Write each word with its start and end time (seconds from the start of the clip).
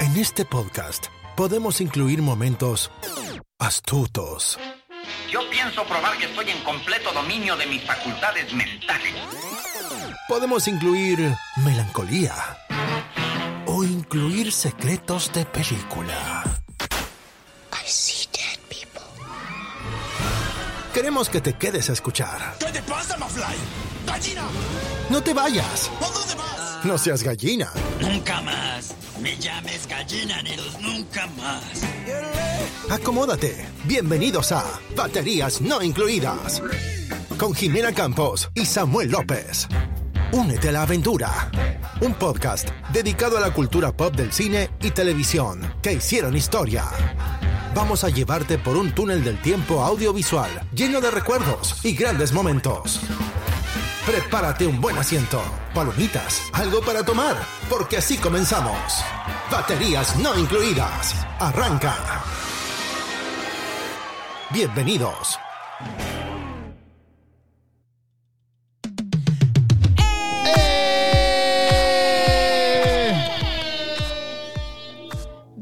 En 0.00 0.16
este 0.16 0.44
podcast 0.44 1.06
podemos 1.36 1.80
incluir 1.80 2.22
momentos 2.22 2.90
astutos, 3.58 4.58
Yo 5.30 5.40
pienso 5.50 5.84
probar 5.84 6.16
que 6.18 6.26
estoy 6.26 6.50
en 6.50 6.62
completo 6.64 7.12
dominio 7.12 7.56
de 7.56 7.66
mis 7.66 7.82
facultades 7.84 8.52
mentales. 8.52 9.14
podemos 10.28 10.66
incluir 10.68 11.34
melancolía 11.64 12.34
o 13.66 13.84
incluir 13.84 14.52
secretos 14.52 15.32
de 15.32 15.44
película. 15.46 16.55
Queremos 20.96 21.28
que 21.28 21.42
te 21.42 21.52
quedes 21.52 21.90
a 21.90 21.92
escuchar. 21.92 22.56
¿Qué 22.58 22.72
te 22.72 22.80
pasa, 22.84 23.18
Mafly? 23.18 23.54
¡Gallina! 24.06 24.44
No 25.10 25.22
te 25.22 25.34
vayas. 25.34 25.90
¿A 26.00 26.10
dónde 26.10 26.34
vas? 26.36 26.84
No 26.86 26.96
seas 26.96 27.22
gallina. 27.22 27.70
Nunca 28.00 28.40
más. 28.40 28.94
Me 29.20 29.36
llames 29.36 29.86
gallina, 29.86 30.40
Neros. 30.42 30.80
Nunca 30.80 31.26
más. 31.36 31.82
Acomódate. 32.88 33.66
Bienvenidos 33.84 34.52
a 34.52 34.64
Baterías 34.96 35.60
No 35.60 35.82
Incluidas. 35.82 36.62
Con 37.36 37.52
Jimena 37.52 37.92
Campos 37.92 38.48
y 38.54 38.64
Samuel 38.64 39.10
López. 39.10 39.68
Únete 40.32 40.70
a 40.70 40.72
la 40.72 40.82
aventura. 40.84 41.50
Un 42.00 42.14
podcast 42.14 42.70
dedicado 42.94 43.36
a 43.36 43.40
la 43.42 43.52
cultura 43.52 43.94
pop 43.94 44.16
del 44.16 44.32
cine 44.32 44.70
y 44.80 44.92
televisión 44.92 45.60
que 45.82 45.92
hicieron 45.92 46.34
historia. 46.34 46.84
Vamos 47.76 48.04
a 48.04 48.08
llevarte 48.08 48.56
por 48.56 48.74
un 48.74 48.90
túnel 48.92 49.22
del 49.22 49.38
tiempo 49.42 49.84
audiovisual 49.84 50.48
lleno 50.74 50.98
de 50.98 51.10
recuerdos 51.10 51.84
y 51.84 51.94
grandes 51.94 52.32
momentos. 52.32 53.02
Prepárate 54.06 54.66
un 54.66 54.80
buen 54.80 54.96
asiento, 54.96 55.42
palomitas, 55.74 56.40
algo 56.54 56.80
para 56.80 57.04
tomar, 57.04 57.36
porque 57.68 57.98
así 57.98 58.16
comenzamos. 58.16 59.04
Baterías 59.52 60.18
no 60.18 60.38
incluidas. 60.38 61.26
Arranca. 61.38 61.94
Bienvenidos. 64.50 65.38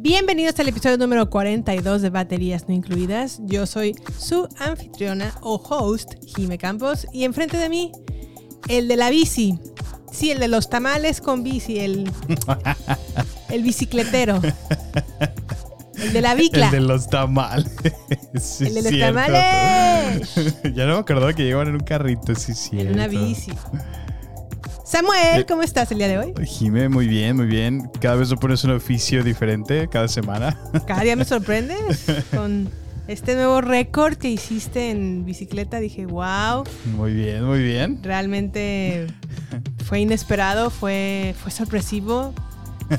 Bienvenidos 0.05 0.61
al 0.61 0.69
episodio 0.69 0.99
número 0.99 1.31
42 1.31 2.03
de 2.03 2.11
Baterías 2.11 2.69
No 2.69 2.75
Incluidas. 2.75 3.41
Yo 3.45 3.65
soy 3.65 3.97
su 4.19 4.47
anfitriona 4.59 5.33
o 5.41 5.55
host, 5.55 6.17
Jime 6.27 6.59
Campos, 6.59 7.07
y 7.11 7.25
enfrente 7.25 7.57
de 7.57 7.71
mí, 7.71 7.91
el 8.69 8.87
de 8.87 8.99
la 8.99 9.09
bici. 9.09 9.59
Sí, 10.13 10.31
el 10.31 10.41
de 10.41 10.49
los 10.49 10.69
tamales 10.69 11.23
con 11.23 11.43
bici, 11.43 11.79
el, 11.79 12.13
el 13.49 13.63
bicicletero. 13.63 14.43
El 15.97 16.13
de 16.13 16.21
la 16.21 16.35
bicla. 16.35 16.67
El 16.67 16.73
de 16.73 16.81
los 16.81 17.09
tamales. 17.09 17.73
Sí, 18.39 18.67
El 18.67 18.75
de 18.75 18.83
los 18.83 18.93
cierto. 18.93 19.15
tamales. 19.15 20.35
ya 20.75 20.85
no 20.85 20.97
me 20.97 21.01
acordaba 21.01 21.33
que 21.33 21.45
llegaban 21.45 21.69
en 21.69 21.77
un 21.77 21.81
carrito, 21.81 22.35
sí, 22.35 22.53
sí. 22.53 22.79
En 22.79 22.93
una 22.93 23.09
bici. 23.09 23.53
Samuel, 24.85 25.47
¿cómo 25.47 25.63
estás 25.63 25.91
el 25.93 25.99
día 25.99 26.09
de 26.09 26.19
hoy? 26.19 26.35
Jime, 26.47 26.91
muy 26.91 27.09
bien, 27.09 27.37
muy 27.37 27.47
bien. 27.47 27.91
Cada 28.01 28.17
vez 28.17 28.29
tú 28.29 28.37
pones 28.37 28.63
un 28.65 28.73
oficio 28.73 29.25
diferente, 29.25 29.89
cada 29.89 30.09
semana. 30.09 30.61
Cada 30.87 31.01
día 31.03 31.17
me 31.17 31.25
sorprendes 31.25 32.05
con 32.35 32.69
este 33.09 33.35
nuevo 33.35 33.63
récord 33.63 34.17
que 34.17 34.29
hiciste 34.29 34.91
en 34.91 35.25
bicicleta. 35.25 35.81
Dije, 35.81 36.05
wow. 36.05 36.65
Muy 36.97 37.15
bien, 37.15 37.45
muy 37.45 37.63
bien. 37.63 37.99
realmente 38.03 39.07
fue 39.87 40.01
inesperado, 40.01 40.69
fue, 40.69 41.35
fue 41.43 41.51
sorpresivo. 41.51 42.35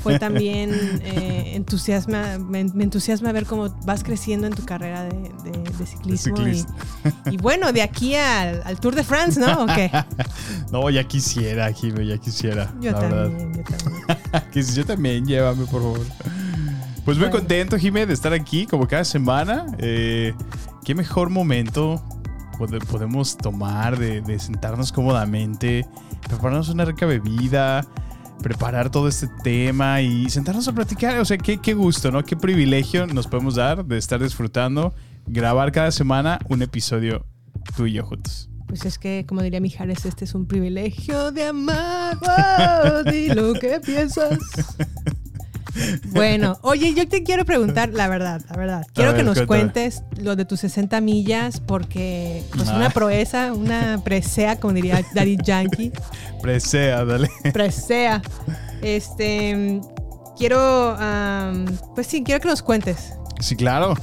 Fue 0.02 0.18
también 0.18 0.70
eh, 1.02 1.52
entusiasma, 1.54 2.38
me, 2.38 2.64
me 2.64 2.84
entusiasma 2.84 3.32
ver 3.32 3.46
cómo 3.46 3.68
vas 3.84 4.02
creciendo 4.04 4.46
en 4.46 4.52
tu 4.54 4.64
carrera 4.64 5.04
de, 5.04 5.10
de- 5.44 5.70
de 5.78 5.86
ciclismo. 5.86 6.36
Y, 6.46 6.64
y 7.34 7.36
bueno, 7.36 7.72
de 7.72 7.82
aquí 7.82 8.14
al, 8.14 8.62
al 8.64 8.78
Tour 8.80 8.94
de 8.94 9.04
France, 9.04 9.38
¿no? 9.40 9.62
¿O 9.64 9.66
qué? 9.66 9.90
No, 10.72 10.90
ya 10.90 11.04
quisiera, 11.04 11.72
Jime, 11.72 12.06
ya 12.06 12.18
quisiera. 12.18 12.72
Yo 12.80 12.90
la 12.92 12.98
verdad. 13.00 13.22
también, 13.28 13.52
yo 13.54 13.62
también. 13.64 14.66
Yo 14.74 14.84
también, 14.86 15.26
llévame, 15.26 15.64
por 15.66 15.80
favor. 15.82 16.00
Pues 17.04 17.16
muy 17.18 17.26
Bueno. 17.28 17.38
contento, 17.38 17.78
Jime, 17.78 18.04
de 18.06 18.14
estar 18.14 18.32
aquí 18.32 18.66
como 18.66 18.86
cada 18.88 19.04
semana. 19.04 19.66
Eh, 19.78 20.34
qué 20.84 20.94
mejor 20.94 21.30
momento 21.30 22.02
pode- 22.58 22.84
podemos 22.86 23.36
tomar 23.36 23.98
de, 23.98 24.20
de 24.22 24.38
sentarnos 24.38 24.90
cómodamente, 24.92 25.86
prepararnos 26.28 26.68
una 26.68 26.84
rica 26.84 27.06
bebida, 27.06 27.86
preparar 28.42 28.90
todo 28.90 29.08
este 29.08 29.28
tema 29.42 30.00
y 30.00 30.28
sentarnos 30.30 30.66
a 30.68 30.72
platicar. 30.72 31.18
O 31.18 31.24
sea, 31.24 31.38
qué, 31.38 31.58
qué 31.58 31.74
gusto, 31.74 32.10
¿no? 32.10 32.24
Qué 32.24 32.36
privilegio 32.36 33.06
nos 33.06 33.26
podemos 33.26 33.54
dar 33.54 33.84
de 33.84 33.98
estar 33.98 34.22
disfrutando, 34.22 34.94
grabar 35.26 35.72
cada 35.72 35.90
semana 35.90 36.38
un 36.48 36.62
episodio 36.62 37.26
tú 37.76 37.86
y 37.86 37.92
yo 37.92 38.04
juntos. 38.04 38.48
Pues 38.66 38.84
es 38.84 38.98
que, 38.98 39.24
como 39.28 39.42
diría 39.42 39.60
Mijares, 39.60 40.04
este 40.06 40.24
es 40.24 40.34
un 40.34 40.46
privilegio 40.46 41.30
de 41.30 41.46
amar. 41.46 42.18
Wow, 42.18 43.04
di 43.12 43.28
lo 43.28 43.54
que 43.54 43.80
piensas. 43.80 44.38
Bueno, 46.06 46.58
oye, 46.62 46.94
yo 46.94 47.06
te 47.08 47.22
quiero 47.22 47.44
preguntar 47.44 47.90
la 47.90 48.08
verdad, 48.08 48.40
la 48.50 48.56
verdad. 48.56 48.86
Quiero 48.94 49.12
ver, 49.12 49.20
que 49.20 49.24
nos 49.24 49.34
cuéntame. 49.42 49.46
cuentes 49.72 50.02
lo 50.20 50.36
de 50.36 50.44
tus 50.44 50.60
60 50.60 51.00
millas, 51.00 51.60
porque 51.60 52.42
pues 52.56 52.68
Ah. 52.68 52.76
una 52.76 52.90
proeza, 52.90 53.52
una 53.52 54.00
presea, 54.04 54.56
como 54.58 54.72
diría 54.74 55.02
Daddy 55.14 55.36
Yankee. 55.44 55.92
Presea, 56.42 57.04
dale. 57.04 57.28
Presea. 57.52 58.22
Este. 58.82 59.80
Quiero. 60.38 60.96
pues 61.94 62.06
sí, 62.06 62.22
quiero 62.22 62.40
que 62.40 62.48
nos 62.48 62.62
cuentes. 62.62 63.14
Sí, 63.40 63.56
claro. 63.56 63.94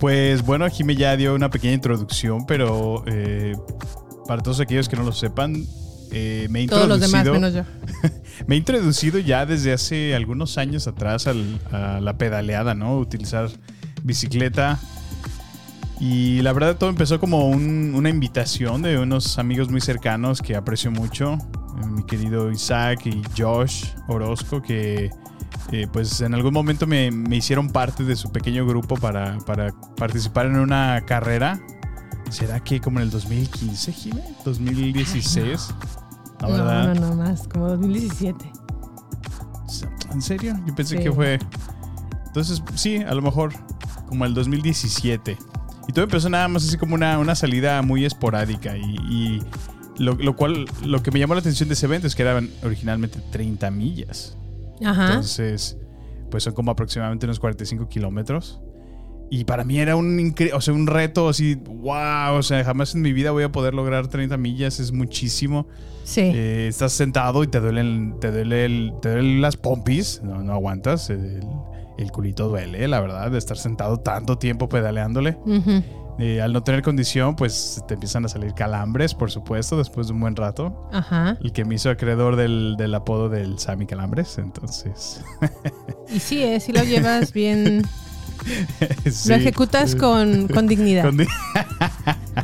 Pues 0.00 0.44
bueno, 0.44 0.68
Jime 0.68 0.96
ya 0.96 1.16
dio 1.16 1.34
una 1.34 1.50
pequeña 1.50 1.72
introducción, 1.74 2.44
pero 2.46 3.02
eh, 3.06 3.56
para 4.26 4.42
todos 4.42 4.60
aquellos 4.60 4.88
que 4.88 4.96
no 4.96 5.02
lo 5.04 5.12
sepan, 5.12 5.64
eh, 6.14 6.46
me 6.50 6.62
he 6.62 6.66
Todos 6.68 6.88
los 6.88 7.00
demás, 7.00 7.26
introducido. 7.26 7.64
menos 7.64 7.82
yo. 8.02 8.10
Me 8.48 8.56
he 8.56 8.58
introducido 8.58 9.18
ya 9.20 9.46
desde 9.46 9.72
hace 9.72 10.14
algunos 10.14 10.58
años 10.58 10.86
atrás 10.88 11.26
al- 11.28 11.60
a 11.70 12.00
la 12.00 12.18
pedaleada, 12.18 12.74
¿no? 12.74 12.98
Utilizar 12.98 13.48
bicicleta. 14.02 14.78
Y 16.00 16.42
la 16.42 16.52
verdad 16.52 16.76
todo 16.76 16.90
empezó 16.90 17.20
como 17.20 17.48
un- 17.48 17.94
una 17.94 18.08
invitación 18.10 18.82
de 18.82 18.98
unos 18.98 19.38
amigos 19.38 19.70
muy 19.70 19.80
cercanos 19.80 20.42
que 20.42 20.56
aprecio 20.56 20.90
mucho. 20.90 21.34
eh, 21.82 21.86
Mi 21.86 22.04
querido 22.04 22.50
Isaac 22.50 23.06
y 23.06 23.22
Josh 23.38 23.84
Orozco, 24.08 24.60
que 24.62 25.10
eh, 25.72 25.86
pues 25.92 26.20
en 26.20 26.34
algún 26.34 26.52
momento 26.52 26.86
me, 26.86 27.10
me 27.12 27.36
hicieron 27.36 27.68
parte 27.70 28.02
de 28.04 28.16
su 28.16 28.30
pequeño 28.32 28.66
grupo 28.66 28.96
para, 28.96 29.38
para 29.46 29.72
participar 29.96 30.46
en 30.46 30.56
una 30.56 31.02
carrera. 31.06 31.60
¿Será 32.30 32.58
que 32.60 32.80
como 32.80 32.98
en 32.98 33.04
el 33.04 33.10
2015, 33.10 33.92
Jime? 33.92 34.22
¿2016? 34.44 35.44
La 35.46 35.86
No, 35.86 36.03
verdad. 36.48 36.94
no, 36.94 37.08
no, 37.08 37.14
más, 37.16 37.46
como 37.48 37.68
2017. 37.68 38.52
¿En 40.12 40.22
serio? 40.22 40.54
Yo 40.66 40.74
pensé 40.74 40.96
Sí. 40.98 41.02
que 41.02 41.12
fue. 41.12 41.38
Entonces, 42.26 42.62
sí, 42.74 42.96
a 42.98 43.14
lo 43.14 43.22
mejor 43.22 43.52
como 44.08 44.24
el 44.24 44.34
2017. 44.34 45.36
Y 45.88 45.92
todo 45.92 46.04
empezó 46.04 46.28
nada 46.30 46.48
más 46.48 46.66
así 46.66 46.76
como 46.78 46.94
una, 46.94 47.18
una 47.18 47.34
salida 47.34 47.82
muy 47.82 48.04
esporádica. 48.04 48.76
Y, 48.76 48.82
y 49.08 49.42
lo, 49.98 50.14
lo 50.14 50.34
cual, 50.36 50.66
lo 50.84 51.02
que 51.02 51.10
me 51.10 51.18
llamó 51.18 51.34
la 51.34 51.40
atención 51.40 51.68
de 51.68 51.74
ese 51.74 51.86
evento 51.86 52.06
es 52.06 52.14
que 52.14 52.22
eran 52.22 52.48
originalmente 52.62 53.20
30 53.32 53.70
millas. 53.70 54.36
Ajá. 54.84 55.08
Entonces, 55.08 55.76
pues 56.30 56.42
son 56.44 56.54
como 56.54 56.70
aproximadamente 56.70 57.26
unos 57.26 57.38
45 57.40 57.88
kilómetros. 57.88 58.60
Y 59.30 59.44
para 59.44 59.64
mí 59.64 59.78
era 59.80 59.96
un, 59.96 60.34
o 60.54 60.60
sea, 60.60 60.74
un 60.74 60.86
reto 60.86 61.28
así, 61.28 61.54
wow, 61.56 62.34
o 62.36 62.42
sea, 62.42 62.62
jamás 62.64 62.94
en 62.94 63.02
mi 63.02 63.12
vida 63.12 63.30
voy 63.32 63.42
a 63.44 63.50
poder 63.50 63.74
lograr 63.74 64.06
30 64.08 64.36
millas, 64.36 64.78
es 64.80 64.92
muchísimo. 64.92 65.66
sí. 66.04 66.20
Eh, 66.34 66.66
estás 66.68 66.92
sentado 66.92 67.42
y 67.42 67.48
te 67.48 67.58
duelen, 67.60 68.16
te 68.20 68.30
duele 68.30 68.64
el- 68.66 68.92
te 69.02 69.10
duelen 69.10 69.40
las 69.40 69.56
pompis, 69.56 70.20
no, 70.22 70.42
no 70.42 70.52
aguantas, 70.52 71.10
el, 71.10 71.40
el 71.98 72.10
culito 72.12 72.48
duele, 72.48 72.86
la 72.86 73.00
verdad, 73.00 73.30
de 73.30 73.38
estar 73.38 73.56
sentado 73.56 73.98
tanto 73.98 74.36
tiempo 74.38 74.68
pedaleándole. 74.68 75.38
Ujú. 75.46 75.82
Eh, 76.20 76.40
al 76.40 76.52
no 76.52 76.62
tener 76.62 76.82
condición, 76.82 77.34
pues 77.34 77.82
te 77.88 77.94
empiezan 77.94 78.24
a 78.24 78.28
salir 78.28 78.54
calambres, 78.54 79.14
por 79.14 79.32
supuesto, 79.32 79.76
después 79.76 80.06
de 80.06 80.12
un 80.12 80.20
buen 80.20 80.36
rato. 80.36 80.88
Ajá. 80.92 81.36
El 81.42 81.50
que 81.50 81.64
me 81.64 81.74
hizo 81.74 81.90
acreedor 81.90 82.36
del, 82.36 82.76
del 82.78 82.94
apodo 82.94 83.28
del 83.28 83.58
Sammy 83.58 83.84
Calambres, 83.86 84.38
entonces. 84.38 85.24
Y 86.14 86.20
sí, 86.20 86.40
eh, 86.44 86.60
sí 86.60 86.70
lo 86.72 86.84
llevas 86.84 87.32
bien. 87.32 87.82
sí. 89.10 89.28
Lo 89.28 89.34
ejecutas 89.36 89.94
con, 89.94 90.48
con 90.48 90.66
dignidad. 90.66 91.04
Con 91.04 91.16
di- 91.16 91.26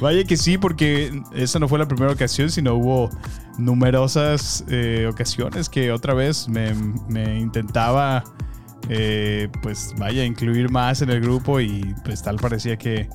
Vaya 0.00 0.24
que 0.24 0.36
sí, 0.36 0.58
porque 0.58 1.22
esa 1.34 1.58
no 1.58 1.68
fue 1.68 1.78
la 1.78 1.88
primera 1.88 2.12
ocasión, 2.12 2.50
sino 2.50 2.74
hubo 2.74 3.10
numerosas 3.58 4.64
eh, 4.68 5.06
ocasiones 5.10 5.68
que 5.68 5.92
otra 5.92 6.14
vez 6.14 6.48
me, 6.48 6.74
me 7.08 7.38
intentaba, 7.38 8.24
eh, 8.88 9.48
pues 9.62 9.94
vaya, 9.98 10.24
incluir 10.24 10.70
más 10.70 11.02
en 11.02 11.10
el 11.10 11.20
grupo 11.20 11.60
y 11.60 11.94
pues 12.04 12.22
tal 12.22 12.36
parecía 12.36 12.76
que, 12.76 13.08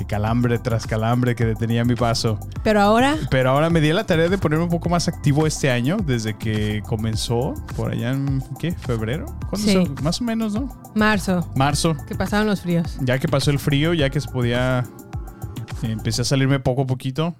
que 0.00 0.06
calambre 0.06 0.58
tras 0.58 0.86
calambre 0.86 1.34
que 1.34 1.44
detenía 1.44 1.84
mi 1.84 1.94
paso. 1.94 2.40
Pero 2.64 2.80
ahora, 2.80 3.16
Pero 3.30 3.50
ahora 3.50 3.68
me 3.68 3.82
di 3.82 3.92
la 3.92 4.04
tarea 4.04 4.30
de 4.30 4.38
ponerme 4.38 4.64
un 4.64 4.70
poco 4.70 4.88
más 4.88 5.08
activo 5.08 5.46
este 5.46 5.70
año, 5.70 5.98
desde 5.98 6.38
que 6.38 6.82
comenzó, 6.86 7.52
por 7.76 7.92
allá 7.92 8.12
en, 8.12 8.42
¿qué? 8.58 8.72
¿Febrero? 8.72 9.26
¿Cuándo 9.50 9.58
Sí. 9.68 9.72
se- 9.96 10.02
más 10.02 10.18
o 10.22 10.24
menos, 10.24 10.54
¿no? 10.54 10.74
marzo, 10.94 11.46
Marzo. 11.54 11.94
que 12.08 12.14
pasaron 12.14 12.46
los 12.46 12.62
fríos. 12.62 12.96
Ya 13.02 13.18
que 13.18 13.28
pasó 13.28 13.50
el 13.50 13.58
frío, 13.58 13.92
ya 13.92 14.08
que 14.08 14.22
se 14.22 14.28
podía, 14.30 14.84
eh, 15.82 15.90
empecé 15.90 16.22
a 16.22 16.24
salirme 16.24 16.60
poco 16.60 16.82
a 16.82 16.86
poquito, 16.86 17.34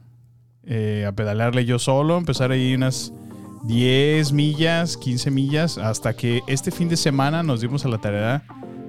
eh, 0.65 1.07
a 1.09 1.13
pedalearle 1.13 1.65
yo 1.65 1.79
solo, 1.79 2.19
empezar 2.19 2.51
ahí 2.51 2.75
unas 2.75 3.11
10 3.65 4.33
millas, 4.33 4.99
15 4.99 5.31
millas, 5.31 5.79
hasta 5.79 6.13
que 6.13 6.43
este 6.47 6.71
fin 6.71 6.91
de 6.91 6.99
semana 6.99 7.43
nos 7.43 7.63
dimos 7.63 7.87
a 7.87 7.89
la 7.89 7.97
tarea 7.99 8.43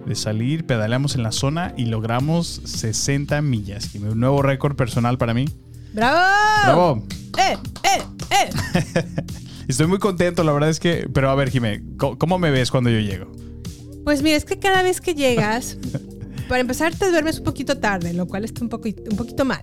de 0.05 0.15
salir, 0.15 0.65
pedaleamos 0.65 1.15
en 1.15 1.23
la 1.23 1.31
zona 1.31 1.73
y 1.77 1.85
logramos 1.85 2.61
60 2.65 3.41
millas. 3.41 3.93
Y 3.95 3.99
un 3.99 4.19
nuevo 4.19 4.41
récord 4.41 4.75
personal 4.75 5.17
para 5.17 5.33
mí. 5.33 5.45
¡Bravo! 5.93 6.19
¡Bravo! 6.63 7.03
¡Eh, 7.37 7.57
eh, 7.83 8.03
eh! 8.31 9.05
Estoy 9.67 9.87
muy 9.87 9.99
contento, 9.99 10.43
la 10.43 10.51
verdad 10.51 10.69
es 10.69 10.79
que... 10.79 11.07
Pero 11.13 11.29
a 11.29 11.35
ver, 11.35 11.49
Jimé, 11.49 11.81
¿cómo, 11.97 12.39
me 12.39 12.51
ves 12.51 12.71
cuando 12.71 12.89
yo 12.89 12.99
llego? 12.99 13.31
Pues 14.03 14.21
mira, 14.21 14.35
es 14.35 14.45
que 14.45 14.59
cada 14.59 14.83
vez 14.83 14.99
que 14.99 15.13
llegas, 15.13 15.77
para 16.49 16.61
empezar 16.61 16.93
te 16.95 17.09
duermes 17.09 17.39
un 17.39 17.45
poquito 17.45 17.77
tarde, 17.77 18.13
lo 18.13 18.27
cual 18.27 18.43
está 18.43 18.63
un, 18.63 18.69
poco, 18.69 18.89
un 18.89 19.17
poquito 19.17 19.45
mal. 19.45 19.61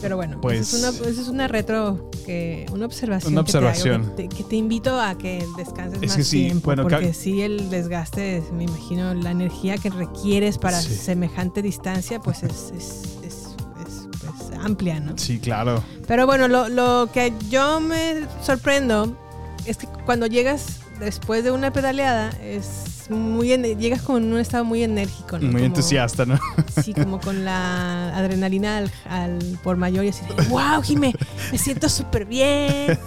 Pero 0.00 0.16
bueno, 0.16 0.40
Pues- 0.40 0.74
esa 0.74 0.88
es 0.90 1.00
una, 1.00 1.08
esa 1.10 1.20
es 1.22 1.28
una 1.28 1.48
retro, 1.48 2.10
que, 2.26 2.66
una 2.72 2.86
observación. 2.86 3.32
Una 3.32 3.44
que 3.44 3.52
te 3.52 3.58
hago, 3.58 3.68
observación. 3.68 4.14
que, 4.16 4.28
te, 4.28 4.36
que 4.36 4.44
te 4.44 4.56
invito 4.56 5.00
a 5.00 5.16
que 5.16 5.44
descanses 5.56 6.00
Es 6.02 6.08
más 6.08 6.16
que 6.18 6.24
sí, 6.24 6.44
tiempo. 6.44 6.66
bueno, 6.66 6.82
porque 6.82 7.14
sí, 7.14 7.40
el 7.42 7.70
desgaste, 7.70 8.42
me 8.52 8.64
imagino, 8.64 9.14
la 9.14 9.30
energía 9.30 9.78
que 9.78 9.90
requieres 9.90 10.58
para 10.58 10.80
Sí. 10.80 10.94
semejante 10.94 11.62
distancia, 11.62 12.20
pues 12.20 12.42
es, 12.42 12.72
es, 12.76 13.16
es- 13.24 13.46
es, 13.86 14.08
pues, 14.20 14.58
amplia, 14.60 15.00
¿no? 15.00 15.16
Sí, 15.16 15.38
claro. 15.38 15.82
Pero 16.06 16.26
bueno, 16.26 16.46
lo, 16.48 16.68
lo 16.68 17.08
que 17.12 17.32
yo 17.48 17.80
me 17.80 18.26
sorprendo 18.42 19.16
es 19.64 19.76
que 19.78 19.86
cuando 20.04 20.26
llegas 20.26 20.80
después 21.00 21.42
de 21.42 21.50
una 21.52 21.72
pedaleada, 21.72 22.30
es 22.42 22.66
muy 23.10 23.52
ene- 23.52 23.76
llegas 23.76 24.02
con 24.02 24.24
un 24.32 24.38
estado 24.38 24.64
muy 24.64 24.82
enérgico, 24.82 25.38
¿no? 25.38 25.44
Muy 25.44 25.52
Como- 25.52 25.64
entusiasta, 25.64 26.24
¿no? 26.26 26.38
Sí, 26.82 26.92
como 26.94 27.20
con 27.20 27.44
la 27.44 28.16
adrenalina 28.16 28.78
al, 28.78 28.90
al 29.08 29.38
por 29.62 29.76
mayor 29.76 30.04
y 30.04 30.08
así 30.08 30.22
de, 30.26 30.42
wow, 30.48 30.82
Jime, 30.82 31.14
me 31.52 31.58
siento 31.58 31.88
súper 31.88 32.24
bien, 32.26 32.98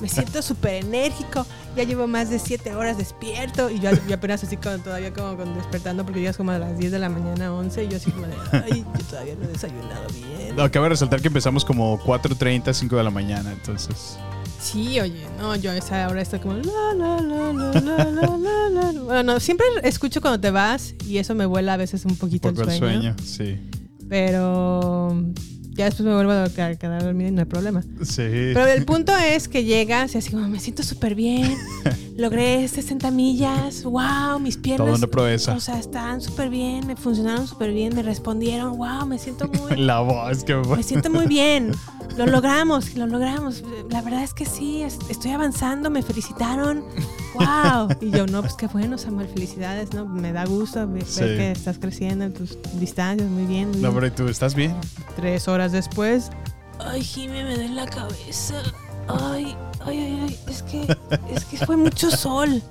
me 0.00 0.08
siento 0.08 0.42
súper 0.42 0.84
enérgico, 0.84 1.46
ya 1.76 1.84
llevo 1.84 2.06
más 2.06 2.30
de 2.30 2.38
siete 2.38 2.74
horas 2.74 2.98
despierto 2.98 3.70
y 3.70 3.78
yo, 3.80 3.90
yo 4.08 4.14
apenas 4.16 4.42
así 4.44 4.56
como 4.56 4.78
todavía 4.78 5.12
como 5.12 5.36
con 5.36 5.54
despertando 5.54 6.04
porque 6.04 6.26
es 6.26 6.36
como 6.36 6.50
a 6.52 6.58
las 6.58 6.78
10 6.78 6.92
de 6.92 6.98
la 6.98 7.08
mañana, 7.08 7.52
11 7.52 7.84
y 7.84 7.88
yo 7.88 7.96
así 7.96 8.10
como 8.10 8.26
de, 8.26 8.34
ay, 8.52 8.84
yo 8.98 9.04
todavía 9.04 9.34
no 9.38 9.44
he 9.44 9.48
desayunado 9.48 10.06
bien. 10.12 10.56
No, 10.56 10.70
cabe 10.70 10.88
resaltar 10.88 11.20
que 11.20 11.28
empezamos 11.28 11.64
como 11.64 11.98
4.30, 12.00 12.72
5 12.72 12.96
de 12.96 13.04
la 13.04 13.10
mañana, 13.10 13.52
entonces... 13.52 14.18
Sí, 14.60 14.98
oye, 15.00 15.26
no, 15.38 15.54
yo 15.56 15.70
a 15.70 15.76
esa 15.76 16.08
hora 16.08 16.22
estoy 16.22 16.40
como 16.40 16.54
la 16.54 16.94
la 16.94 17.20
la 17.20 17.52
la 17.52 17.72
la 17.80 18.68
la 18.68 18.92
la. 18.92 19.02
Bueno, 19.02 19.40
siempre 19.40 19.66
escucho 19.82 20.20
cuando 20.20 20.40
te 20.40 20.50
vas 20.50 20.94
y 21.06 21.18
eso 21.18 21.34
me 21.34 21.46
vuela 21.46 21.74
a 21.74 21.76
veces 21.76 22.04
un 22.04 22.16
poquito 22.16 22.48
el 22.48 22.56
sueño. 22.56 22.72
El 22.72 22.78
sueño, 22.78 23.16
sí. 23.22 23.58
Pero 24.08 25.22
ya 25.76 25.84
después 25.84 26.06
me 26.06 26.14
vuelvo 26.14 26.32
a 26.32 26.48
quedar 26.48 27.02
dormida 27.02 27.28
y 27.28 27.32
no 27.32 27.40
hay 27.40 27.46
problema. 27.46 27.82
Sí. 28.02 28.22
Pero 28.54 28.66
el 28.66 28.84
punto 28.86 29.14
es 29.14 29.46
que 29.46 29.64
llegas 29.64 30.14
y 30.14 30.18
así 30.18 30.30
como 30.30 30.48
me 30.48 30.58
siento 30.58 30.82
súper 30.82 31.14
bien, 31.14 31.54
logré 32.16 32.66
60 32.66 33.10
millas, 33.10 33.84
wow, 33.84 34.40
mis 34.40 34.56
piernas. 34.56 34.86
Todo 34.86 34.96
una 34.96 35.06
proeza. 35.06 35.54
O 35.54 35.60
sea, 35.60 35.78
están 35.78 36.22
súper 36.22 36.48
bien, 36.48 36.86
me 36.86 36.96
funcionaron 36.96 37.46
súper 37.46 37.72
bien, 37.72 37.94
me 37.94 38.02
respondieron, 38.02 38.78
wow, 38.78 39.06
me 39.06 39.18
siento 39.18 39.48
muy. 39.48 39.76
La 39.76 40.00
voz 40.00 40.44
que 40.44 40.54
me 40.54 40.76
Me 40.76 40.82
siento 40.82 41.10
muy 41.10 41.26
bien. 41.26 41.72
Lo 42.16 42.26
logramos, 42.26 42.94
lo 42.94 43.06
logramos. 43.06 43.62
La 43.90 44.00
verdad 44.00 44.22
es 44.22 44.32
que 44.32 44.46
sí, 44.46 44.82
es- 44.82 44.98
estoy 45.10 45.32
avanzando, 45.32 45.90
me 45.90 46.02
felicitaron. 46.02 46.82
¡Wow! 47.34 47.88
Y 48.00 48.10
yo, 48.10 48.26
no, 48.26 48.40
pues 48.40 48.54
qué 48.54 48.66
bueno, 48.68 48.96
Samuel, 48.96 49.28
felicidades, 49.28 49.92
¿no? 49.92 50.06
Me 50.06 50.32
da 50.32 50.46
gusto 50.46 50.86
ver, 50.88 51.04
Sí. 51.04 51.20
que 51.20 51.50
estás 51.52 51.78
creciendo 51.78 52.24
en 52.24 52.32
tus 52.32 52.56
distancias, 52.80 53.28
muy 53.28 53.44
bien. 53.44 53.70
No, 53.82 53.92
pero 53.92 54.06
¿y 54.06 54.10
tú 54.10 54.28
estás 54.28 54.54
bien? 54.54 54.74
Tres 55.16 55.46
horas 55.46 55.72
después. 55.72 56.30
Ay, 56.78 57.02
Jimmy, 57.02 57.42
me 57.42 57.54
duele 57.56 57.68
la 57.74 57.86
cabeza. 57.86 58.62
Ay, 59.08 59.54
ay, 59.84 59.98
ay, 59.98 60.20
ay, 60.28 60.38
es 60.48 60.62
que, 60.62 60.82
es 61.34 61.44
que 61.44 61.58
fue 61.66 61.76
mucho 61.76 62.10
sol. 62.10 62.62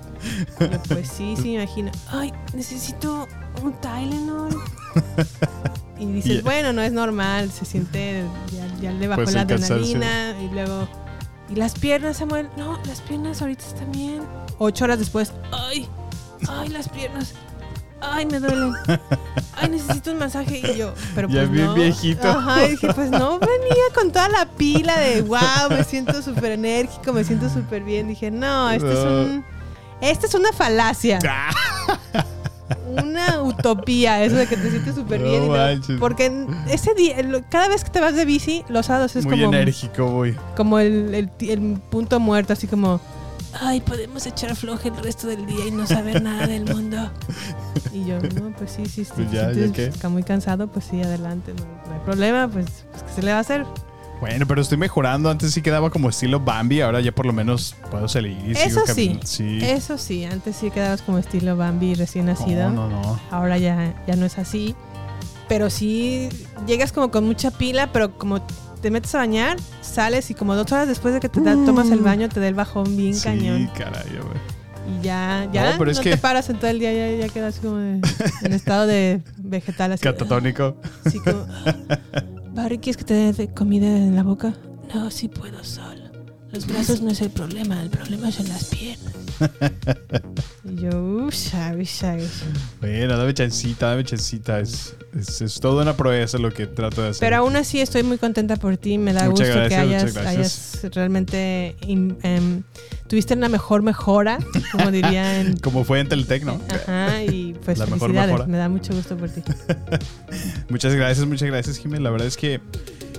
Yo, 0.59 0.67
pues 0.89 1.07
sí, 1.09 1.35
sí, 1.37 1.49
me 1.49 1.63
imagino. 1.63 1.91
Ay, 2.09 2.33
necesito 2.53 3.27
un 3.63 3.73
Tylenol. 3.79 4.57
Y 5.97 6.05
dices, 6.07 6.39
Y- 6.39 6.41
bueno, 6.41 6.73
no 6.73 6.81
es 6.81 6.91
normal, 6.91 7.51
se 7.51 7.65
siente, 7.65 8.23
ya, 8.51 8.67
ya 8.81 8.91
le 8.91 9.07
bajó 9.07 9.23
Pues 9.23 9.33
la 9.35 9.41
adrenalina 9.41 10.35
y 10.41 10.49
luego... 10.53 10.87
¿Y 11.49 11.55
las 11.55 11.77
piernas, 11.77 12.17
Samuel? 12.17 12.49
No, 12.57 12.79
las 12.87 13.01
piernas 13.01 13.41
ahorita 13.41 13.63
están 13.65 13.91
bien. 13.91 14.23
Ocho 14.57 14.85
horas 14.85 14.97
después, 14.99 15.31
ay, 15.51 15.87
ay, 16.49 16.69
las 16.69 16.89
piernas. 16.89 17.33
Ay, 18.01 18.25
me 18.25 18.39
duelen. 18.39 18.73
Ay, 19.55 19.69
necesito 19.69 20.11
un 20.11 20.19
masaje. 20.19 20.57
Y 20.59 20.77
yo, 20.77 20.93
pero 21.15 21.27
Ya 21.29 21.41
pues 21.41 21.51
bien 21.51 21.65
no. 21.67 21.73
viejito. 21.75 22.27
Ajá, 22.27 22.65
y 22.67 22.71
dije, 22.71 22.93
pues 22.93 23.09
no, 23.11 23.39
venía 23.39 23.83
con 23.93 24.11
toda 24.11 24.27
la 24.29 24.45
pila 24.47 24.97
de 24.99 25.21
wow, 25.21 25.69
me 25.69 25.83
siento 25.83 26.21
súper 26.21 26.51
enérgico, 26.53 27.13
me 27.13 27.23
siento 27.23 27.47
súper 27.49 27.83
bien. 27.83 28.07
Dije, 28.07 28.31
no, 28.31 28.69
este 28.71 28.91
es 28.91 28.99
un. 29.05 29.45
Esta 30.01 30.27
es 30.27 30.33
una 30.35 30.51
falacia. 30.51 31.19
Una 32.87 33.41
utopía, 33.43 34.23
eso 34.23 34.35
de 34.35 34.47
que 34.47 34.57
te 34.57 34.69
sientes 34.71 34.95
súper 34.95 35.21
No 35.21 35.29
bien. 35.29 35.45
y 35.45 35.49
manches. 35.49 35.99
porque 35.99 36.25
en 36.25 36.47
ese 36.69 36.93
día, 36.95 37.15
cada 37.49 37.67
vez 37.67 37.83
que 37.83 37.91
te 37.91 37.99
vas 37.99 38.15
de 38.15 38.25
bici, 38.25 38.63
los 38.69 38.87
sábados 38.87 39.15
es 39.15 39.25
Muy 39.25 39.39
como, 39.41 39.53
enérgico, 39.53 40.05
voy. 40.09 40.35
como 40.55 40.79
el, 40.79 41.29
el 41.39 41.59
punto 41.91 42.19
muerto, 42.19 42.53
así 42.53 42.65
como, 42.67 42.99
ay, 43.61 43.81
podemos 43.81 44.25
echar 44.25 44.55
floje 44.55 44.89
el 44.89 44.97
resto 44.97 45.27
del 45.27 45.45
día 45.45 45.67
y 45.67 45.71
no 45.71 45.85
saber 45.85 46.21
nada 46.21 46.47
del 46.47 46.65
mundo. 46.65 47.11
Y 47.93 48.03
yo, 48.05 48.19
no, 48.19 48.51
pues 48.57 48.71
sí, 48.71 48.85
sí, 48.87 49.05
sí. 49.05 49.11
Pues 49.15 49.29
si 49.29 49.35
ya, 49.35 49.51
te 49.51 49.67
¿ya 49.67 49.71
qué? 49.73 49.81
sientes 49.91 50.09
muy 50.11 50.23
cansado, 50.23 50.67
pues 50.67 50.85
sí, 50.85 51.01
adelante, 51.01 51.53
no, 51.53 51.63
no 51.87 51.93
hay 51.93 51.99
problema, 52.03 52.47
pues, 52.47 52.65
pues 52.91 53.03
¿qué 53.03 53.11
se 53.13 53.21
le 53.21 53.31
va 53.31 53.37
a 53.37 53.41
hacer? 53.41 53.65
Bueno, 54.21 54.45
pero 54.47 54.61
estoy 54.61 54.77
mejorando. 54.77 55.29
Antes 55.29 55.51
sí 55.53 55.61
quedaba 55.61 55.89
como 55.89 56.09
estilo 56.09 56.39
Bambi. 56.39 56.81
Ahora 56.81 57.01
ya 57.01 57.11
por 57.11 57.25
lo 57.25 57.33
menos 57.33 57.75
puedo 57.91 58.07
salir. 58.07 58.37
y 58.47 58.51
Eso 58.53 58.81
sí, 58.87 59.19
Sí. 59.23 59.59
Eso 59.61 59.97
sí, 59.97 60.23
antes 60.25 60.55
sí 60.55 60.71
quedabas 60.71 61.01
como 61.01 61.17
estilo 61.19 61.55
Bambi 61.57 61.93
recién 61.95 62.25
nacido. 62.27 62.69
No, 62.71 62.89
no, 62.89 63.01
no. 63.01 63.19
Ahora 63.31 63.57
ya, 63.57 63.93
ya 64.07 64.15
no 64.15 64.25
es 64.25 64.37
así. 64.37 64.75
Pero 65.47 65.69
sí 65.69 66.29
llegas 66.65 66.91
como 66.91 67.11
con 67.11 67.25
mucha 67.25 67.51
pila, 67.51 67.91
pero 67.91 68.17
como 68.17 68.41
te 68.81 68.89
metes 68.89 69.13
a 69.15 69.19
bañar, 69.19 69.57
sales 69.81 70.29
y 70.31 70.33
como 70.33 70.55
dos 70.55 70.71
horas 70.71 70.87
después 70.87 71.13
de 71.13 71.19
que 71.19 71.29
te 71.29 71.41
da- 71.41 71.53
tomas 71.65 71.89
el 71.91 71.99
baño 71.99 72.29
te 72.29 72.39
da 72.39 72.47
el 72.47 72.53
bajón 72.55 72.95
bien 72.97 73.11
Mm. 73.11 73.15
sí, 73.15 73.23
cañón. 73.23 73.67
caray, 73.77 74.09
güey. 74.11 74.55
Y 74.99 75.01
ya, 75.03 75.47
ya 75.51 75.71
no, 75.71 75.77
pero 75.79 75.89
es 75.91 75.99
te 75.99 76.11
que- 76.11 76.17
paras 76.17 76.47
en 76.49 76.57
todo 76.57 76.69
el 76.69 76.77
día, 76.79 76.93
ya, 76.93 77.25
ya 77.25 77.33
quedas 77.33 77.59
como 77.59 77.77
de- 77.77 77.99
en 78.43 78.53
estado 78.53 78.85
de 78.87 79.21
vegetal 79.37 79.91
así. 79.93 80.03
Catatónico. 80.03 80.77
Así 81.05 81.19
como, 81.19 81.45
Barry, 82.55 82.77
¿quieres 82.77 82.95
que 82.95 83.03
te 83.03 83.13
dé 83.13 83.33
de 83.33 83.53
comida 83.53 83.85
en 83.85 84.15
la 84.15 84.23
boca? 84.23 84.53
No, 84.93 85.11
sí 85.11 85.27
puedo 85.27 85.61
solo. 85.61 86.03
Los 86.53 86.65
brazos 86.65 87.01
no 87.01 87.11
es 87.11 87.19
el 87.19 87.29
problema, 87.29 87.81
el 87.83 87.89
problema 87.89 88.31
son 88.31 88.47
las 88.47 88.65
piernas. 88.65 89.13
y 90.67 90.81
yo, 90.81 90.89
usha, 90.99 91.75
usha, 91.79 92.15
usha. 92.15 92.45
Bueno, 92.81 93.17
dame 93.17 93.33
chancita, 93.33 93.89
dame 93.89 94.03
chancita. 94.03 94.59
Es, 94.59 94.95
es, 95.15 95.41
es 95.41 95.59
toda 95.59 95.83
una 95.83 95.95
proeza 95.95 96.39
lo 96.39 96.51
que 96.51 96.65
trato 96.65 97.03
de 97.03 97.09
hacer. 97.09 97.19
Pero 97.19 97.37
aún 97.37 97.55
así 97.55 97.81
estoy 97.81 98.01
muy 98.01 98.17
contenta 98.17 98.55
por 98.55 98.75
ti. 98.77 98.97
Me 98.97 99.13
da 99.13 99.29
Muchas 99.29 99.47
gusto 99.47 99.69
que 99.69 99.75
hayas, 99.75 100.81
realmente 100.93 101.75
em, 101.81 102.63
tuviste 103.07 103.35
una 103.35 103.47
mejor 103.47 103.83
mejora, 103.83 104.39
como 104.71 104.89
dirían. 104.89 105.57
Como 105.61 105.83
fue 105.83 105.99
en 105.99 106.09
Teletec, 106.09 106.43
¿no? 106.43 106.59
Ajá, 106.69 107.23
y 107.23 107.55
pues 107.63 107.77
La 107.77 107.85
mejor 107.85 108.11
mejora. 108.11 108.47
Me 108.47 108.57
da 108.57 108.67
mucho 108.67 108.93
gusto 108.93 109.15
por 109.15 109.29
ti. 109.29 109.41
Muchas 110.69 110.95
gracias, 110.95 111.27
muchas 111.27 111.47
gracias, 111.47 111.77
Jiménez. 111.77 112.01
La 112.01 112.09
verdad 112.09 112.27
es 112.27 112.37
que 112.37 112.59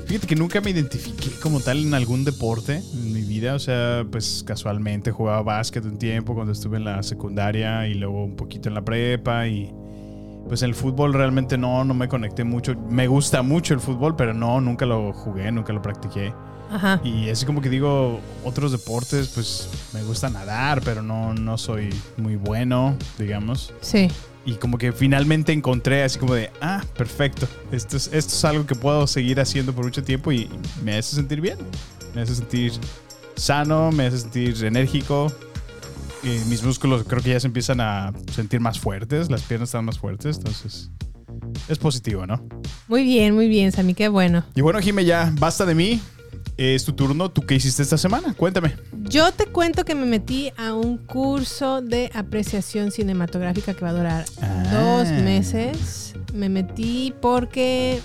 fíjate 0.07 0.27
que 0.27 0.37
nunca 0.37 0.61
me 0.61 0.71
identifiqué 0.71 1.31
como 1.43 1.61
tal 1.61 1.85
en 1.85 1.95
algún 1.95 2.25
deporte 2.25 2.77
en 2.77 3.13
mi 3.13 3.23
vida. 3.23 3.55
O 3.55 3.59
sea, 3.59 4.07
pues 4.11 4.43
casualmente 4.47 5.11
jugaba 5.11 5.43
básquet 5.43 5.85
un 5.85 5.99
tiempo 5.99 6.35
cuando 6.35 6.53
estuve 6.53 6.79
en 6.79 6.85
la 6.85 7.03
secundaria 7.03 7.87
y 7.87 7.95
luego 7.95 8.25
un 8.25 8.37
poquito 8.37 8.69
en 8.69 8.75
la 8.75 8.85
prepa 8.85 9.47
y 9.47 9.73
pues 10.49 10.63
en 10.63 10.69
el 10.69 10.75
fútbol 10.75 11.13
realmente 11.13 11.59
no, 11.59 11.85
no 11.85 11.95
me 11.95 12.09
conecté 12.09 12.45
mucho. 12.45 12.75
Me 12.89 13.09
gusta 13.09 13.43
mucho 13.43 13.75
el 13.75 13.81
fútbol, 13.81 14.17
pero 14.17 14.33
no, 14.33 14.61
nunca 14.61 14.87
lo 14.87 15.13
jugué, 15.13 15.51
nunca 15.51 15.73
lo 15.73 15.83
practiqué. 15.83 16.33
Ajá. 16.71 17.01
Y 17.05 17.29
así 17.29 17.47
como 17.47 17.61
que 17.61 17.69
digo, 17.69 18.21
otros 18.45 18.73
deportes, 18.73 19.29
pues 19.29 19.69
me 19.93 20.03
gusta 20.03 20.31
nadar, 20.31 20.83
pero 20.85 21.03
no, 21.03 21.35
no 21.35 21.59
soy 21.59 21.91
muy 22.17 22.37
bueno, 22.37 22.97
digamos. 23.19 23.73
Sí. 23.81 24.09
Y 24.47 24.55
como 24.55 24.79
que 24.79 24.93
finalmente 24.93 25.53
encontré 25.53 26.05
así 26.05 26.19
como 26.19 26.35
de, 26.35 26.50
ah, 26.61 26.83
perfecto, 26.97 27.49
esto 27.73 27.97
es, 27.97 28.07
esto 28.12 28.33
es 28.33 28.45
algo 28.45 28.65
que 28.65 28.76
puedo 28.76 29.07
seguir 29.09 29.41
haciendo 29.41 29.75
por 29.75 29.85
mucho 29.85 30.05
tiempo 30.05 30.31
y 30.31 30.49
me 30.85 30.97
hace 30.97 31.17
sentir 31.17 31.41
bien, 31.41 31.59
me 32.15 32.23
hace 32.23 32.37
sentir 32.37 32.73
sano, 33.35 33.91
me 33.91 34.07
hace 34.07 34.19
sentir 34.19 34.65
enérgico. 34.65 35.33
Y 36.23 36.49
mis 36.49 36.62
músculos 36.62 37.05
creo 37.05 37.23
que 37.23 37.31
ya 37.31 37.41
se 37.41 37.49
empiezan 37.49 37.81
a 37.81 38.12
sentir 38.33 38.61
más 38.61 38.79
fuertes, 38.79 39.31
las 39.31 39.43
piernas 39.43 39.69
están 39.69 39.85
más 39.85 39.99
fuertes, 39.99 40.38
entonces 40.38 40.91
es 41.69 41.79
positivo, 41.79 42.26
¿no? 42.26 42.47
Muy 42.88 43.03
bien, 43.03 43.35
muy 43.35 43.49
bien, 43.49 43.73
Sammy, 43.73 43.95
qué 43.95 44.09
bueno. 44.09 44.45
Y 44.55 44.61
bueno, 44.61 44.81
Jime, 44.81 45.05
ya 45.05 45.33
basta 45.38 45.67
de 45.67 45.75
mí. 45.75 46.00
Es 46.57 46.85
tu 46.85 46.93
turno. 46.93 47.31
¿Tú 47.31 47.43
qué 47.43 47.55
hiciste 47.57 47.83
esta 47.83 47.99
semana? 47.99 48.33
Cuéntame. 48.35 48.75
Yo 49.09 49.31
te 49.33 49.45
cuento 49.47 49.85
que 49.85 49.95
me 49.95 50.07
metí 50.07 50.51
a 50.57 50.73
un 50.75 50.97
curso 50.97 51.83
de 51.83 52.11
apreciación 52.15 52.91
cinematográfica 52.91 53.75
que 53.75 53.85
va 53.85 53.91
a 53.91 53.93
durar 53.93 54.25
Ah. 54.41 54.71
dos 54.73 55.09
meses. 55.23 56.15
Me 56.33 56.49
metí 56.49 57.13
porque 57.21 58.01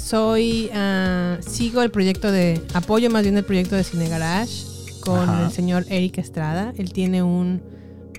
soy 0.00 0.70
ah, 0.72 1.38
sigo 1.40 1.82
el 1.82 1.90
proyecto 1.90 2.30
de 2.30 2.60
apoyo 2.74 3.10
más 3.10 3.22
bien 3.24 3.36
el 3.36 3.44
proyecto 3.44 3.74
de 3.74 3.82
Cine 3.82 4.08
Garage 4.08 4.52
con 5.00 5.28
Ajá. 5.28 5.46
el 5.46 5.50
señor 5.50 5.84
Eric 5.88 6.18
Estrada. 6.18 6.72
Él 6.78 6.92
tiene 6.92 7.22
un 7.24 7.60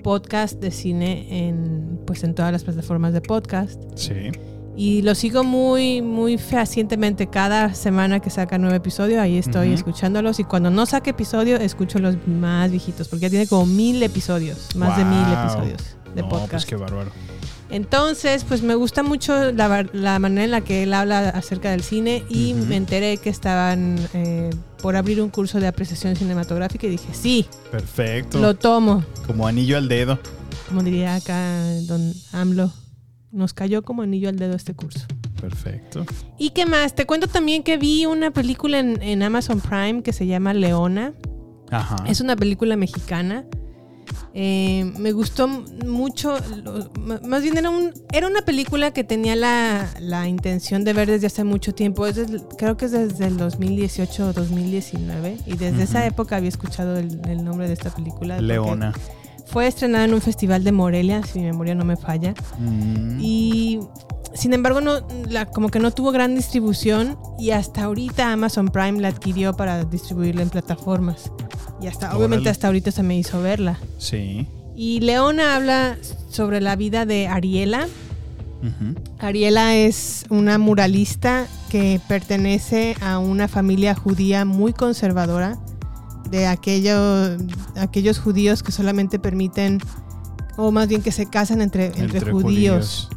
podcast 0.02 0.60
de 0.60 0.70
cine 0.70 1.48
en 1.48 1.98
pues 2.06 2.24
en 2.24 2.34
todas 2.34 2.52
las 2.52 2.62
plataformas 2.62 3.14
de 3.14 3.20
podcast. 3.22 3.80
Sí. 3.96 4.30
Y 4.80 5.02
lo 5.02 5.16
sigo 5.16 5.42
muy, 5.42 6.02
muy 6.02 6.38
fehacientemente. 6.38 7.26
Cada 7.26 7.74
semana 7.74 8.20
que 8.20 8.30
saca 8.30 8.58
nuevo 8.58 8.76
episodio, 8.76 9.20
ahí 9.20 9.36
estoy 9.36 9.66
Ujú. 9.70 9.74
escuchándolos. 9.74 10.38
Y 10.38 10.44
cuando 10.44 10.70
no 10.70 10.86
saque 10.86 11.10
episodio, 11.10 11.56
escucho 11.56 11.98
los 11.98 12.14
más 12.28 12.70
viejitos, 12.70 13.08
porque 13.08 13.22
ya 13.24 13.30
tiene 13.30 13.48
como 13.48 13.66
mil 13.66 14.00
episodios, 14.04 14.76
más 14.76 14.96
de 14.96 15.04
mil 15.04 15.18
episodios 15.32 15.96
de 16.14 16.22
no, 16.22 16.28
pues 16.28 16.42
podcast. 16.42 16.68
qué 16.68 16.76
bárbaro. 16.76 17.10
Entonces, 17.70 18.44
pues 18.44 18.62
me 18.62 18.76
gusta 18.76 19.02
mucho 19.02 19.50
la, 19.52 19.84
la 19.92 20.18
manera 20.20 20.44
en 20.44 20.50
la 20.52 20.60
que 20.60 20.84
él 20.84 20.94
habla 20.94 21.28
acerca 21.30 21.72
del 21.72 21.82
cine 21.82 22.22
y 22.28 22.54
me 22.54 22.76
enteré 22.76 23.16
que 23.18 23.30
estaban 23.30 23.98
eh, 24.14 24.48
por 24.80 24.94
abrir 24.94 25.20
un 25.20 25.28
curso 25.28 25.58
de 25.60 25.66
apreciación 25.66 26.14
cinematográfica 26.14 26.86
y 26.86 26.90
dije, 26.90 27.08
sí, 27.12 27.46
Perfecto. 27.72 28.38
lo 28.38 28.54
tomo. 28.54 29.04
Como 29.26 29.44
anillo 29.46 29.76
al 29.76 29.88
dedo. 29.88 30.18
Como 30.68 30.82
diría 30.82 31.16
acá 31.16 31.62
don 31.82 32.14
AMLO, 32.32 32.72
nos 33.30 33.52
cayó 33.54 33.82
como 33.82 34.02
anillo 34.02 34.28
al 34.28 34.36
dedo 34.36 34.54
este 34.56 34.74
curso. 34.74 35.06
Perfecto. 35.40 36.04
¿Y 36.38 36.50
qué 36.50 36.66
más? 36.66 36.94
Te 36.94 37.06
cuento 37.06 37.28
también 37.28 37.62
que 37.62 37.76
vi 37.76 38.06
una 38.06 38.30
película 38.32 38.78
en, 38.80 39.00
en 39.02 39.22
Amazon 39.22 39.60
Prime 39.60 40.02
que 40.02 40.12
se 40.12 40.26
llama 40.26 40.52
Leona. 40.54 41.12
Ajá. 41.70 41.96
Es 42.08 42.20
una 42.20 42.34
película 42.36 42.76
mexicana. 42.76 43.44
Eh, 44.34 44.90
me 44.98 45.12
gustó 45.12 45.48
mucho. 45.48 46.36
lo- 46.64 46.90
más 47.26 47.42
bien 47.42 47.56
era, 47.56 47.70
un, 47.70 47.92
era 48.12 48.26
una 48.26 48.42
película 48.42 48.92
que 48.92 49.04
tenía 49.04 49.36
la, 49.36 49.88
la 50.00 50.28
intención 50.28 50.84
de 50.84 50.92
ver 50.92 51.08
desde 51.08 51.26
hace 51.26 51.44
mucho 51.44 51.74
tiempo. 51.74 52.06
Desde- 52.06 52.42
creo 52.56 52.76
que 52.76 52.86
es 52.86 52.92
desde 52.92 53.26
el 53.26 53.36
2018 53.36 54.28
o 54.28 54.32
2019. 54.32 55.38
Y 55.46 55.56
desde 55.56 55.82
esa 55.84 56.06
época 56.06 56.36
había 56.36 56.48
escuchado 56.48 56.96
el, 56.98 57.20
el 57.28 57.44
nombre 57.44 57.66
de 57.68 57.74
esta 57.74 57.90
película. 57.94 58.36
porque 58.36 58.46
Leona. 58.48 58.92
Fue 59.50 59.66
estrenada 59.66 60.04
en 60.04 60.14
un 60.14 60.20
festival 60.20 60.62
de 60.64 60.72
Morelia, 60.72 61.22
si 61.22 61.38
mi 61.40 61.46
memoria 61.46 61.74
no 61.74 61.84
me 61.84 61.96
falla. 61.96 62.34
Mm. 62.58 63.18
Y 63.20 63.80
sin 64.34 64.52
embargo, 64.52 64.80
no, 64.80 65.00
la- 65.28 65.46
como 65.46 65.68
que 65.70 65.80
no 65.80 65.90
tuvo 65.90 66.12
gran 66.12 66.34
distribución 66.34 67.16
y 67.38 67.50
hasta 67.50 67.84
ahorita 67.84 68.32
Amazon 68.32 68.68
Prime 68.68 69.00
la 69.00 69.08
adquirió 69.08 69.54
para 69.56 69.84
distribuirla 69.84 70.42
en 70.42 70.50
plataformas. 70.50 71.32
Y 71.80 71.86
hasta, 71.86 72.16
obviamente 72.16 72.50
hasta 72.50 72.66
ahorita 72.66 72.90
se 72.90 73.02
me 73.02 73.16
hizo 73.16 73.40
verla. 73.40 73.78
Sí. 73.98 74.46
Y 74.76 75.00
Leona 75.00 75.56
habla 75.56 75.96
sobre 76.30 76.60
la 76.60 76.76
vida 76.76 77.06
de 77.06 77.26
Ariela. 77.28 77.86
Ariela 79.20 79.76
es 79.76 80.24
una 80.30 80.58
muralista 80.58 81.46
que 81.70 82.00
pertenece 82.08 82.96
a 83.00 83.18
una 83.18 83.46
familia 83.48 83.94
judía 83.94 84.44
muy 84.44 84.72
conservadora, 84.72 85.58
de 86.30 86.46
aquello- 86.46 87.36
aquellos 87.76 88.18
judíos 88.18 88.62
que 88.62 88.72
solamente 88.72 89.18
permiten, 89.18 89.80
o 90.56 90.70
más 90.72 90.88
bien 90.88 91.02
que 91.02 91.12
se 91.12 91.26
casan 91.26 91.60
entre, 91.60 91.86
entre, 91.96 92.20
judíos. 92.30 93.08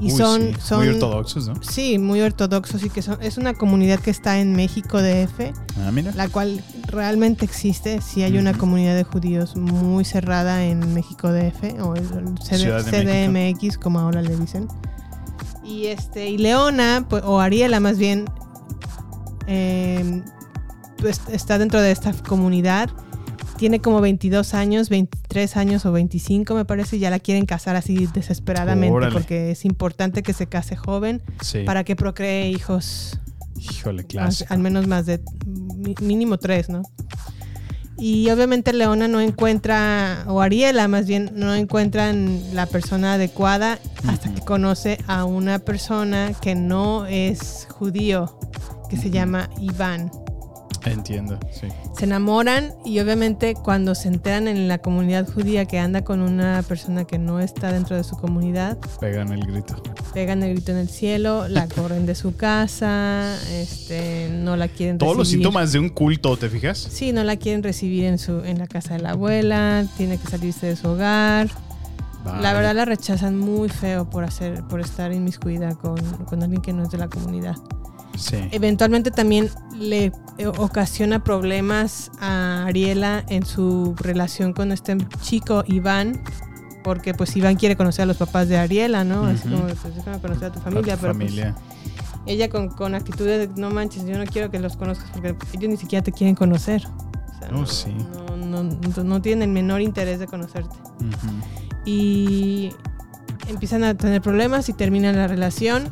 Y 0.00 0.06
Uy, 0.06 0.18
son, 0.18 0.40
sí. 0.42 0.54
son 0.60 0.78
Muy 0.80 0.88
ortodoxos, 0.88 1.46
¿no? 1.46 1.54
Sí, 1.62 1.98
muy 2.00 2.20
ortodoxos 2.20 2.82
y 2.82 2.90
que 2.90 3.00
son, 3.00 3.16
es 3.22 3.38
una 3.38 3.54
comunidad 3.54 4.00
que 4.00 4.10
está 4.10 4.40
en 4.40 4.52
México 4.56 5.00
DF, 5.00 5.52
Ah, 5.78 5.92
mira. 5.92 6.10
la 6.16 6.28
cual 6.28 6.64
realmente 6.88 7.44
existe. 7.44 8.00
Sí 8.00 8.24
hay 8.24 8.36
una 8.36 8.54
comunidad 8.58 8.96
de 8.96 9.04
judíos 9.04 9.54
muy 9.54 10.04
cerrada 10.04 10.64
en 10.64 10.94
México 10.94 11.30
DF 11.30 11.80
o 11.80 11.94
el 11.94 12.08
CD 12.42 12.82
CDMX 12.82 13.78
como 13.78 14.00
ahora 14.00 14.20
le 14.20 14.36
dicen. 14.36 14.66
Y 15.62 15.86
este 15.86 16.28
y 16.28 16.38
Leona 16.38 17.06
pues, 17.08 17.22
o 17.24 17.38
Ariela 17.38 17.78
más 17.78 17.96
bien 17.96 18.24
eh, 19.46 20.22
está 21.30 21.58
dentro 21.58 21.80
de 21.80 21.90
esta 21.90 22.12
comunidad. 22.12 22.90
Tiene 23.56 23.80
como 23.80 24.00
22 24.00 24.52
años, 24.54 24.88
23 24.88 25.56
años 25.56 25.86
o 25.86 25.92
25 25.92 26.54
me 26.54 26.64
parece 26.64 26.96
y 26.96 26.98
ya 26.98 27.10
la 27.10 27.20
quieren 27.20 27.46
casar 27.46 27.76
así 27.76 28.08
desesperadamente 28.12 28.92
Órale. 28.94 29.12
porque 29.12 29.52
es 29.52 29.64
importante 29.64 30.22
que 30.24 30.32
se 30.32 30.46
case 30.48 30.74
joven 30.76 31.22
Sí. 31.40 31.62
para 31.64 31.84
que 31.84 31.94
procree 31.94 32.48
hijos 32.50 33.18
Híjole, 33.56 34.04
clásico. 34.04 34.52
al 34.52 34.58
menos 34.58 34.88
más 34.88 35.06
de 35.06 35.20
mínimo 36.00 36.36
tres, 36.38 36.68
¿no? 36.68 36.82
Y 37.96 38.28
obviamente 38.30 38.72
Leona 38.72 39.06
no 39.06 39.20
encuentra, 39.20 40.24
o 40.26 40.40
Ariela 40.40 40.88
más 40.88 41.06
bien, 41.06 41.30
no 41.34 41.54
encuentran 41.54 42.40
la 42.52 42.66
persona 42.66 43.14
adecuada 43.14 43.78
hasta 44.08 44.34
que 44.34 44.40
conoce 44.40 44.98
a 45.06 45.24
una 45.24 45.60
persona 45.60 46.32
que 46.40 46.56
no 46.56 47.06
es 47.06 47.68
judío, 47.70 48.36
que 48.90 48.96
se 48.96 49.10
llama 49.10 49.48
Iván. 49.60 50.10
Entiendo, 50.84 51.38
sí. 51.50 51.68
Se 51.96 52.04
enamoran 52.04 52.72
y 52.84 53.00
obviamente 53.00 53.54
cuando 53.54 53.94
se 53.94 54.08
enteran 54.08 54.48
en 54.48 54.68
la 54.68 54.78
comunidad 54.78 55.26
judía 55.32 55.64
que 55.64 55.78
anda 55.78 56.04
con 56.04 56.20
una 56.20 56.62
persona 56.66 57.04
que 57.04 57.18
no 57.18 57.40
está 57.40 57.72
dentro 57.72 57.96
de 57.96 58.04
su 58.04 58.16
comunidad, 58.16 58.76
Pegan 59.00 59.32
el 59.32 59.40
grito. 59.46 59.74
pegan 60.12 60.42
el 60.42 60.54
grito 60.54 60.72
en 60.72 60.78
el 60.78 60.88
cielo, 60.88 61.48
la 61.48 61.66
corren 61.74 62.06
de 62.06 62.14
su 62.14 62.36
casa, 62.36 63.34
este, 63.50 64.28
no 64.30 64.56
la 64.56 64.68
quieren 64.68 64.98
Todos 64.98 65.16
los 65.16 65.28
síntomas 65.28 65.72
de 65.72 65.78
un 65.78 65.88
culto, 65.88 66.36
¿te 66.36 66.48
fijas? 66.50 66.78
Sí, 66.78 67.12
no 67.12 67.24
la 67.24 67.36
quieren 67.36 67.62
recibir 67.62 68.04
en 68.04 68.18
su 68.18 68.40
en 68.44 68.58
la 68.58 68.66
casa 68.66 68.94
de 68.94 69.00
la 69.00 69.10
abuela, 69.10 69.86
tiene 69.96 70.18
que 70.18 70.26
salirse 70.28 70.66
de 70.66 70.76
su 70.76 70.88
hogar. 70.88 71.48
La 72.40 72.54
verdad 72.54 72.74
la 72.74 72.86
rechazan 72.86 73.38
muy 73.38 73.68
feo 73.68 74.08
por 74.08 74.24
hacer 74.24 74.62
por 74.64 74.80
estar 74.80 75.12
inmiscuida 75.12 75.74
con, 75.74 75.96
con 76.24 76.42
alguien 76.42 76.62
que 76.62 76.72
no 76.72 76.82
es 76.82 76.90
de 76.90 76.96
la 76.98 77.08
comunidad. 77.08 77.56
Sí. 78.16 78.36
Eventualmente 78.52 79.10
también 79.10 79.50
le 79.78 80.12
eh, 80.38 80.46
ocasiona 80.46 81.22
problemas 81.24 82.10
a 82.20 82.64
Ariela 82.66 83.24
en 83.28 83.44
su 83.44 83.94
relación 83.98 84.52
con 84.52 84.72
este 84.72 84.96
chico 85.22 85.64
Iván, 85.66 86.22
porque 86.84 87.14
pues 87.14 87.34
Iván 87.36 87.56
quiere 87.56 87.76
conocer 87.76 88.02
a 88.02 88.06
los 88.06 88.16
papás 88.18 88.48
de 88.48 88.56
Ariela, 88.58 89.04
¿no? 89.04 89.24
Así 89.24 89.48
Ujú. 89.48 89.56
como, 89.62 89.74
pues 89.74 89.96
déjame 89.96 90.18
conocer 90.20 90.44
a 90.44 90.52
tu 90.52 90.58
A 90.60 90.62
familia, 90.62 90.94
tu 90.96 91.00
pero 91.02 91.14
pues, 91.18 91.32
ella 92.26 92.48
con, 92.48 92.68
con 92.68 92.94
actitudes 92.94 93.48
de 93.54 93.60
no 93.60 93.70
manches, 93.70 94.06
yo 94.06 94.16
no 94.16 94.24
quiero 94.24 94.50
que 94.50 94.58
los 94.58 94.76
conozcas 94.76 95.10
porque 95.12 95.36
ellos 95.52 95.68
ni 95.70 95.76
siquiera 95.76 96.02
te 96.02 96.12
quieren 96.12 96.34
conocer. 96.34 96.86
O 96.86 97.38
sea, 97.38 97.48
Oh, 97.50 97.52
no, 97.60 97.66
sí. 97.66 97.94
no, 98.36 98.62
no, 98.62 99.02
no- 99.04 99.20
tienen 99.22 99.48
el 99.50 99.54
menor 99.54 99.80
interés 99.82 100.18
de 100.18 100.26
conocerte. 100.26 100.74
Y 101.84 102.70
empiezan 103.48 103.84
a 103.84 103.94
tener 103.94 104.22
problemas 104.22 104.68
y 104.68 104.72
terminan 104.72 105.16
la 105.16 105.26
relación. 105.26 105.90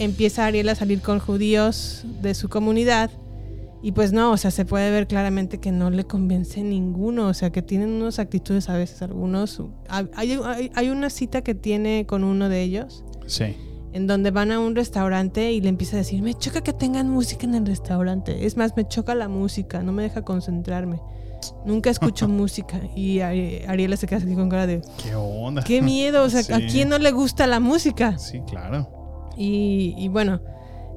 Empieza 0.00 0.46
Ariel 0.46 0.68
a 0.70 0.74
salir 0.74 1.00
con 1.02 1.18
judíos 1.20 2.04
de 2.22 2.34
su 2.34 2.48
comunidad. 2.48 3.10
Y 3.82 3.92
pues 3.92 4.12
no, 4.12 4.32
o 4.32 4.36
sea, 4.36 4.50
se 4.50 4.64
puede 4.66 4.90
ver 4.90 5.06
claramente 5.06 5.58
que 5.58 5.72
no 5.72 5.90
le 5.90 6.04
convence 6.04 6.62
ninguno. 6.62 7.28
O 7.28 7.34
sea, 7.34 7.50
que 7.50 7.62
tienen 7.62 7.90
unas 7.90 8.18
actitudes 8.18 8.68
a 8.68 8.76
veces, 8.76 9.00
algunos. 9.02 9.62
Hay, 9.88 10.08
hay- 10.14 10.70
hay 10.74 10.88
una 10.90 11.08
cita 11.10 11.42
que 11.42 11.54
tiene 11.54 12.04
con 12.06 12.24
uno 12.24 12.48
de 12.50 12.62
ellos 12.62 13.04
Sí. 13.26 13.56
en 13.94 14.06
donde 14.06 14.30
van 14.32 14.52
a 14.52 14.60
un 14.60 14.74
restaurante 14.76 15.52
y 15.52 15.60
le 15.62 15.68
empieza 15.70 15.96
a 15.96 15.98
decir, 16.00 16.20
me 16.22 16.34
choca 16.34 16.60
que 16.62 16.72
tengan 16.74 17.08
música 17.08 17.46
en 17.46 17.54
el 17.54 17.64
restaurante. 17.66 18.44
Es 18.44 18.56
más, 18.58 18.76
me 18.76 18.86
choca 18.86 19.14
la 19.14 19.28
música, 19.28 19.82
no 19.82 19.92
me 19.92 20.02
deja 20.02 20.22
concentrarme. 20.22 21.00
Nunca 21.64 21.88
escucho 21.88 22.28
música. 22.28 22.80
Y 22.94 23.18
Ari- 23.20 23.64
Ariela 23.66 23.96
se 23.96 24.06
queda 24.06 24.18
así 24.18 24.34
con 24.34 24.50
cara 24.50 24.66
de, 24.66 24.82
¿Qué 25.02 25.14
onda? 25.14 25.62
qué 25.62 25.80
miedo, 25.80 26.22
o 26.24 26.28
sea, 26.28 26.40
¿a 26.54 26.60
quién 26.60 26.90
no 26.90 26.98
le 26.98 27.12
gusta 27.12 27.46
la 27.46 27.60
música? 27.60 28.18
Sí, 28.18 28.40
claro. 28.46 28.90
Y, 29.42 29.94
y 29.96 30.08
bueno, 30.08 30.40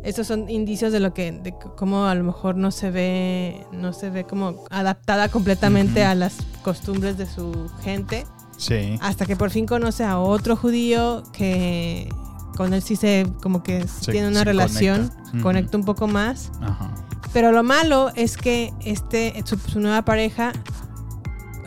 estos 0.04 0.28
son 0.28 0.50
indicios 0.50 0.92
de 0.92 1.00
lo 1.00 1.14
que, 1.14 1.32
de 1.32 1.56
cómo 1.78 2.08
a 2.08 2.14
lo 2.16 2.26
mejor 2.26 2.58
no 2.58 2.72
se 2.72 2.92
ve, 2.92 3.66
no 3.72 3.94
se 3.94 4.10
ve 4.10 4.26
como 4.26 4.66
adaptada 4.70 5.30
completamente 5.30 6.04
a 6.04 6.14
las 6.14 6.36
costumbres 6.62 7.18
de 7.18 7.26
su 7.26 7.70
gente. 7.84 8.26
Sí. 8.58 8.98
Hasta 9.02 9.26
que 9.26 9.38
por 9.38 9.50
fin 9.50 9.66
conoce 9.66 10.04
a 10.04 10.20
otro 10.20 10.58
judío 10.58 11.24
que 11.32 12.10
con 12.58 12.74
él 12.74 12.82
sí 12.82 12.98
se 12.98 13.26
como 13.42 13.64
que 13.64 13.88
Se- 13.88 14.12
tiene 14.12 14.28
una 14.28 14.44
relación, 14.44 15.10
conecta. 15.42 15.78
Un 15.78 15.86
poco 15.86 16.08
más. 16.08 16.52
Ajá. 16.62 16.94
Pero 17.32 17.54
lo 17.54 17.64
malo 17.64 18.12
es 18.16 18.36
que 18.36 18.74
este, 18.82 19.42
su, 19.46 19.58
su 19.58 19.80
nueva 19.80 20.04
pareja, 20.04 20.52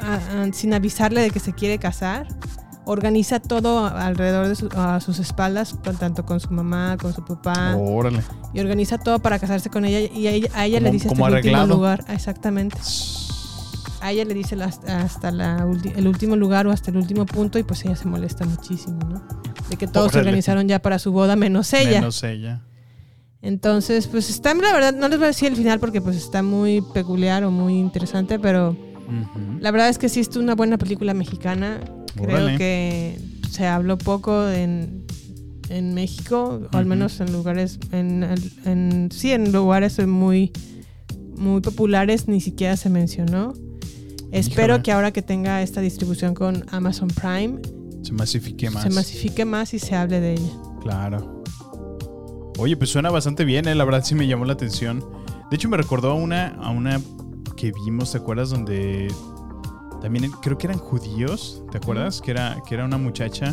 ah, 0.00 0.18
sin 0.52 0.74
avisarle 0.74 1.22
de 1.22 1.30
que 1.30 1.40
se 1.40 1.54
quiere 1.54 1.78
casar, 1.78 2.28
organiza 2.86 3.40
todo 3.40 3.84
alrededor 3.86 4.48
de 4.48 4.54
su- 4.54 4.68
a 4.74 5.00
sus 5.00 5.18
espaldas, 5.18 5.76
tanto 5.98 6.24
con 6.24 6.40
su 6.40 6.50
mamá, 6.50 6.96
con 7.00 7.12
su 7.12 7.24
papá, 7.24 7.76
Órale. 7.76 8.20
y 8.54 8.60
organiza 8.60 8.96
todo 8.98 9.18
para 9.18 9.38
casarse 9.38 9.68
con 9.70 9.84
ella. 9.84 10.00
Y 10.14 10.26
a 10.26 10.30
ella, 10.30 10.48
a 10.54 10.64
ella 10.66 10.80
le 10.80 10.90
dice 10.90 11.08
hasta 11.08 11.16
como 11.16 11.28
el 11.28 11.34
último 11.34 11.66
lugar. 11.66 12.04
Exactamente. 12.08 12.78
A 14.00 14.12
ella 14.12 14.24
le 14.24 14.34
dice 14.34 14.56
hasta 14.62 15.30
la 15.32 15.66
ulti- 15.66 15.92
el 15.96 16.06
último 16.06 16.36
lugar 16.36 16.66
o 16.66 16.70
hasta 16.70 16.90
el 16.90 16.96
último 16.96 17.26
punto 17.26 17.58
y 17.58 17.64
pues 17.64 17.84
ella 17.84 17.96
se 17.96 18.06
molesta 18.06 18.44
muchísimo, 18.44 18.98
¿no? 19.08 19.22
De 19.68 19.76
que 19.76 19.86
todos 19.88 20.12
se 20.12 20.18
organizaron 20.18 20.68
ya 20.68 20.78
para 20.80 20.98
su 20.98 21.10
boda 21.12 21.34
menos 21.34 21.72
ella. 21.72 22.00
Menos 22.00 22.22
ella. 22.22 22.62
Entonces, 23.42 24.06
pues 24.06 24.30
está, 24.30 24.54
la 24.54 24.72
verdad, 24.72 24.94
no 24.94 25.08
les 25.08 25.18
voy 25.18 25.24
a 25.24 25.28
decir 25.28 25.48
el 25.48 25.56
final 25.56 25.78
porque 25.80 26.00
pues 26.00 26.16
está 26.16 26.42
muy 26.42 26.82
peculiar 26.94 27.42
o 27.44 27.50
muy 27.50 27.74
interesante, 27.78 28.38
pero 28.38 28.76
la 29.60 29.70
verdad 29.70 29.88
es 29.88 29.98
que 29.98 30.08
sí 30.08 30.20
es 30.20 30.34
una 30.36 30.54
buena 30.54 30.78
película 30.78 31.14
mexicana. 31.14 31.80
Creo 32.16 32.58
que 32.58 33.18
se 33.50 33.66
habló 33.66 33.98
poco 33.98 34.48
en, 34.48 35.04
en 35.68 35.94
México, 35.94 36.60
o 36.72 36.76
al 36.76 36.86
menos 36.86 37.20
en 37.20 37.32
lugares, 37.32 37.78
en, 37.92 38.24
en- 38.64 39.08
sí, 39.12 39.32
en 39.32 39.52
lugares 39.52 40.04
muy, 40.06 40.52
muy 41.36 41.60
populares 41.60 42.28
ni 42.28 42.40
siquiera 42.40 42.76
se 42.76 42.88
mencionó. 42.90 43.52
Espero 44.32 44.82
que 44.82 44.92
ahora 44.92 45.12
que 45.12 45.22
tenga 45.22 45.62
esta 45.62 45.80
distribución 45.80 46.34
con 46.34 46.64
Amazon 46.70 47.08
Prime, 47.08 47.60
Se 48.02 48.12
masifique 48.12 48.68
más. 48.70 48.82
se 48.82 48.90
masifique 48.90 49.44
más 49.44 49.72
y 49.72 49.78
se 49.78 49.94
hable 49.94 50.20
de 50.20 50.32
ella. 50.34 50.52
Claro. 50.82 51.42
Oye, 52.58 52.76
pues 52.76 52.90
suena 52.90 53.10
bastante 53.10 53.44
bien, 53.44 53.68
¿eh? 53.68 53.74
la 53.74 53.84
verdad 53.84 54.02
sí 54.04 54.14
me 54.14 54.26
llamó 54.26 54.44
la 54.46 54.54
atención. 54.54 55.04
De 55.50 55.56
hecho, 55.56 55.68
me 55.68 55.76
recordó 55.76 56.10
a 56.10 56.14
una, 56.14 56.48
a 56.60 56.70
una 56.70 57.00
que 57.56 57.70
vimos, 57.84 58.12
¿te 58.12 58.18
acuerdas? 58.18 58.50
Donde 58.50 59.08
también 60.06 60.30
creo 60.40 60.56
que 60.56 60.68
eran 60.68 60.78
judíos, 60.78 61.62
¿te 61.72 61.78
acuerdas? 61.78 62.20
Que 62.20 62.30
era, 62.30 62.62
que 62.64 62.74
era 62.76 62.84
una 62.84 62.96
muchacha 62.96 63.52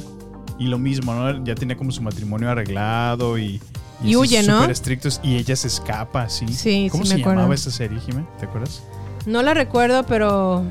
y 0.59 0.67
lo 0.67 0.77
mismo, 0.77 1.11
¿no? 1.15 1.43
Ya 1.43 1.55
tenía 1.55 1.75
como 1.75 1.91
su 1.91 2.03
matrimonio 2.03 2.47
arreglado 2.51 3.39
y... 3.39 3.59
Y 4.03 4.15
huye, 4.15 4.43
¿no? 4.43 4.57
Súper 4.57 4.69
estrictos 4.69 5.19
y 5.23 5.35
ella 5.37 5.55
se 5.55 5.67
escapa, 5.67 6.29
¿sí? 6.29 6.47
Sí, 6.49 6.89
¿Cómo 6.91 7.05
sí 7.05 7.09
se 7.09 7.15
me 7.15 7.21
acuerdo. 7.21 7.39
llamaba 7.39 7.55
esa 7.55 7.71
serie, 7.71 7.99
Jimé? 8.01 8.23
¿Te 8.39 8.45
acuerdas? 8.45 8.83
No 9.25 9.41
la 9.41 9.55
recuerdo, 9.55 10.03
pero. 10.05 10.63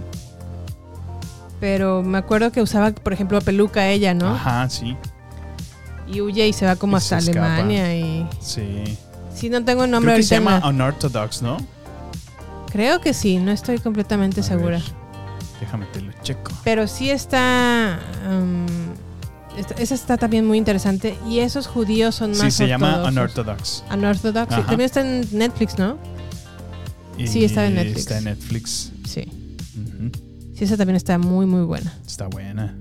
Pero 1.60 2.02
me 2.02 2.18
acuerdo 2.18 2.52
que 2.52 2.60
usaba, 2.62 2.92
por 2.92 3.12
ejemplo, 3.12 3.40
peluca 3.40 3.88
ella, 3.88 4.14
¿no? 4.14 4.28
Ajá, 4.34 4.68
sí. 4.70 4.96
Y 6.06 6.20
huye 6.20 6.46
y 6.46 6.52
se 6.52 6.64
va 6.66 6.76
como 6.76 6.98
Y 6.98 7.00
se 7.00 7.14
hasta. 7.16 7.30
Alemania 7.30 7.96
y. 7.96 8.28
Sí. 8.40 8.98
Sí, 9.34 9.48
no 9.48 9.64
tengo 9.64 9.84
el 9.84 9.90
nombre 9.90 10.12
Creo 10.12 10.16
que 10.18 10.22
se 10.24 10.34
ahorita 10.36 10.52
en 10.52 10.60
llama 10.60 10.66
la- 10.66 10.68
Unorthodox, 10.84 11.42
¿no? 11.42 11.56
Creo 12.70 13.00
que 13.00 13.14
sí, 13.14 13.38
no 13.38 13.50
estoy 13.50 13.78
completamente 13.78 14.40
A 14.40 14.44
segura. 14.44 14.78
ver, 14.78 14.82
déjame 15.62 15.86
te 15.86 16.00
lo 16.00 16.12
checo. 16.22 16.52
Pero 16.64 16.86
sí 16.88 17.10
está. 17.10 18.00
um, 18.28 18.66
esa 19.78 19.94
está 19.94 20.16
también 20.16 20.46
muy 20.46 20.58
interesante. 20.58 21.16
Y 21.28 21.38
esos 21.38 21.66
judíos 21.66 22.14
son 22.16 22.30
más. 22.30 22.40
Sí, 22.40 22.50
se 22.50 22.68
llama. 22.68 23.04
Unorthodox. 23.06 23.84
Unorthodox. 23.92 24.54
sí. 24.54 24.60
También 24.62 24.80
está 24.82 25.00
en 25.00 25.26
Netflix, 25.32 25.78
¿no? 25.78 25.98
Y 27.16 27.26
Sí, 27.28 27.44
está 27.44 27.66
en 27.66 27.74
Netflix. 27.74 27.98
Está 28.00 28.18
en 28.18 28.24
Netflix. 28.24 28.92
Sí. 29.06 29.24
Sí, 30.54 30.64
esa 30.64 30.76
también 30.76 30.96
está 30.96 31.18
muy, 31.18 31.46
muy 31.46 31.62
buena. 31.62 31.92
Está 32.06 32.26
buena. 32.26 32.76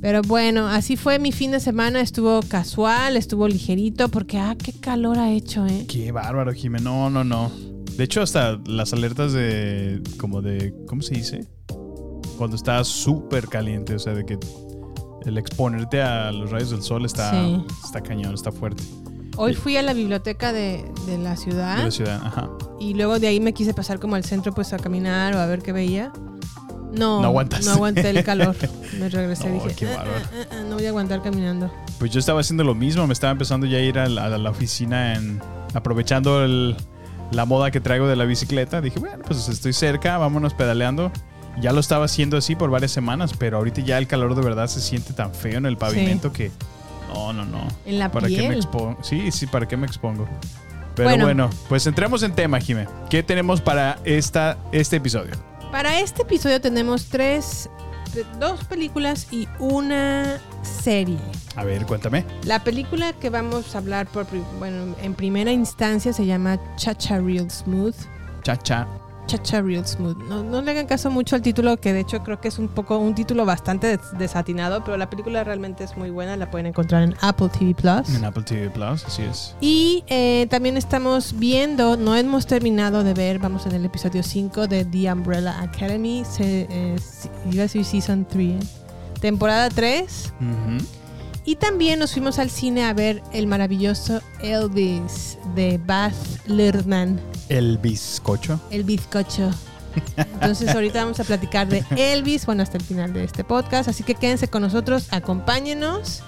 Pero 0.00 0.22
bueno, 0.22 0.66
así 0.66 0.96
fue 0.96 1.18
mi 1.18 1.32
fin 1.32 1.50
de 1.50 1.60
semana. 1.60 2.00
Estuvo 2.00 2.40
casual, 2.42 3.16
estuvo 3.16 3.48
ligerito, 3.48 4.08
porque 4.08 4.38
ah, 4.38 4.56
qué 4.62 4.72
calor 4.72 5.18
ha 5.18 5.30
hecho, 5.30 5.66
¿eh? 5.66 5.86
Qué 5.88 6.12
bárbaro, 6.12 6.52
Jimé. 6.52 6.80
No, 6.80 7.10
no, 7.10 7.24
no. 7.24 7.50
De 7.96 8.04
hecho, 8.04 8.22
hasta 8.22 8.58
las 8.66 8.92
alertas 8.92 9.32
de. 9.32 10.02
como 10.16 10.40
de. 10.40 10.74
¿Cómo 10.86 11.02
se 11.02 11.14
dice? 11.14 11.46
Cuando 12.40 12.56
está 12.56 12.82
súper 12.84 13.48
caliente. 13.48 13.94
O 13.94 13.98
sea, 13.98 14.14
de 14.14 14.24
que 14.24 14.38
el 15.26 15.36
exponerte 15.36 16.00
a 16.00 16.32
los 16.32 16.50
rayos 16.50 16.70
del 16.70 16.82
sol 16.82 17.04
está, 17.04 17.30
Sí. 17.32 17.62
está 17.84 18.00
cañón, 18.00 18.32
está 18.32 18.50
fuerte. 18.50 18.82
Hoy 19.36 19.52
fui 19.52 19.76
a 19.76 19.82
la 19.82 19.92
biblioteca 19.92 20.50
de, 20.54 20.90
de 21.06 21.18
la 21.18 21.36
ciudad 21.36 21.76
De 21.76 21.84
la 21.84 21.90
ciudad. 21.90 22.20
Ajá. 22.24 22.48
y 22.78 22.94
luego 22.94 23.18
de 23.18 23.26
ahí 23.28 23.40
me 23.40 23.52
quise 23.52 23.74
pasar 23.74 24.00
como 24.00 24.14
al 24.16 24.24
centro 24.24 24.52
pues 24.54 24.72
a 24.72 24.78
caminar 24.78 25.34
o 25.34 25.38
a 25.38 25.44
ver 25.44 25.60
qué 25.60 25.72
veía. 25.72 26.12
No, 26.92 27.20
No 27.20 27.26
aguantaste. 27.26 27.66
no 27.66 27.72
aguanté 27.72 28.08
el 28.08 28.24
calor. 28.24 28.56
Me 28.98 29.10
regresé 29.10 29.48
y 29.48 29.52
No, 29.58 29.62
dije, 29.64 29.76
qué 29.76 29.88
"Ah, 29.92 29.96
bárbaro. 29.98 30.20
ah, 30.24 30.30
ah, 30.40 30.46
ah, 30.52 30.62
no 30.66 30.76
voy 30.76 30.86
a 30.86 30.88
aguantar 30.88 31.22
caminando. 31.22 31.70
Pues 31.98 32.10
yo 32.10 32.18
estaba 32.20 32.40
haciendo 32.40 32.64
lo 32.64 32.74
mismo. 32.74 33.06
Me 33.06 33.12
estaba 33.12 33.30
empezando 33.32 33.66
ya 33.66 33.76
a 33.76 33.80
ir 33.82 33.98
a 33.98 34.08
la, 34.08 34.24
a 34.24 34.28
la 34.38 34.50
oficina 34.50 35.14
en. 35.14 35.40
aprovechando 35.74 36.42
el- 36.42 36.74
la 37.32 37.44
moda 37.44 37.70
que 37.70 37.80
traigo 37.80 38.08
de 38.08 38.16
la 38.16 38.24
bicicleta. 38.24 38.80
Dije, 38.80 38.98
bueno, 38.98 39.22
pues 39.26 39.46
estoy 39.48 39.74
cerca, 39.74 40.16
vámonos 40.18 40.54
pedaleando. 40.54 41.12
Ya 41.60 41.72
lo 41.72 41.80
estaba 41.80 42.06
haciendo 42.06 42.36
así 42.36 42.56
por 42.56 42.70
varias 42.70 42.90
semanas, 42.92 43.32
pero 43.38 43.58
ahorita 43.58 43.80
ya 43.82 43.98
el 43.98 44.06
calor 44.06 44.34
de 44.34 44.42
verdad 44.42 44.66
se 44.68 44.80
siente 44.80 45.12
tan 45.12 45.34
feo 45.34 45.58
en 45.58 45.66
el 45.66 45.76
pavimento 45.76 46.32
que. 46.32 46.50
No, 47.12 47.32
no, 47.32 47.44
no. 47.44 47.66
En 47.86 47.98
la 47.98 48.10
¿Para 48.10 48.28
qué 48.28 48.34
me 48.36 48.40
piel. 48.48 48.54
expongo? 48.56 48.96
Sí, 49.02 49.30
sí, 49.32 49.46
¿para 49.46 49.66
qué 49.66 49.76
me 49.76 49.86
expongo? 49.86 50.28
Pero 50.94 51.08
Bueno. 51.10 51.24
bueno, 51.24 51.50
pues 51.68 51.86
entremos 51.86 52.22
en 52.22 52.32
tema, 52.34 52.60
Jime. 52.60 52.86
¿Qué 53.08 53.22
tenemos 53.22 53.60
para 53.60 53.98
esta, 54.04 54.58
este 54.72 54.96
episodio? 54.96 55.32
Para 55.70 56.00
este 56.00 56.22
episodio 56.22 56.60
tenemos 56.60 57.06
tres, 57.06 57.68
dos 58.38 58.64
películas 58.64 59.28
y 59.32 59.46
una 59.58 60.40
serie. 60.62 61.18
A 61.56 61.64
ver, 61.64 61.86
cuéntame. 61.86 62.24
La 62.44 62.62
película 62.64 63.12
que 63.12 63.30
vamos 63.30 63.74
a 63.74 63.78
hablar 63.78 64.06
por, 64.08 64.26
bueno, 64.58 64.94
en 65.02 65.14
primera 65.14 65.52
instancia 65.52 66.12
se 66.12 66.26
llama 66.26 66.58
Chacha 66.76 67.18
Real 67.18 67.50
Smooth. 67.50 67.94
Cha, 68.42 68.56
cha. 68.56 68.86
Chacha 69.30 69.62
Real 69.62 69.86
Smooth. 69.86 70.16
No, 70.28 70.42
no 70.42 70.60
le 70.60 70.72
hagan 70.72 70.86
caso 70.86 71.08
mucho 71.10 71.36
al 71.36 71.42
título, 71.42 71.76
que 71.76 71.92
de 71.92 72.00
hecho 72.00 72.22
creo 72.24 72.40
que 72.40 72.48
es 72.48 72.58
un 72.58 72.66
poco 72.68 72.98
un 72.98 73.14
título 73.14 73.46
bastante 73.46 73.86
des- 73.86 74.18
desatinado, 74.18 74.82
pero 74.82 74.96
la 74.96 75.08
película 75.08 75.44
realmente 75.44 75.84
es 75.84 75.96
muy 75.96 76.10
buena. 76.10 76.36
La 76.36 76.50
pueden 76.50 76.66
encontrar 76.66 77.02
en 77.04 77.14
Apple 77.20 77.48
TV 77.48 77.74
Plus. 77.74 78.14
En 78.16 78.24
Apple 78.24 78.42
TV 78.42 78.70
Plus, 78.70 79.04
así 79.04 79.22
es. 79.22 79.54
Y 79.60 80.02
eh, 80.08 80.46
también 80.50 80.76
estamos 80.76 81.38
viendo, 81.38 81.96
no 81.96 82.16
hemos 82.16 82.46
terminado 82.46 83.04
de 83.04 83.14
ver, 83.14 83.38
vamos 83.38 83.66
en 83.66 83.72
el 83.76 83.84
episodio 83.84 84.22
5 84.24 84.66
de 84.66 84.84
The 84.84 85.12
Umbrella 85.12 85.60
Academy. 85.60 86.24
Se, 86.28 86.66
eh, 86.68 86.96
iba 87.52 87.60
a 87.60 87.66
decir 87.66 87.84
Season 87.84 88.24
3. 88.28 88.56
Temporada 89.20 89.68
3. 89.68 90.32
Ujú. 90.40 90.84
Y 91.44 91.56
también 91.56 91.98
nos 91.98 92.12
fuimos 92.12 92.38
al 92.38 92.50
cine 92.50 92.84
a 92.84 92.92
ver 92.92 93.22
el 93.32 93.46
maravilloso 93.46 94.20
Elvis 94.42 95.38
de 95.54 95.78
Baz 95.78 96.14
Luhrmann, 96.46 97.20
El 97.48 97.78
bizcocho. 97.78 98.60
el 98.70 98.84
bizcocho. 98.84 99.50
Entonces 100.16 100.68
ahorita 100.74 101.02
vamos 101.02 101.18
a 101.18 101.24
platicar 101.24 101.66
de 101.68 101.84
Elvis, 101.96 102.46
bueno, 102.46 102.62
hasta 102.62 102.76
el 102.76 102.84
final 102.84 103.12
de 103.12 103.24
este 103.24 103.42
podcast. 103.42 103.88
Así 103.88 104.04
que 104.04 104.14
quédense 104.14 104.48
con 104.48 104.62
nosotros, 104.62 105.08
acompáñenos. 105.10 106.22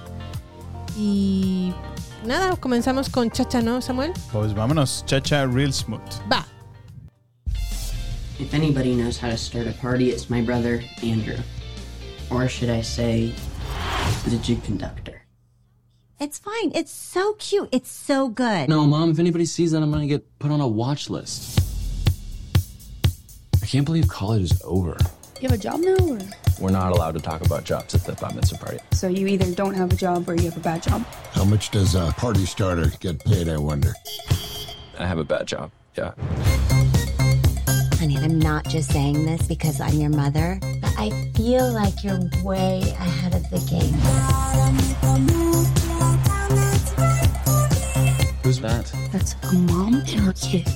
Y 0.99 1.73
nada, 2.27 2.57
comenzamos 2.57 3.09
con 3.09 3.31
Chacha, 3.31 3.61
¿no, 3.63 3.81
Samuel? 3.83 4.13
Pues 4.33 4.55
vámonos, 4.55 5.05
Chacha 5.07 5.47
Real 5.47 5.73
Smooth. 5.73 6.01
Va. 6.31 6.47
If 8.41 8.55
anybody 8.55 8.95
knows 8.97 9.23
how 9.23 9.29
to 9.31 9.37
start 9.37 9.69
a 9.69 9.73
party, 9.81 10.11
it's 10.11 10.29
my 10.29 10.43
brother, 10.43 10.83
Andrew. 11.03 11.39
Or 12.31 12.49
should 12.49 12.71
I 12.71 12.83
say, 12.83 13.33
the 14.29 14.39
jig 14.43 14.63
conductor. 14.65 15.23
It's 16.21 16.39
fine. 16.39 16.71
It's 16.75 16.93
so 16.93 17.35
cute. 17.35 17.69
It's 17.73 17.91
so 17.91 18.29
good. 18.29 18.69
No, 18.69 18.85
Mom, 18.87 19.11
if 19.11 19.19
anybody 19.19 19.45
sees 19.45 19.73
that, 19.73 19.83
I'm 19.83 19.91
gonna 19.91 20.07
get 20.07 20.39
put 20.39 20.51
on 20.51 20.61
a 20.61 20.69
watch 20.69 21.11
list. 21.11 21.59
I 23.63 23.67
can't 23.67 23.85
believe 23.85 24.07
college 24.09 24.43
is 24.51 24.63
over. 24.65 24.97
You 25.41 25.49
have 25.49 25.59
a 25.59 25.59
job 25.59 25.81
now, 25.81 25.97
or 25.99 26.19
We're 26.61 26.71
not 26.71 26.93
allowed 26.93 27.15
to 27.15 27.21
talk 27.21 27.45
about 27.45 27.65
jobs 27.65 27.95
at 27.97 28.05
the 28.05 28.13
bat 28.13 28.35
mitzvah 28.37 28.59
party. 28.59 28.79
so 28.93 29.09
you 29.09 29.27
either 29.27 29.53
don't 29.53 29.75
have 29.75 29.93
a 29.93 29.97
job 29.97 30.29
or 30.29 30.37
you 30.37 30.45
have 30.45 30.57
a 30.57 30.61
bad 30.61 30.83
job. 30.85 31.05
How 31.33 31.45
much 31.45 31.71
does 31.71 31.97
a 31.97 32.13
party 32.17 32.47
starter 32.47 32.93
get 33.01 33.25
paid, 33.25 33.49
I 33.49 33.57
wonder? 33.57 33.93
I 34.99 35.07
have 35.07 35.19
a 35.19 35.25
bad 35.25 35.47
job. 35.49 35.73
Yeah. 35.97 36.13
Honey, 38.03 38.19
I'm 38.19 38.37
not 38.37 38.67
just 38.67 38.91
saying 38.91 39.25
this 39.27 39.47
because 39.47 39.81
I'm 39.81 39.95
your 39.95 40.11
mother, 40.11 40.59
but 40.81 40.93
I 40.99 41.11
feel 41.37 41.73
like 41.73 42.03
you're 42.03 42.19
way 42.43 42.81
ahead 42.99 43.33
of 43.33 43.49
the 43.49 43.61
game. 43.71 43.95
Who's 48.43 48.59
that? 48.59 48.93
That's 49.13 49.37
a 49.45 49.55
mom 49.55 49.95
and 49.95 50.11
her 50.11 50.33
kid. 50.33 50.67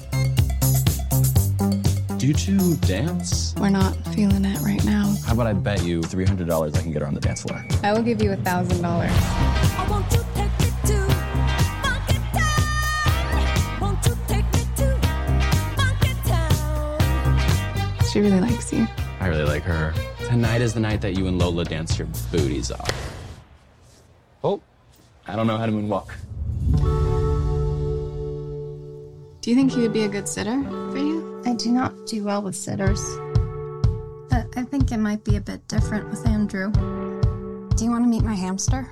Do 2.16 2.28
you 2.28 2.32
two 2.32 2.76
dance? 2.76 3.56
We're 3.58 3.70
not 3.70 3.96
feeling 4.14 4.44
it 4.44 4.60
right 4.60 4.84
now. 4.84 5.12
How 5.26 5.32
about 5.32 5.48
I 5.48 5.52
bet 5.52 5.82
you 5.82 6.02
$300 6.02 6.76
I 6.76 6.80
can 6.80 6.92
get 6.92 7.02
her 7.02 7.08
on 7.08 7.14
the 7.14 7.20
dance 7.20 7.42
floor? 7.42 7.60
I 7.82 7.92
will 7.92 8.04
give 8.04 8.22
you 8.22 8.30
$1,000. 8.30 10.15
She 18.16 18.22
really 18.22 18.40
likes 18.40 18.72
you. 18.72 18.88
I 19.20 19.26
really 19.26 19.44
like 19.44 19.62
her. 19.64 19.92
Tonight 20.20 20.62
is 20.62 20.72
the 20.72 20.80
night 20.80 21.02
that 21.02 21.18
you 21.18 21.26
and 21.26 21.38
Lola 21.38 21.66
dance 21.66 21.98
your 21.98 22.08
booties 22.32 22.70
off. 22.72 23.18
Oh, 24.42 24.62
I 25.26 25.36
don't 25.36 25.46
know 25.46 25.58
how 25.58 25.66
to 25.66 25.72
moonwalk. 25.72 26.08
Do 29.42 29.50
you 29.50 29.54
think 29.54 29.70
he 29.70 29.82
would 29.82 29.92
be 29.92 30.04
a 30.04 30.08
good 30.08 30.26
sitter 30.26 30.62
for 30.62 30.96
you? 30.96 31.42
I 31.44 31.52
do 31.56 31.70
not 31.70 31.92
do 32.06 32.24
well 32.24 32.40
with 32.40 32.56
sitters. 32.56 33.04
But 34.30 34.46
I 34.56 34.62
think 34.62 34.92
it 34.92 34.96
might 34.96 35.22
be 35.22 35.36
a 35.36 35.40
bit 35.42 35.68
different 35.68 36.08
with 36.08 36.26
Andrew. 36.26 36.72
Do 36.72 37.84
you 37.84 37.90
want 37.90 38.04
to 38.04 38.08
meet 38.08 38.22
my 38.22 38.34
hamster? 38.34 38.88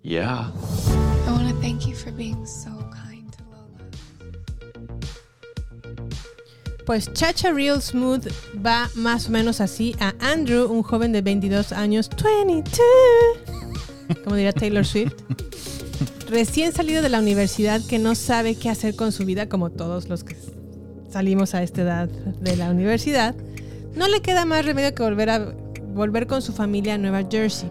Yeah. 0.00 0.50
I 1.26 1.30
want 1.30 1.46
to 1.46 1.54
thank 1.60 1.86
you 1.86 1.94
for 1.94 2.10
being 2.10 2.46
so 2.46 2.70
Pues 6.88 7.12
Chacha 7.12 7.52
Real 7.52 7.82
Smooth 7.82 8.28
va 8.64 8.88
más 8.94 9.28
o 9.28 9.30
menos 9.30 9.60
así 9.60 9.94
a 10.00 10.14
Andrew, 10.20 10.72
un 10.72 10.82
joven 10.82 11.12
de 11.12 11.20
22 11.20 11.72
años, 11.72 12.08
22, 12.08 12.72
como 14.24 14.36
diría 14.36 14.54
Taylor 14.54 14.86
Swift, 14.86 15.12
recién 16.30 16.72
salido 16.72 17.02
de 17.02 17.10
la 17.10 17.18
universidad 17.18 17.82
que 17.82 17.98
no 17.98 18.14
sabe 18.14 18.54
qué 18.54 18.70
hacer 18.70 18.96
con 18.96 19.12
su 19.12 19.26
vida, 19.26 19.50
como 19.50 19.68
todos 19.68 20.08
los 20.08 20.24
que 20.24 20.34
salimos 21.10 21.54
a 21.54 21.62
esta 21.62 21.82
edad 21.82 22.08
de 22.08 22.56
la 22.56 22.70
universidad, 22.70 23.34
no 23.94 24.08
le 24.08 24.22
queda 24.22 24.46
más 24.46 24.64
remedio 24.64 24.94
que 24.94 25.02
volver, 25.02 25.28
a, 25.28 25.54
volver 25.92 26.26
con 26.26 26.40
su 26.40 26.54
familia 26.54 26.94
a 26.94 26.98
Nueva 26.98 27.22
Jersey. 27.30 27.70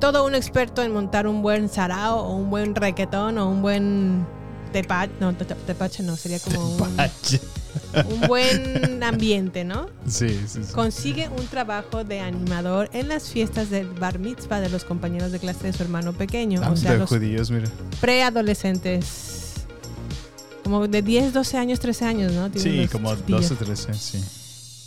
Todo 0.00 0.24
un 0.24 0.34
experto 0.34 0.82
en 0.82 0.94
montar 0.94 1.26
un 1.26 1.42
buen 1.42 1.68
sarao 1.68 2.20
o 2.20 2.34
un 2.34 2.48
buen 2.48 2.74
requetón 2.74 3.36
o 3.36 3.50
un 3.50 3.60
buen 3.60 4.26
tepache, 4.72 5.12
no, 5.20 5.36
te- 5.36 5.44
tepache 5.44 6.02
no, 6.02 6.16
sería 6.16 6.38
como 6.38 6.76
un, 6.76 6.96
Pache. 6.96 7.38
Un 8.08 8.20
buen 8.28 9.02
ambiente, 9.02 9.64
¿no? 9.64 9.86
Sí, 10.06 10.28
sí, 10.46 10.62
sí. 10.64 10.72
Consigue 10.72 11.28
un 11.28 11.46
trabajo 11.46 12.04
de 12.04 12.20
animador 12.20 12.88
en 12.92 13.08
las 13.08 13.28
fiestas 13.30 13.70
del 13.70 13.86
bar 13.88 14.18
mitzvah 14.18 14.60
de 14.60 14.68
los 14.70 14.84
compañeros 14.84 15.32
de 15.32 15.38
clase 15.38 15.66
de 15.68 15.72
su 15.72 15.82
hermano 15.82 16.12
pequeño, 16.12 16.60
o 16.60 16.64
Ah, 16.64 16.76
sea, 16.76 16.92
de 16.92 16.98
los 16.98 17.08
judíos, 17.10 17.50
mira. 17.50 17.68
preadolescentes. 18.00 19.38
Como 20.64 20.86
de 20.86 21.02
10, 21.02 21.32
12 21.32 21.58
años, 21.58 21.80
13 21.80 22.04
años, 22.04 22.32
¿no? 22.32 22.50
Tienen 22.50 22.82
Sí, 22.84 22.88
como 22.88 23.14
chiquillos. 23.16 23.48
12, 23.50 23.64
13, 23.64 23.94
sí. 23.94 24.18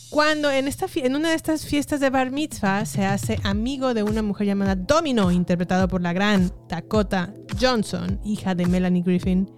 Cuando 0.09 0.49
en, 0.49 0.67
esta, 0.69 0.85
en 0.95 1.15
una 1.15 1.29
de 1.31 1.35
estas 1.35 1.65
fiestas 1.65 1.99
de 1.99 2.09
bar 2.09 2.31
mitzvah 2.31 2.85
se 2.85 3.03
hace 3.05 3.37
amigo 3.43 3.93
de 3.93 4.03
una 4.03 4.21
mujer 4.21 4.47
llamada 4.47 4.75
Domino, 4.75 5.29
interpretado 5.31 5.89
por 5.89 6.01
la 6.01 6.13
gran 6.13 6.53
Dakota 6.69 7.33
Johnson, 7.59 8.21
hija 8.23 8.55
de 8.55 8.65
Melanie 8.65 9.03
Griffin 9.03 9.49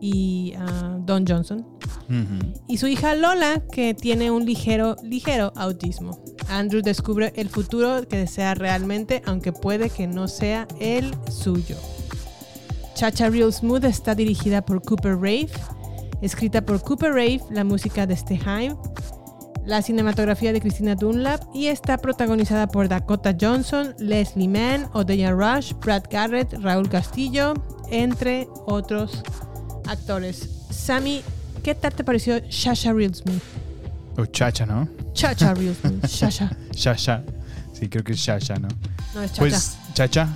y 0.00 0.54
ah, 0.56 0.98
Don 1.00 1.26
Johnson, 1.26 1.66
y 2.66 2.78
su 2.78 2.86
hija 2.86 3.14
Lola, 3.14 3.62
que 3.72 3.94
tiene 3.94 4.30
un 4.30 4.44
ligero, 4.44 4.96
ligero 5.02 5.52
autismo. 5.54 6.18
Andrew 6.48 6.82
descubre 6.82 7.32
el 7.36 7.48
futuro 7.48 8.06
que 8.08 8.16
desea 8.16 8.54
realmente, 8.54 9.22
aunque 9.26 9.52
puede 9.52 9.90
que 9.90 10.06
no 10.06 10.26
sea 10.26 10.66
el 10.80 11.14
suyo. 11.30 11.76
Chacha 12.94 13.30
Real 13.30 13.52
Smooth 13.52 13.84
está 13.84 14.14
dirigida 14.14 14.62
por 14.62 14.82
Cooper 14.82 15.14
Rave, 15.14 15.50
escrita 16.20 16.62
por 16.62 16.82
Cooper 16.82 17.12
Rave, 17.12 17.40
la 17.50 17.64
música 17.64 18.06
de 18.06 18.16
Steheim, 18.16 18.76
la 19.64 19.82
cinematografía 19.82 20.52
de 20.52 20.60
Christina 20.60 20.96
Dunlap 20.96 21.42
y 21.54 21.66
está 21.66 21.98
protagonizada 21.98 22.66
por 22.66 22.88
Dakota 22.88 23.36
Johnson, 23.38 23.94
Leslie 23.98 24.48
Mann, 24.48 24.88
Odeya 24.94 25.30
Rush, 25.30 25.72
Brad 25.74 26.04
Garrett, 26.10 26.52
Raúl 26.60 26.88
Castillo, 26.88 27.54
entre 27.90 28.48
otros 28.66 29.22
actores. 29.86 30.48
Sammy, 30.70 31.22
¿qué 31.62 31.74
tal 31.74 31.94
te 31.94 32.04
pareció 32.04 32.38
Shasha 32.38 32.92
Real 32.92 33.14
Smooth? 33.14 33.40
O 34.18 34.26
Chacha, 34.26 34.66
¿no? 34.66 34.88
Chacha 35.12 35.54
Real 35.54 35.74
Smooth, 35.74 36.06
Shasha. 36.06 36.50
Shasha. 36.72 37.22
Sí, 37.72 37.88
creo 37.88 38.04
que 38.04 38.12
es 38.12 38.18
Shasha, 38.18 38.56
¿no? 38.56 38.68
No, 39.14 39.22
es 39.22 39.32
Chacha. 39.32 39.40
Pues, 39.40 39.76
Chacha. 39.94 40.28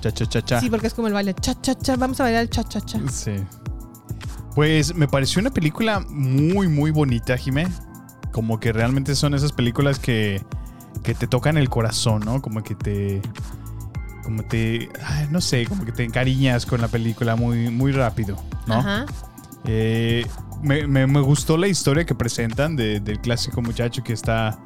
Chacha, 0.00 0.26
chacha. 0.26 0.60
Sí, 0.60 0.70
porque 0.70 0.86
es 0.86 0.94
como 0.94 1.08
el 1.08 1.14
baile. 1.14 1.34
Cha, 1.34 1.60
cha, 1.60 1.74
cha. 1.74 1.96
Vamos 1.96 2.20
a 2.20 2.24
bailar 2.24 2.42
el 2.42 2.50
cha, 2.50 2.62
cha, 2.64 2.80
cha. 2.80 3.00
Sí. 3.10 3.32
Pues 4.54 4.94
me 4.94 5.08
pareció 5.08 5.40
una 5.40 5.50
película 5.50 6.00
muy, 6.08 6.68
muy 6.68 6.90
bonita, 6.90 7.36
Jimé. 7.36 7.66
Como 8.32 8.60
que 8.60 8.72
realmente 8.72 9.14
son 9.14 9.34
esas 9.34 9.52
películas 9.52 9.98
que, 9.98 10.42
que 11.02 11.14
te 11.14 11.26
tocan 11.26 11.56
el 11.56 11.68
corazón, 11.68 12.22
¿no? 12.24 12.40
Como 12.40 12.62
que 12.62 12.74
te. 12.74 13.22
Como 14.26 14.42
te. 14.42 14.88
ay, 15.04 15.28
no 15.30 15.40
sé, 15.40 15.64
como 15.66 15.84
que 15.84 15.92
te 15.92 16.02
encariñas 16.04 16.66
con 16.66 16.80
la 16.80 16.88
película 16.88 17.36
muy, 17.36 17.70
muy 17.70 17.92
rápido, 17.92 18.36
¿no? 18.66 18.74
Ajá. 18.74 19.06
Eh, 19.64 20.26
me, 20.62 20.86
me- 20.88 21.06
me 21.06 21.20
gustó 21.20 21.56
la 21.56 21.68
historia 21.68 22.04
que 22.04 22.14
presentan 22.16 22.74
de- 22.76 22.98
del 23.00 23.20
clásico 23.20 23.62
muchacho 23.62 24.02
que 24.02 24.12
está 24.12 24.58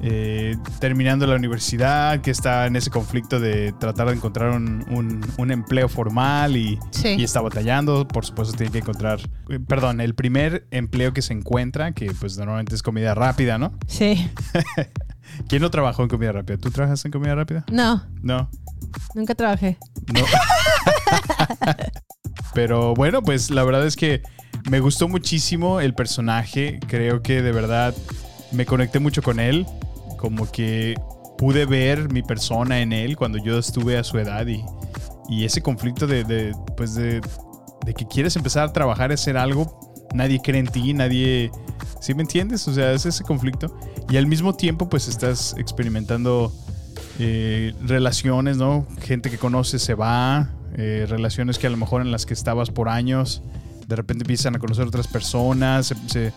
eh, 0.00 0.56
terminando 0.78 1.26
la 1.26 1.34
universidad, 1.34 2.20
que 2.20 2.30
está 2.30 2.66
en 2.66 2.76
ese 2.76 2.88
conflicto 2.90 3.40
de 3.40 3.72
tratar 3.80 4.06
de 4.08 4.14
encontrar 4.14 4.50
un, 4.50 4.84
un- 4.90 5.24
un 5.38 5.50
empleo 5.50 5.88
formal 5.88 6.56
y, 6.56 6.78
Sí. 6.90 7.16
y 7.18 7.24
está 7.24 7.40
batallando. 7.40 8.06
Por 8.06 8.24
supuesto, 8.24 8.56
tiene 8.56 8.70
que 8.72 8.78
encontrar, 8.78 9.18
eh, 9.48 9.58
perdón, 9.58 10.00
el 10.00 10.14
primer 10.14 10.66
empleo 10.70 11.12
que 11.12 11.22
se 11.22 11.32
encuentra, 11.34 11.92
que 11.92 12.12
pues 12.18 12.36
normalmente 12.38 12.74
es 12.76 12.82
comida 12.82 13.14
rápida, 13.14 13.58
¿no? 13.58 13.72
Sí. 13.88 14.28
¿Quién 15.48 15.62
no 15.62 15.70
trabajó 15.70 16.02
en 16.02 16.08
comida 16.08 16.32
rápida? 16.32 16.58
¿Tú 16.58 16.70
trabajas 16.70 17.04
en 17.04 17.10
comida 17.12 17.34
rápida? 17.34 17.64
No, 17.70 18.02
No. 18.22 18.50
Nunca 19.14 19.34
trabajé. 19.34 19.78
No. 20.12 20.24
Pero 22.54 22.94
bueno, 22.94 23.22
pues 23.22 23.50
la 23.50 23.64
verdad 23.64 23.86
es 23.86 23.96
que 23.96 24.22
me 24.70 24.80
gustó 24.80 25.08
muchísimo 25.08 25.80
el 25.80 25.94
personaje. 25.94 26.80
Creo 26.86 27.22
que 27.22 27.42
de 27.42 27.52
verdad 27.52 27.94
me 28.52 28.66
conecté 28.66 28.98
mucho 28.98 29.22
con 29.22 29.40
él. 29.40 29.66
Como 30.18 30.50
que 30.50 30.96
pude 31.36 31.66
ver 31.66 32.12
mi 32.12 32.22
persona 32.22 32.80
en 32.80 32.92
él 32.92 33.16
cuando 33.16 33.38
yo 33.38 33.58
estuve 33.58 33.96
a 33.96 34.04
su 34.04 34.18
edad 34.18 34.46
y, 34.46 34.64
ese 35.44 35.60
conflicto 35.60 36.06
de, 36.06 36.54
pues 36.76 36.94
de 36.94 37.20
que 37.96 38.06
quieres 38.06 38.34
empezar 38.36 38.68
a 38.68 38.72
trabajar, 38.72 39.10
a 39.10 39.14
hacer 39.14 39.36
algo, 39.36 39.78
nadie 40.14 40.40
cree 40.42 40.60
en 40.60 40.66
ti, 40.66 40.94
nadie... 40.94 41.50
¿Sí 42.00 42.14
me 42.14 42.22
entiendes? 42.22 42.66
O 42.68 42.72
sea, 42.72 42.92
es 42.92 43.06
ese 43.06 43.24
conflicto. 43.24 43.76
Y 44.08 44.16
al 44.16 44.26
mismo 44.26 44.54
tiempo, 44.54 44.88
pues 44.88 45.08
estás 45.08 45.54
experimentando 45.58 46.52
eh, 47.18 47.74
relaciones, 47.84 48.56
¿no? 48.56 48.86
Gente 49.02 49.30
que 49.30 49.38
conoces 49.38 49.82
se 49.82 49.94
va, 49.94 50.50
eh, 50.76 51.06
relaciones 51.08 51.58
que 51.58 51.66
a 51.66 51.70
lo 51.70 51.76
mejor 51.76 52.02
en 52.02 52.10
las 52.12 52.26
que 52.26 52.34
estabas 52.34 52.70
por 52.70 52.88
años, 52.88 53.42
de 53.86 53.96
repente 53.96 54.24
empiezan 54.24 54.54
a 54.56 54.58
conocer 54.58 54.86
otras 54.86 55.08
personas, 55.08 55.86
se- 55.86 56.08
se- 56.08 56.32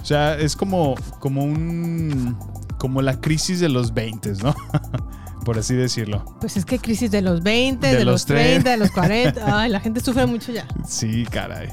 o 0.00 0.04
sea, 0.04 0.34
es 0.38 0.56
como, 0.56 0.94
como 1.20 1.44
un, 1.44 2.36
como 2.78 3.00
la 3.02 3.20
crisis 3.20 3.60
de 3.60 3.68
los 3.68 3.94
20, 3.94 4.32
¿no? 4.42 4.54
por 5.44 5.58
así 5.58 5.74
decirlo. 5.74 6.24
Pues 6.40 6.56
es 6.56 6.64
que 6.64 6.78
crisis 6.78 7.10
de 7.10 7.20
los 7.22 7.42
20, 7.42 7.86
de, 7.86 7.96
De 7.96 8.04
los, 8.04 8.12
los 8.14 8.26
30, 8.26 8.70
de 8.70 8.76
los 8.78 8.90
40. 8.92 9.60
Ay, 9.60 9.70
la 9.70 9.80
gente 9.80 10.00
sufre 10.00 10.26
mucho 10.26 10.52
ya. 10.52 10.66
Sí, 10.88 11.24
caray. 11.30 11.68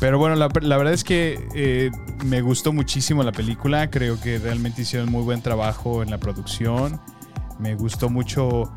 Pero 0.00 0.18
bueno, 0.18 0.34
la, 0.36 0.48
la 0.60 0.76
verdad 0.76 0.92
es 0.92 1.04
que 1.04 1.46
eh, 1.54 1.90
me 2.24 2.42
gustó 2.42 2.72
muchísimo 2.72 3.22
la 3.22 3.32
película. 3.32 3.90
Creo 3.90 4.20
que 4.20 4.38
realmente 4.38 4.82
hicieron 4.82 5.10
muy 5.10 5.22
buen 5.22 5.40
trabajo 5.40 6.02
en 6.02 6.10
la 6.10 6.18
producción. 6.18 7.00
Me 7.58 7.74
gustó 7.74 8.08
mucho, 8.10 8.70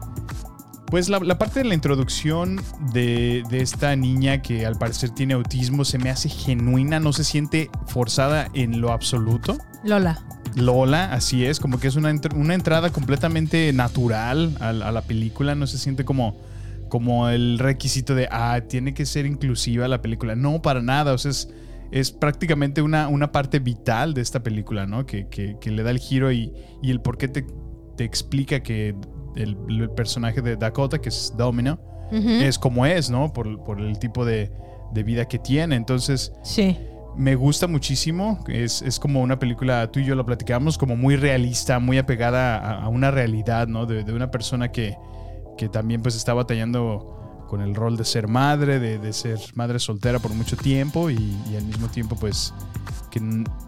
pues 0.88 1.10
la, 1.10 1.20
la 1.20 1.38
parte 1.38 1.60
de 1.60 1.66
la 1.66 1.74
introducción 1.74 2.62
de, 2.94 3.44
de 3.50 3.62
esta 3.62 3.96
niña 3.96 4.42
que 4.42 4.66
al 4.66 4.78
parecer 4.78 5.10
tiene 5.12 5.34
autismo 5.34 5.84
se 5.86 5.98
me 5.98 6.10
hace 6.10 6.30
genuina, 6.30 7.00
no 7.00 7.14
se 7.14 7.24
siente 7.24 7.70
forzada 7.88 8.48
en 8.54 8.82
lo 8.82 8.92
absoluto. 8.92 9.58
Lola. 9.84 10.24
Lola, 10.56 11.14
así 11.14 11.46
es, 11.46 11.60
como 11.60 11.80
que 11.80 11.88
es 11.88 11.96
una, 11.96 12.14
una 12.36 12.54
entrada 12.56 12.90
completamente 12.90 13.72
natural 13.74 14.56
a, 14.60 14.70
a 14.70 14.92
la 14.92 15.02
película, 15.04 15.54
no 15.56 15.68
se 15.68 15.78
siente 15.78 16.06
como, 16.06 16.38
como 16.90 17.30
el 17.30 17.60
requisito 17.60 18.16
de, 18.16 18.28
ah, 18.32 18.60
tiene 18.68 18.94
que 18.96 19.06
ser 19.06 19.26
inclusiva 19.28 19.88
la 19.88 20.02
película. 20.02 20.36
No, 20.36 20.62
para 20.62 20.82
nada, 20.82 21.14
o 21.14 21.18
sea, 21.20 21.30
es, 21.32 21.50
es 21.92 22.12
prácticamente 22.12 22.82
una, 22.82 23.08
una 23.10 23.32
parte 23.32 23.60
vital 23.60 24.16
de 24.16 24.22
esta 24.22 24.42
película, 24.42 24.88
¿no? 24.88 25.06
Que, 25.06 25.28
que- 25.28 25.58
que 25.62 25.70
le 25.70 25.84
da 25.84 25.92
el 25.92 26.00
giro 26.00 26.32
y, 26.32 26.52
y 26.82 26.90
el 26.90 27.00
por 27.02 27.18
qué 27.20 27.28
te, 27.28 27.46
te 28.00 28.06
explica 28.06 28.62
que 28.62 28.96
el, 29.36 29.58
el 29.68 29.90
personaje 29.92 30.42
de 30.42 30.56
Dakota, 30.56 31.00
que 31.00 31.10
es 31.10 31.34
Domino, 31.38 31.78
es 32.12 32.58
como 32.58 32.86
es, 32.86 33.10
¿no? 33.10 33.34
Por, 33.34 33.62
por 33.66 33.82
el 33.82 34.00
tipo 34.00 34.24
de, 34.24 34.50
de 34.94 35.04
vida 35.04 35.26
que 35.26 35.38
tiene. 35.38 35.76
Entonces, 35.76 36.32
Sí. 36.42 36.78
me 37.18 37.36
gusta 37.36 37.68
muchísimo. 37.68 38.40
Es, 38.48 38.82
es 38.82 39.00
como 39.00 39.22
una 39.22 39.38
película, 39.38 39.92
tú 39.92 40.00
y 40.00 40.06
yo 40.06 40.16
lo 40.16 40.26
platicamos, 40.26 40.78
como 40.78 40.96
muy 40.96 41.18
realista, 41.18 41.78
muy 41.80 41.98
apegada 41.98 42.58
a, 42.58 42.84
a 42.86 42.88
una 42.88 43.12
realidad, 43.12 43.68
¿no? 43.68 43.86
De, 43.86 44.06
de 44.06 44.14
una 44.14 44.32
persona 44.32 44.72
que, 44.72 44.96
que 45.58 45.68
también 45.68 46.02
pues 46.02 46.16
está 46.16 46.34
batallando 46.34 47.19
con 47.50 47.62
el 47.62 47.74
rol 47.74 47.98
de 47.98 48.06
ser 48.06 48.28
madre, 48.28 48.80
de, 48.80 49.14
ser 49.14 49.40
madre 49.56 49.80
soltera 49.80 50.20
por 50.20 50.32
mucho 50.34 50.56
tiempo 50.56 51.10
y, 51.10 51.36
al 51.58 51.66
mismo 51.66 51.88
tiempo 51.88 52.16
pues 52.16 52.54
que 53.10 53.20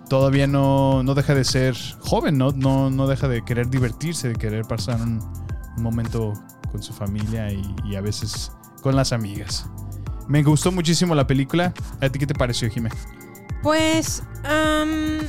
todavía 0.07 0.45
no, 0.45 1.01
no 1.01 1.15
deja 1.15 1.33
de 1.33 1.43
ser 1.43 1.75
joven, 1.99 2.37
¿no? 2.37 2.51
¿no? 2.51 2.91
No 2.91 3.07
deja 3.07 3.27
de 3.27 3.43
querer 3.43 3.69
divertirse, 3.69 4.29
de 4.29 4.35
querer 4.35 4.65
pasar 4.65 5.01
un, 5.01 5.19
momento 5.77 6.33
con 6.71 6.83
su 6.83 6.93
familia 6.93 7.51
y, 7.51 7.95
a 7.95 8.01
veces 8.01 8.51
con 8.83 8.95
las 8.95 9.13
amigas. 9.13 9.65
Me 10.27 10.43
gustó 10.43 10.71
muchísimo 10.71 11.15
la 11.15 11.25
película. 11.25 11.73
¿A 12.01 12.09
ti 12.09 12.19
qué 12.19 12.27
te 12.27 12.35
pareció, 12.35 12.69
Jimé? 12.69 12.89
Pues. 13.63 14.21
am, 14.43 15.21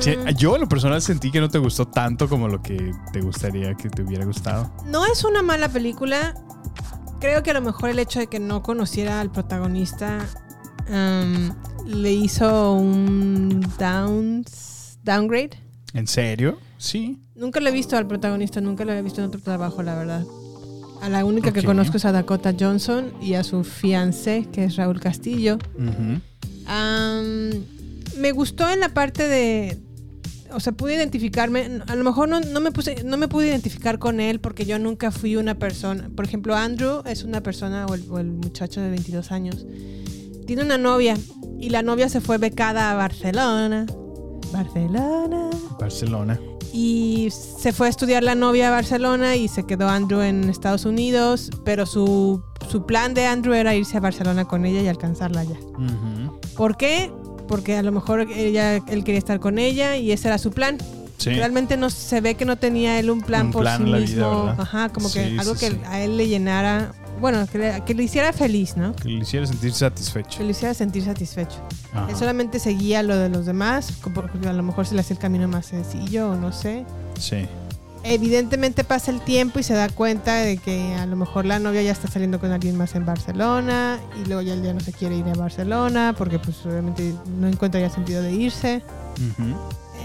Sí, 0.00 0.16
yo 0.36 0.54
en 0.54 0.60
lo 0.62 0.68
personal 0.68 1.00
sentí 1.02 1.30
que 1.30 1.40
no 1.40 1.48
te 1.48 1.58
gustó 1.58 1.86
tanto 1.86 2.28
como 2.28 2.48
lo 2.48 2.62
que 2.62 2.92
te 3.12 3.20
gustaría 3.20 3.74
que 3.74 3.88
te 3.90 4.02
hubiera 4.02 4.24
gustado. 4.24 4.70
no 4.86 5.04
es 5.06 5.24
una 5.24 5.42
mala 5.42 5.68
película. 5.68 6.34
Creo 7.20 7.42
que 7.42 7.50
a 7.50 7.54
lo 7.54 7.60
mejor 7.60 7.90
el 7.90 7.98
hecho 7.98 8.18
de 8.18 8.28
que 8.28 8.40
no 8.40 8.62
conociera 8.62 9.20
al 9.20 9.30
protagonista 9.30 10.26
le 11.86 12.12
hizo 12.12 12.72
un 12.74 13.60
downs, 13.78 14.98
downgrade. 15.02 15.50
¿En 15.92 16.06
serio? 16.06 16.58
Sí. 16.78 17.20
Nunca 17.34 17.60
lo 17.60 17.68
he 17.68 17.72
visto 17.72 17.96
al 17.96 18.06
protagonista, 18.06 18.60
nunca 18.60 18.84
lo 18.84 18.92
he 18.92 19.02
visto 19.02 19.20
en 19.20 19.26
otro 19.28 19.40
trabajo, 19.40 19.82
la 19.82 19.94
verdad. 19.96 20.24
A 21.02 21.08
la 21.08 21.24
única 21.24 21.52
que 21.52 21.60
Ok. 21.60 21.66
conozco 21.66 21.96
es 21.96 22.04
a 22.04 22.12
Dakota 22.12 22.54
Johnson 22.58 23.12
y 23.20 23.34
a 23.34 23.44
su 23.44 23.64
fiancé, 23.64 24.46
que 24.52 24.64
es 24.64 24.76
Raúl 24.76 25.00
Castillo. 25.00 25.58
Ujú. 25.78 26.20
Am, 26.66 27.50
me 28.20 28.32
gustó 28.32 28.68
en 28.70 28.80
la 28.80 28.90
parte 28.90 29.26
de. 29.26 29.78
o 30.52 30.60
sea, 30.60 30.72
pude 30.72 30.94
identificarme, 30.94 31.80
a 31.86 31.94
lo 31.96 32.04
mejor 32.04 32.28
no, 32.28 32.40
no 32.40 32.60
me 32.60 32.70
puse, 32.70 33.02
no 33.04 33.16
me 33.16 33.28
pude 33.28 33.48
identificar 33.48 33.98
con 33.98 34.20
él 34.20 34.40
porque 34.40 34.66
yo 34.66 34.78
nunca 34.78 35.10
fui 35.10 35.36
una 35.36 35.56
persona. 35.56 36.10
Por 36.14 36.24
ejemplo, 36.24 36.54
Andrew 36.54 37.02
es 37.06 37.24
una 37.24 37.42
persona, 37.42 37.86
o 37.86 37.94
el, 37.94 38.04
o 38.10 38.18
el 38.18 38.30
muchacho 38.30 38.80
de 38.80 38.90
22 38.90 39.32
años, 39.32 39.66
tiene 40.46 40.62
una 40.62 40.78
novia 40.78 41.16
y 41.58 41.70
la 41.70 41.82
novia 41.82 42.08
se 42.08 42.20
fue 42.20 42.38
becada 42.38 42.90
a 42.90 42.94
Barcelona. 42.94 43.86
Barcelona. 44.52 45.50
Barcelona. 45.78 46.40
Y 46.72 47.28
se 47.30 47.72
fue 47.72 47.88
a 47.88 47.90
estudiar 47.90 48.22
la 48.22 48.34
novia 48.34 48.68
a 48.68 48.70
Barcelona 48.70 49.36
y 49.36 49.48
se 49.48 49.66
quedó 49.66 49.88
Andrew 49.88 50.20
en 50.20 50.48
Estados 50.48 50.84
Unidos, 50.84 51.50
pero 51.64 51.84
su, 51.84 52.42
su 52.70 52.86
plan 52.86 53.12
de 53.12 53.26
Andrew 53.26 53.54
era 53.54 53.74
irse 53.74 53.96
a 53.96 54.00
Barcelona 54.00 54.44
con 54.44 54.64
ella 54.64 54.80
y 54.80 54.88
alcanzarla 54.88 55.40
allá. 55.40 55.58
Ujú. 55.74 56.40
¿Por 56.56 56.76
qué? 56.76 57.12
Porque 57.50 57.76
a 57.76 57.82
lo 57.82 57.90
mejor 57.90 58.20
ella, 58.30 58.76
él 58.76 59.02
quería 59.02 59.18
estar 59.18 59.40
con 59.40 59.58
ella 59.58 59.96
y 59.96 60.12
ese 60.12 60.28
era 60.28 60.38
su 60.38 60.52
plan. 60.52 60.78
Sí. 61.18 61.30
Realmente 61.30 61.76
no 61.76 61.90
se 61.90 62.20
ve 62.20 62.36
que 62.36 62.44
no 62.44 62.56
tenía 62.56 62.98
él 62.98 63.10
un 63.10 63.20
plan 63.20 63.46
Un 63.46 63.52
por 63.52 63.62
plan 63.62 63.78
sí 63.78 63.82
en 63.82 63.90
la 63.90 63.98
vida, 63.98 64.08
mismo. 64.08 64.44
¿verdad? 64.44 64.60
Ajá, 64.60 64.88
como 64.88 65.12
que 65.12 65.36
algo 65.38 65.54
que 65.56 65.76
a 65.86 66.00
él 66.00 66.16
le 66.16 66.28
llenara, 66.28 66.94
bueno, 67.20 67.44
que 67.50 67.58
le, 67.58 67.84
que 67.84 67.92
le 67.92 68.04
hiciera 68.04 68.32
feliz, 68.32 68.76
¿no? 68.76 68.94
Que 68.94 69.08
le 69.08 69.18
hiciera 69.22 69.44
sentir 69.46 69.72
satisfecho. 69.72 70.38
Que 70.38 70.44
le 70.44 70.52
hiciera 70.52 70.72
sentir 70.72 71.04
satisfecho. 71.04 71.56
Ajá. 71.92 72.06
Él 72.08 72.16
solamente 72.16 72.60
seguía 72.60 73.02
lo 73.02 73.16
de 73.18 73.28
los 73.28 73.44
demás, 73.46 73.92
porque 74.14 74.48
a 74.48 74.52
lo 74.52 74.62
mejor 74.62 74.86
se 74.86 74.94
le 74.94 75.00
hacía 75.00 75.14
el 75.14 75.20
camino 75.20 75.48
más 75.48 75.66
sencillo 75.66 76.30
o 76.30 76.36
no 76.36 76.52
sé. 76.52 76.86
Sí. 77.18 77.46
Evidentemente 78.02 78.82
pasa 78.82 79.10
el 79.10 79.20
tiempo 79.20 79.58
y 79.58 79.62
se 79.62 79.74
da 79.74 79.88
cuenta 79.88 80.36
de 80.36 80.56
que 80.56 80.94
a 80.94 81.04
lo 81.06 81.16
mejor 81.16 81.44
la 81.44 81.58
novia 81.58 81.82
ya 81.82 81.92
está 81.92 82.08
saliendo 82.08 82.40
con 82.40 82.50
alguien 82.50 82.76
más 82.76 82.94
en 82.94 83.04
Barcelona 83.04 84.00
y 84.20 84.26
luego 84.26 84.40
ya 84.40 84.54
él 84.54 84.62
ya 84.62 84.72
no 84.72 84.80
se 84.80 84.92
quiere 84.92 85.16
ir 85.16 85.26
a 85.28 85.34
Barcelona 85.34 86.14
porque 86.16 86.38
pues 86.38 86.64
obviamente 86.64 87.14
no 87.38 87.46
encuentra 87.46 87.78
ya 87.80 87.90
sentido 87.90 88.22
de 88.22 88.32
irse. 88.32 88.82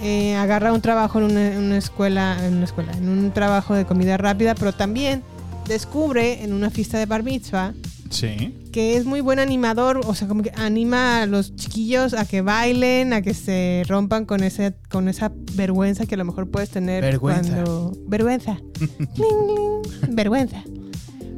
Eh, 0.03 0.35
agarra 0.35 0.73
un 0.73 0.81
trabajo 0.81 1.19
en 1.19 1.25
una, 1.25 1.53
en 1.53 1.63
una 1.63 1.77
escuela, 1.77 2.37
en 2.45 2.55
una 2.55 2.65
escuela, 2.65 2.91
en 2.91 3.07
un 3.07 3.31
trabajo 3.31 3.73
de 3.73 3.85
comida 3.85 4.17
rápida, 4.17 4.55
pero 4.55 4.73
también 4.73 5.23
descubre 5.65 6.43
en 6.43 6.51
una 6.51 6.69
fiesta 6.69 6.97
de 6.97 7.05
bar 7.05 7.23
mitzvah 7.23 7.73
Sí. 8.09 8.55
que 8.71 8.95
es 8.97 9.05
muy 9.05 9.19
buen 9.21 9.39
animador, 9.39 10.01
o 10.05 10.13
sea, 10.15 10.27
como 10.27 10.43
que 10.43 10.51
anima 10.55 11.21
a 11.21 11.25
los 11.25 11.55
chiquillos 11.55 12.13
a 12.13 12.25
que 12.25 12.41
bailen, 12.41 13.13
a 13.13 13.21
que 13.21 13.33
se 13.33 13.83
rompan 13.87 14.25
con 14.25 14.43
ese 14.43 14.75
con 14.89 15.07
esa 15.07 15.31
vergüenza 15.53 16.05
que 16.05 16.15
a 16.15 16.17
lo 16.17 16.25
mejor 16.25 16.49
puedes 16.49 16.69
tener 16.69 17.01
Vergüenza. 17.01 17.51
cuando 17.63 17.91
vergüenza. 18.07 18.57
Cling, 18.73 18.89
cling. 19.15 20.15
vergüenza. 20.15 20.63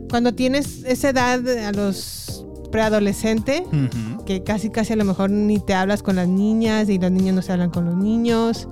Cuando 0.10 0.34
tienes 0.34 0.84
esa 0.86 1.10
edad 1.10 1.48
a 1.66 1.72
los 1.72 2.44
preadolescente, 2.72 3.64
Ujú. 3.68 4.26
que 4.26 4.44
casi 4.44 4.70
casi 4.70 4.94
a 4.94 4.96
lo 4.98 5.06
mejor 5.06 5.30
ni 5.30 5.60
te 5.60 5.74
hablas 5.74 6.04
con 6.04 6.16
las 6.18 6.28
niñas 6.28 6.90
y 6.90 6.98
los 7.00 7.12
niños 7.12 7.36
no 7.36 7.42
se 7.42 7.54
hablan 7.54 7.70
con 7.70 7.86
los 7.86 7.96
niños. 7.96 8.68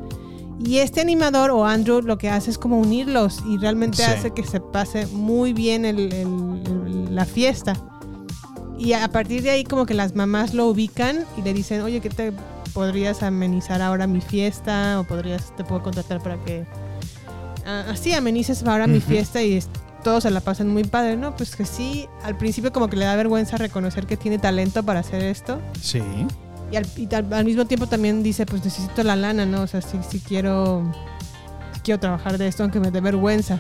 Y 0.65 0.77
este 0.77 1.01
animador 1.01 1.51
o 1.51 1.65
Andrew 1.65 2.01
lo 2.01 2.17
que 2.17 2.29
hace 2.29 2.49
es 2.51 2.57
como 2.57 2.77
unirlos 2.79 3.39
y 3.49 3.57
realmente 3.57 3.97
Sí. 3.97 4.03
hace 4.03 4.31
que 4.31 4.43
se 4.45 4.61
pase 4.61 5.05
muy 5.07 5.51
bien 5.53 5.83
el- 5.85 6.13
el- 6.13 6.61
el- 6.65 6.74
la 7.15 7.25
fiesta. 7.25 7.73
Y 8.77 8.93
a 8.93 9.07
partir 9.07 9.41
de 9.41 9.51
ahí 9.51 9.63
como 9.63 9.85
que 9.85 9.93
las 9.93 10.15
mamás 10.15 10.53
lo 10.53 10.67
ubican 10.67 11.25
y 11.37 11.41
le 11.41 11.53
dicen, 11.53 11.81
oye, 11.81 12.01
¿qué 12.01 12.09
te 12.09 12.33
podrías 12.73 13.23
amenizar 13.23 13.81
ahora 13.81 14.05
mi 14.05 14.19
fiesta? 14.21 14.99
O 14.99 15.05
podrías, 15.05 15.55
te 15.55 15.63
puedo 15.63 15.81
contratar 15.81 16.21
para 16.21 16.35
que 16.43 16.65
ah, 17.65 17.85
así 17.89 18.13
amenices 18.13 18.63
ahora 18.67 18.85
mi 18.85 18.99
fiesta 18.99 19.41
y 19.41 19.63
todos 20.03 20.23
se 20.23 20.29
la 20.29 20.41
pasan 20.41 20.67
muy 20.67 20.83
padre, 20.83 21.15
¿no? 21.15 21.35
Pues 21.35 21.55
que 21.55 21.65
sí, 21.65 22.07
al 22.23 22.37
principio 22.37 22.71
como 22.73 22.89
que 22.89 22.97
le 22.97 23.05
da 23.05 23.15
vergüenza 23.15 23.57
reconocer 23.57 24.05
que 24.05 24.17
tiene 24.17 24.37
talento 24.37 24.83
para 24.83 24.99
hacer 24.99 25.23
esto. 25.23 25.59
Sí. 25.81 26.01
Y 26.71 26.75
al, 26.75 26.85
y 26.97 27.07
tal- 27.07 27.31
al 27.33 27.45
mismo 27.45 27.65
tiempo 27.65 27.87
también 27.87 28.21
dice, 28.23 28.45
pues 28.45 28.63
necesito 28.63 29.03
la 29.03 29.15
lana, 29.15 29.45
¿no? 29.45 29.61
O 29.61 29.67
sea, 29.67 29.81
sí, 29.81 29.97
sí 30.07 30.19
quiero, 30.19 30.83
sí 31.73 31.79
quiero 31.83 31.99
trabajar 31.99 32.37
de 32.37 32.47
esto, 32.47 32.61
aunque 32.63 32.79
me 32.79 32.91
dé 32.91 32.99
vergüenza. 33.01 33.59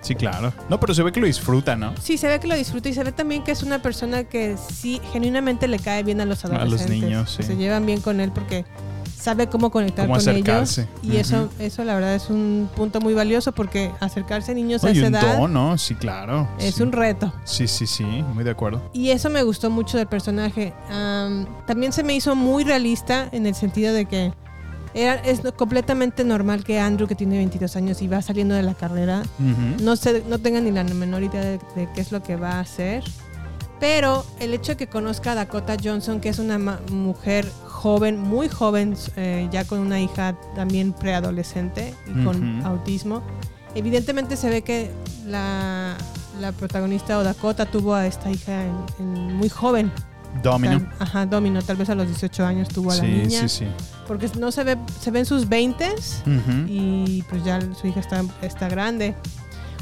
Sí, 0.00 0.14
claro. 0.14 0.52
No, 0.68 0.80
pero 0.80 0.94
se 0.94 1.02
ve 1.02 1.12
que 1.12 1.20
lo 1.20 1.26
disfruta, 1.26 1.76
¿no? 1.76 1.92
Sí, 2.00 2.16
se 2.16 2.26
ve 2.28 2.40
que 2.40 2.46
lo 2.48 2.54
disfruta 2.54 2.88
y 2.88 2.94
se 2.94 3.04
ve 3.04 3.12
también 3.12 3.42
que 3.44 3.52
es 3.52 3.62
una 3.62 3.80
persona 3.82 4.24
que 4.24 4.56
sí, 4.56 5.00
genuinamente 5.12 5.68
le 5.68 5.78
cae 5.78 6.02
bien 6.02 6.20
a 6.20 6.24
los 6.24 6.44
A 6.44 6.48
los 6.48 6.56
adolescentes. 6.58 7.00
niños, 7.02 7.34
sí. 7.36 7.42
Se 7.42 7.56
llevan 7.56 7.84
bien 7.86 8.00
con 8.00 8.20
él 8.20 8.32
porque 8.32 8.64
sabe 9.14 9.48
cómo 9.48 9.70
conectar 9.70 10.06
Cómo 10.06 10.18
con 10.18 10.26
acercarse. 10.28 10.88
ellos. 11.02 11.14
Y 11.14 11.18
eso, 11.18 11.50
eso 11.58 11.84
la 11.84 11.94
verdad 11.94 12.14
es 12.14 12.30
un 12.30 12.70
punto 12.74 13.02
muy 13.02 13.12
valioso 13.12 13.52
porque 13.52 13.92
acercarse 14.00 14.52
a 14.52 14.54
niños 14.54 14.82
a 14.82 14.86
Oye, 14.86 15.00
esa 15.00 15.08
un 15.08 15.14
edad 15.14 15.36
don, 15.36 15.52
¿no? 15.52 15.76
Sí, 15.76 15.94
claro. 15.94 16.48
es 16.58 16.76
Sí. 16.76 16.82
un 16.82 16.92
reto. 16.92 17.30
Sí, 17.44 17.68
sí, 17.68 17.86
sí. 17.86 18.04
Muy 18.04 18.42
de 18.44 18.50
acuerdo. 18.52 18.80
Y 18.94 19.10
eso 19.10 19.28
me 19.28 19.42
gustó 19.42 19.68
mucho 19.68 19.98
del 19.98 20.06
personaje. 20.06 20.72
Am, 20.90 21.46
también 21.66 21.92
se 21.92 22.02
me 22.02 22.14
hizo 22.14 22.34
muy 22.34 22.64
realista 22.64 23.28
en 23.32 23.46
el 23.46 23.54
sentido 23.54 23.92
de 23.92 24.06
que 24.06 24.32
era, 24.94 25.14
es 25.16 25.40
completamente 25.56 26.24
normal 26.24 26.64
que 26.64 26.80
Andrew, 26.80 27.06
que 27.08 27.14
tiene 27.14 27.36
22 27.38 27.76
años 27.76 28.02
y 28.02 28.08
va 28.08 28.20
saliendo 28.22 28.54
de 28.54 28.62
la 28.62 28.74
carrera, 28.74 29.22
no, 29.82 29.96
se, 29.96 30.22
no 30.28 30.38
tenga 30.38 30.60
ni 30.60 30.70
la 30.70 30.84
menor 30.84 31.22
idea 31.22 31.40
de, 31.42 31.58
de 31.76 31.88
qué 31.94 32.00
es 32.00 32.10
lo 32.12 32.22
que 32.22 32.36
va 32.36 32.52
a 32.52 32.60
hacer. 32.60 33.04
Pero 33.78 34.26
el 34.40 34.52
hecho 34.52 34.72
de 34.72 34.76
que 34.76 34.88
conozca 34.88 35.32
a 35.32 35.34
Dakota 35.34 35.74
Johnson, 35.82 36.20
que 36.20 36.28
es 36.28 36.38
una 36.38 36.58
mujer 36.90 37.50
joven, 37.66 38.18
muy 38.18 38.48
joven, 38.48 38.94
eh, 39.16 39.48
ya 39.50 39.64
con 39.64 39.78
una 39.78 39.98
hija 39.98 40.36
también 40.54 40.92
preadolescente 40.92 41.94
y 42.06 42.22
con 42.24 42.62
autismo, 42.66 43.22
evidentemente 43.74 44.36
se 44.36 44.50
ve 44.50 44.60
que 44.60 44.90
la, 45.26 45.96
la 46.40 46.52
protagonista 46.52 47.18
o 47.18 47.24
Dakota 47.24 47.64
tuvo 47.64 47.94
a 47.94 48.06
esta 48.06 48.30
hija 48.30 48.64
en- 48.64 48.84
en 48.98 49.34
muy 49.36 49.48
joven. 49.48 49.90
Domino. 50.42 50.80
Ajá, 50.98 51.26
Domino, 51.26 51.60
tal 51.62 51.76
vez 51.76 51.90
a 51.90 51.94
los 51.94 52.06
18 52.06 52.44
años 52.46 52.68
tuvo 52.68 52.90
a 52.92 52.96
la 52.96 53.00
Sí, 53.02 53.06
niña. 53.08 53.48
sí, 53.48 53.48
sí. 53.48 53.64
Porque 54.06 54.28
no 54.38 54.50
se 54.52 54.64
ve, 54.64 54.76
se 55.00 55.10
ven 55.10 55.26
sus 55.26 55.48
20 55.48 55.86
Ujú. 55.92 56.66
y 56.68 57.22
pues 57.28 57.44
ya 57.44 57.60
su 57.74 57.86
hija 57.86 58.00
está, 58.00 58.22
está 58.42 58.68
grande. 58.68 59.14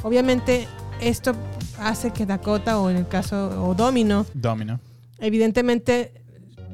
Obviamente 0.03 0.67
esto 1.01 1.33
hace 1.79 2.11
que 2.13 2.27
Dakota 2.27 2.79
o 2.81 2.91
en 2.91 2.97
el 2.97 3.07
caso 3.09 3.65
o 3.69 3.75
Domino 3.75 4.27
Domino. 4.35 4.81
evidentemente 5.19 6.13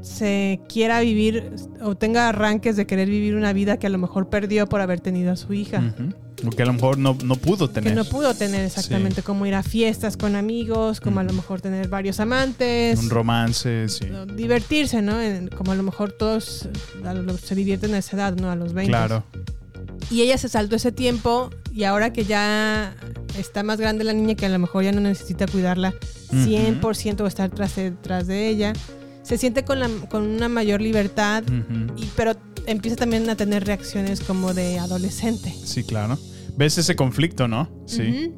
se 0.02 0.60
quiera 0.68 1.00
vivir 1.00 1.52
o 1.82 1.94
tenga 1.94 2.28
arranques 2.28 2.76
de 2.76 2.86
querer 2.86 3.08
vivir 3.08 3.34
una 3.36 3.52
vida 3.52 3.78
que 3.78 3.86
a 3.86 3.90
lo 3.90 3.98
mejor 3.98 4.28
perdió 4.28 4.66
por 4.66 4.80
haber 4.80 5.00
tenido 5.00 5.32
a 5.32 5.36
su 5.36 5.52
hija. 5.54 5.78
Ujú. 5.80 6.10
O 6.46 6.50
que 6.50 6.62
a 6.62 6.66
lo 6.66 6.72
mejor 6.74 6.98
no, 6.98 7.16
no 7.24 7.36
pudo 7.36 7.70
tener. 7.70 7.90
Que 7.90 7.96
no 7.96 8.04
pudo 8.04 8.34
tener 8.34 8.64
exactamente 8.64 9.16
Sí. 9.16 9.22
como 9.22 9.46
ir 9.46 9.54
a 9.54 9.62
fiestas 9.62 10.16
con 10.16 10.36
amigos, 10.36 11.00
como 11.00 11.20
a 11.20 11.24
lo 11.24 11.32
mejor 11.32 11.60
tener 11.60 11.88
varios 11.88 12.20
amantes. 12.20 12.98
Un 12.98 13.10
romance, 13.10 13.88
sí. 13.88 14.06
divertirse, 14.36 15.00
¿no? 15.02 15.16
Como 15.56 15.72
a 15.72 15.74
lo 15.74 15.82
mejor 15.82 16.12
todos 16.12 16.68
se 17.44 17.54
divierten 17.54 17.94
a 17.94 17.98
esa 17.98 18.16
edad, 18.16 18.36
¿no? 18.36 18.50
A 18.50 18.56
los 18.56 18.72
20. 18.72 18.90
Claro. 18.90 19.24
Y 20.10 20.20
ella 20.22 20.36
se 20.38 20.48
saltó 20.48 20.76
ese 20.76 20.92
tiempo 20.92 21.50
y 21.72 21.84
ahora 21.84 22.12
que 22.12 22.24
ya 22.24 22.94
está 23.38 23.62
más 23.62 23.80
grande 23.80 24.04
la 24.04 24.12
niña, 24.12 24.34
que 24.34 24.46
a 24.46 24.50
lo 24.50 24.58
mejor 24.58 24.84
ya 24.84 24.92
no 24.92 25.00
necesita 25.00 25.46
cuidarla 25.46 25.94
100% 26.30 27.20
o 27.22 27.26
estar 27.26 27.50
tras 27.50 27.76
de, 27.76 27.90
tras 27.92 28.26
de 28.26 28.48
ella, 28.48 28.72
se 29.22 29.38
siente 29.38 29.64
con, 29.64 29.80
la- 29.80 29.88
con 30.10 30.22
una 30.22 30.48
mayor 30.48 30.80
libertad, 30.82 31.42
y, 31.96 32.04
pero 32.16 32.32
empieza 32.66 32.96
también 32.96 33.28
a 33.30 33.36
tener 33.36 33.64
reacciones 33.66 34.20
como 34.20 34.52
de 34.54 34.78
adolescente. 34.78 35.54
Sí, 35.64 35.84
claro. 35.84 36.18
¿Ves 36.56 36.78
ese 36.78 36.94
conflicto, 36.96 37.48
no? 37.48 37.68
Sí. 37.86 38.32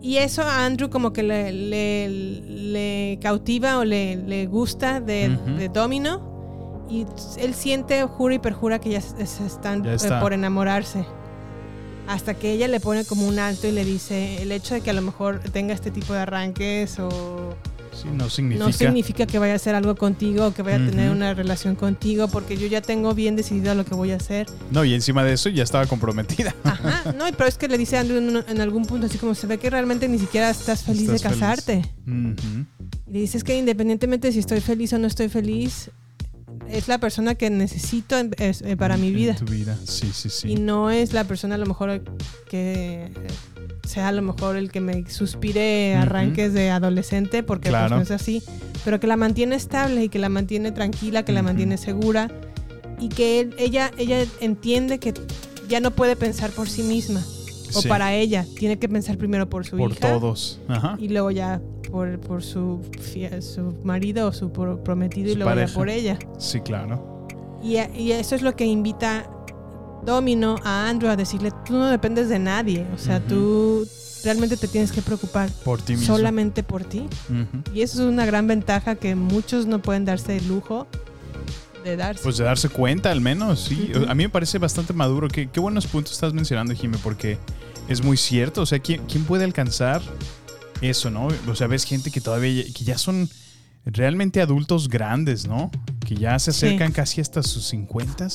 Y 0.00 0.16
eso 0.16 0.42
a 0.42 0.66
Andrew 0.66 0.90
como 0.90 1.12
que 1.12 1.22
le, 1.22 1.52
le- 1.52 2.08
le 2.08 3.18
cautiva 3.22 3.78
o 3.78 3.84
le, 3.84 4.16
le 4.16 4.46
gusta 4.46 5.00
de, 5.00 5.68
Domino. 5.72 6.30
Y 6.90 7.06
él 7.38 7.54
siente, 7.54 8.02
jura 8.04 8.34
y 8.34 8.38
perjura 8.38 8.80
que 8.80 8.90
ya 8.90 9.00
se 9.00 9.22
están 9.46 9.82
Ya 9.84 9.92
eh, 9.92 9.94
está. 9.94 10.20
por 10.20 10.32
enamorarse. 10.32 11.06
Hasta 12.08 12.34
que 12.34 12.52
ella 12.52 12.66
le 12.66 12.80
pone 12.80 13.04
como 13.04 13.26
un 13.28 13.38
alto 13.38 13.68
y 13.68 13.72
le 13.72 13.84
dice, 13.84 14.42
el 14.42 14.50
hecho 14.50 14.74
de 14.74 14.80
que 14.80 14.90
a 14.90 14.92
lo 14.92 15.02
mejor 15.02 15.38
tenga 15.52 15.72
este 15.72 15.90
tipo 15.92 16.12
de 16.12 16.18
arranques 16.18 16.98
o 16.98 17.54
Sí, 17.92 18.08
no 18.12 18.30
significa. 18.30 18.64
no 18.66 18.72
significa 18.72 19.26
que 19.26 19.38
vaya 19.38 19.52
a 19.52 19.56
hacer 19.56 19.74
algo 19.74 19.94
contigo 19.96 20.46
o 20.46 20.54
que 20.54 20.62
vaya 20.62 20.76
a 20.76 20.90
tener 20.90 21.10
una 21.10 21.34
relación 21.34 21.74
contigo 21.76 22.26
porque 22.28 22.56
yo 22.56 22.66
ya 22.66 22.80
tengo 22.80 23.14
bien 23.14 23.36
decidido 23.36 23.74
lo 23.74 23.84
que 23.84 23.94
voy 23.94 24.12
a 24.12 24.16
hacer. 24.16 24.46
No, 24.70 24.84
y 24.84 24.94
encima 24.94 25.22
de 25.24 25.34
eso 25.34 25.48
ya 25.50 25.62
estaba 25.62 25.86
comprometida. 25.86 26.54
Ajá, 26.64 27.12
no, 27.12 27.24
pero 27.36 27.48
es 27.48 27.58
que 27.58 27.68
le 27.68 27.76
dice 27.78 27.96
a 27.96 28.00
Andrew 28.00 28.18
en, 28.18 28.44
en 28.48 28.60
algún 28.60 28.86
punto 28.86 29.06
así 29.06 29.18
como 29.18 29.34
se 29.34 29.46
ve 29.46 29.58
que 29.58 29.68
realmente 29.70 30.08
ni 30.08 30.18
siquiera 30.18 30.50
estás 30.50 30.82
feliz 30.84 31.02
Estás 31.10 31.22
de 31.22 31.28
feliz. 31.28 31.40
casarte. 31.40 31.82
Y 33.06 33.12
le 33.12 33.18
dices 33.20 33.44
que 33.44 33.58
independientemente 33.58 34.28
de 34.28 34.32
si 34.32 34.38
estoy 34.38 34.60
feliz 34.60 34.92
o 34.94 34.98
no 34.98 35.06
estoy 35.06 35.28
feliz, 35.28 35.90
es 36.70 36.88
la 36.88 36.98
persona 36.98 37.34
que 37.34 37.50
necesito 37.50 38.18
en- 38.18 38.34
es- 38.38 38.62
eh, 38.62 38.76
para 38.76 38.96
mi 38.96 39.08
En 39.08 39.14
vida. 39.14 39.34
tu 39.36 39.44
vida, 39.46 39.76
sí, 39.84 40.10
sí, 40.12 40.30
sí. 40.30 40.52
Y 40.52 40.54
no 40.56 40.90
es 40.90 41.12
la 41.12 41.24
persona 41.24 41.54
a 41.56 41.58
lo 41.58 41.66
mejor 41.66 42.02
que 42.48 43.10
sea 43.86 44.08
a 44.08 44.12
lo 44.12 44.22
mejor 44.22 44.56
el 44.56 44.70
que 44.70 44.80
me 44.80 45.08
suspire 45.10 45.94
arranques 45.96 46.52
de 46.54 46.70
adolescente, 46.70 47.42
porque 47.42 47.70
pues, 47.70 47.90
no 47.90 48.00
es 48.00 48.10
así, 48.10 48.42
pero 48.84 49.00
que 49.00 49.06
la 49.06 49.16
mantiene 49.16 49.56
estable 49.56 50.04
y 50.04 50.08
que 50.08 50.18
la 50.18 50.28
mantiene 50.28 50.72
tranquila, 50.72 51.24
que 51.24 51.32
la 51.32 51.42
mantiene 51.42 51.76
segura 51.76 52.30
y 53.00 53.08
que 53.08 53.40
él- 53.40 53.54
ella, 53.58 53.90
ella 53.98 54.24
entiende 54.40 54.98
que 54.98 55.12
ya 55.68 55.80
no 55.80 55.90
puede 55.90 56.16
pensar 56.16 56.50
por 56.50 56.68
sí 56.70 56.82
misma 56.82 57.22
o 57.74 57.80
Sí. 57.82 57.88
para 57.88 58.14
ella, 58.14 58.46
tiene 58.58 58.78
que 58.78 58.88
pensar 58.88 59.16
primero 59.18 59.48
por 59.48 59.64
su 59.66 59.76
Por 59.76 59.92
hija 59.92 60.12
todos. 60.12 60.60
Ajá. 60.68 60.96
y 60.98 61.08
luego 61.08 61.30
ya 61.30 61.60
por, 61.90 62.18
por 62.20 62.42
su, 62.42 62.80
su 63.40 63.74
marido 63.84 64.28
o 64.28 64.32
su 64.32 64.50
pro- 64.52 64.82
prometido 64.82 65.30
y 65.30 65.34
luego 65.34 65.50
pareja. 65.50 65.68
ya 65.68 65.74
por 65.74 65.88
ella. 65.90 66.18
Sí, 66.38 66.60
claro. 66.60 67.26
Y, 67.62 67.76
y 67.98 68.12
eso 68.12 68.34
es 68.34 68.42
lo 68.42 68.56
que 68.56 68.64
invita 68.66 69.28
Domino 70.04 70.56
a 70.64 70.88
Andrew 70.88 71.10
a 71.10 71.16
decirle, 71.16 71.50
tú 71.64 71.74
no 71.74 71.86
dependes 71.86 72.28
de 72.28 72.38
nadie, 72.40 72.84
o 72.94 72.98
sea, 72.98 73.20
tú 73.20 73.86
realmente 74.24 74.56
te 74.56 74.66
tienes 74.66 74.90
que 74.90 75.00
preocupar 75.02 75.48
Por 75.64 75.80
ti 75.80 75.92
mismo. 75.92 76.06
solamente 76.16 76.62
por 76.64 76.82
ti. 76.84 77.04
Y 77.72 77.82
eso 77.82 78.02
es 78.02 78.08
una 78.08 78.24
gran 78.26 78.46
ventaja 78.48 78.96
que 78.96 79.14
muchos 79.14 79.66
no 79.66 79.80
pueden 79.80 80.04
darse 80.04 80.36
el 80.38 80.48
lujo 80.48 80.86
de 81.84 81.96
darse. 81.96 82.22
Pues 82.22 82.36
de 82.36 82.44
darse 82.44 82.68
cuenta 82.68 83.10
al 83.12 83.20
menos, 83.20 83.60
sí. 83.60 83.92
A 84.08 84.14
mí 84.14 84.24
me 84.24 84.28
parece 84.28 84.58
bastante 84.58 84.92
maduro. 84.92 85.28
Qué, 85.28 85.48
qué 85.50 85.60
buenos 85.60 85.86
puntos 85.86 86.12
estás 86.12 86.32
mencionando, 86.32 86.74
Jimmy, 86.74 86.96
porque 87.02 87.38
es 87.88 88.02
muy 88.02 88.16
cierto. 88.16 88.62
O 88.62 88.66
sea, 88.66 88.78
¿quién, 88.78 89.02
quién 89.06 89.24
puede 89.24 89.44
alcanzar 89.44 90.02
eso, 90.80 91.10
no? 91.10 91.28
O 91.48 91.54
sea, 91.54 91.66
ves 91.66 91.84
gente 91.84 92.10
que 92.10 92.20
todavía, 92.20 92.64
que 92.64 92.84
ya 92.84 92.98
son 92.98 93.28
realmente 93.84 94.40
adultos 94.40 94.88
grandes, 94.88 95.46
¿no? 95.46 95.70
Que 96.06 96.14
ya 96.16 96.38
se 96.38 96.52
Sí. 96.52 96.66
acercan 96.66 96.92
casi 96.92 97.20
hasta 97.20 97.42
sus 97.42 97.64
50 97.66 98.28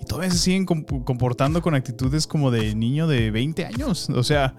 y 0.00 0.04
todavía 0.04 0.30
se 0.30 0.38
siguen 0.38 0.64
com- 0.66 0.84
comportando 1.04 1.62
con 1.62 1.74
actitudes 1.74 2.26
como 2.26 2.50
de 2.50 2.74
niño 2.74 3.06
de 3.06 3.30
20 3.30 3.64
años. 3.66 4.08
O 4.10 4.22
sea, 4.22 4.54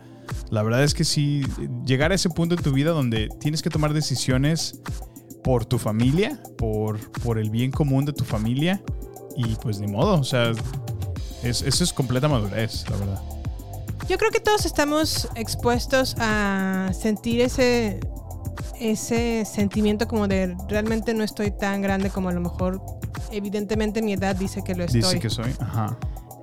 la 0.49 0.63
verdad 0.63 0.83
es 0.83 0.93
que 0.93 1.03
sí, 1.03 1.41
llegar 1.85 2.11
a 2.11 2.15
ese 2.15 2.29
punto 2.29 2.55
en 2.55 2.61
tu 2.61 2.71
vida 2.71 2.91
donde 2.91 3.29
tienes 3.39 3.61
que 3.61 3.69
tomar 3.69 3.93
decisiones 3.93 4.79
por 5.43 5.65
tu 5.65 5.77
familia, 5.79 6.41
por, 6.57 6.99
por 7.21 7.39
el 7.39 7.49
bien 7.49 7.71
común 7.71 8.05
de 8.05 8.13
tu 8.13 8.23
familia 8.25 8.81
y 9.37 9.55
pues 9.55 9.79
ni 9.79 9.87
modo, 9.87 10.19
o 10.19 10.23
sea, 10.23 10.51
es- 11.43 11.61
eso 11.61 11.83
es 11.83 11.93
completa 11.93 12.27
madurez, 12.27 12.83
la 12.89 12.97
verdad. 12.97 13.21
Yo 14.09 14.17
creo 14.17 14.31
que 14.31 14.39
todos 14.39 14.65
estamos 14.65 15.29
expuestos 15.35 16.15
a 16.17 16.89
sentir 16.99 17.41
ese, 17.41 17.99
ese 18.79 19.45
sentimiento 19.45 20.07
como 20.07 20.27
de 20.27 20.57
realmente 20.67 21.13
no 21.13 21.23
estoy 21.23 21.51
tan 21.51 21.83
grande 21.83 22.09
como 22.09 22.29
a 22.29 22.31
lo 22.31 22.41
mejor 22.41 22.81
evidentemente 23.31 24.01
mi 24.01 24.13
edad 24.13 24.35
dice 24.35 24.63
que 24.63 24.73
lo 24.73 24.85
estoy. 24.85 25.01
Dice 25.01 25.19
que 25.19 25.29
soy, 25.29 25.53
ajá. 25.59 25.95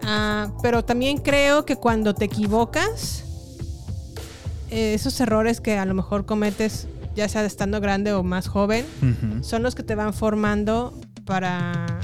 Ah, 0.04 0.52
pero 0.62 0.84
también 0.84 1.18
creo 1.18 1.66
que 1.66 1.74
cuando 1.74 2.14
te 2.14 2.26
equivocas, 2.26 3.24
eh, 4.70 4.94
esos 4.94 5.18
errores 5.18 5.60
que 5.60 5.76
a 5.76 5.84
lo 5.86 5.94
mejor 5.94 6.24
cometes, 6.24 6.86
ya 7.16 7.28
sea 7.28 7.44
estando 7.44 7.80
grande 7.80 8.12
o 8.12 8.22
más 8.22 8.46
joven, 8.46 8.86
son 9.42 9.64
los 9.64 9.74
que 9.74 9.82
te 9.82 9.96
van 9.96 10.14
formando 10.14 10.94
para, 11.24 11.98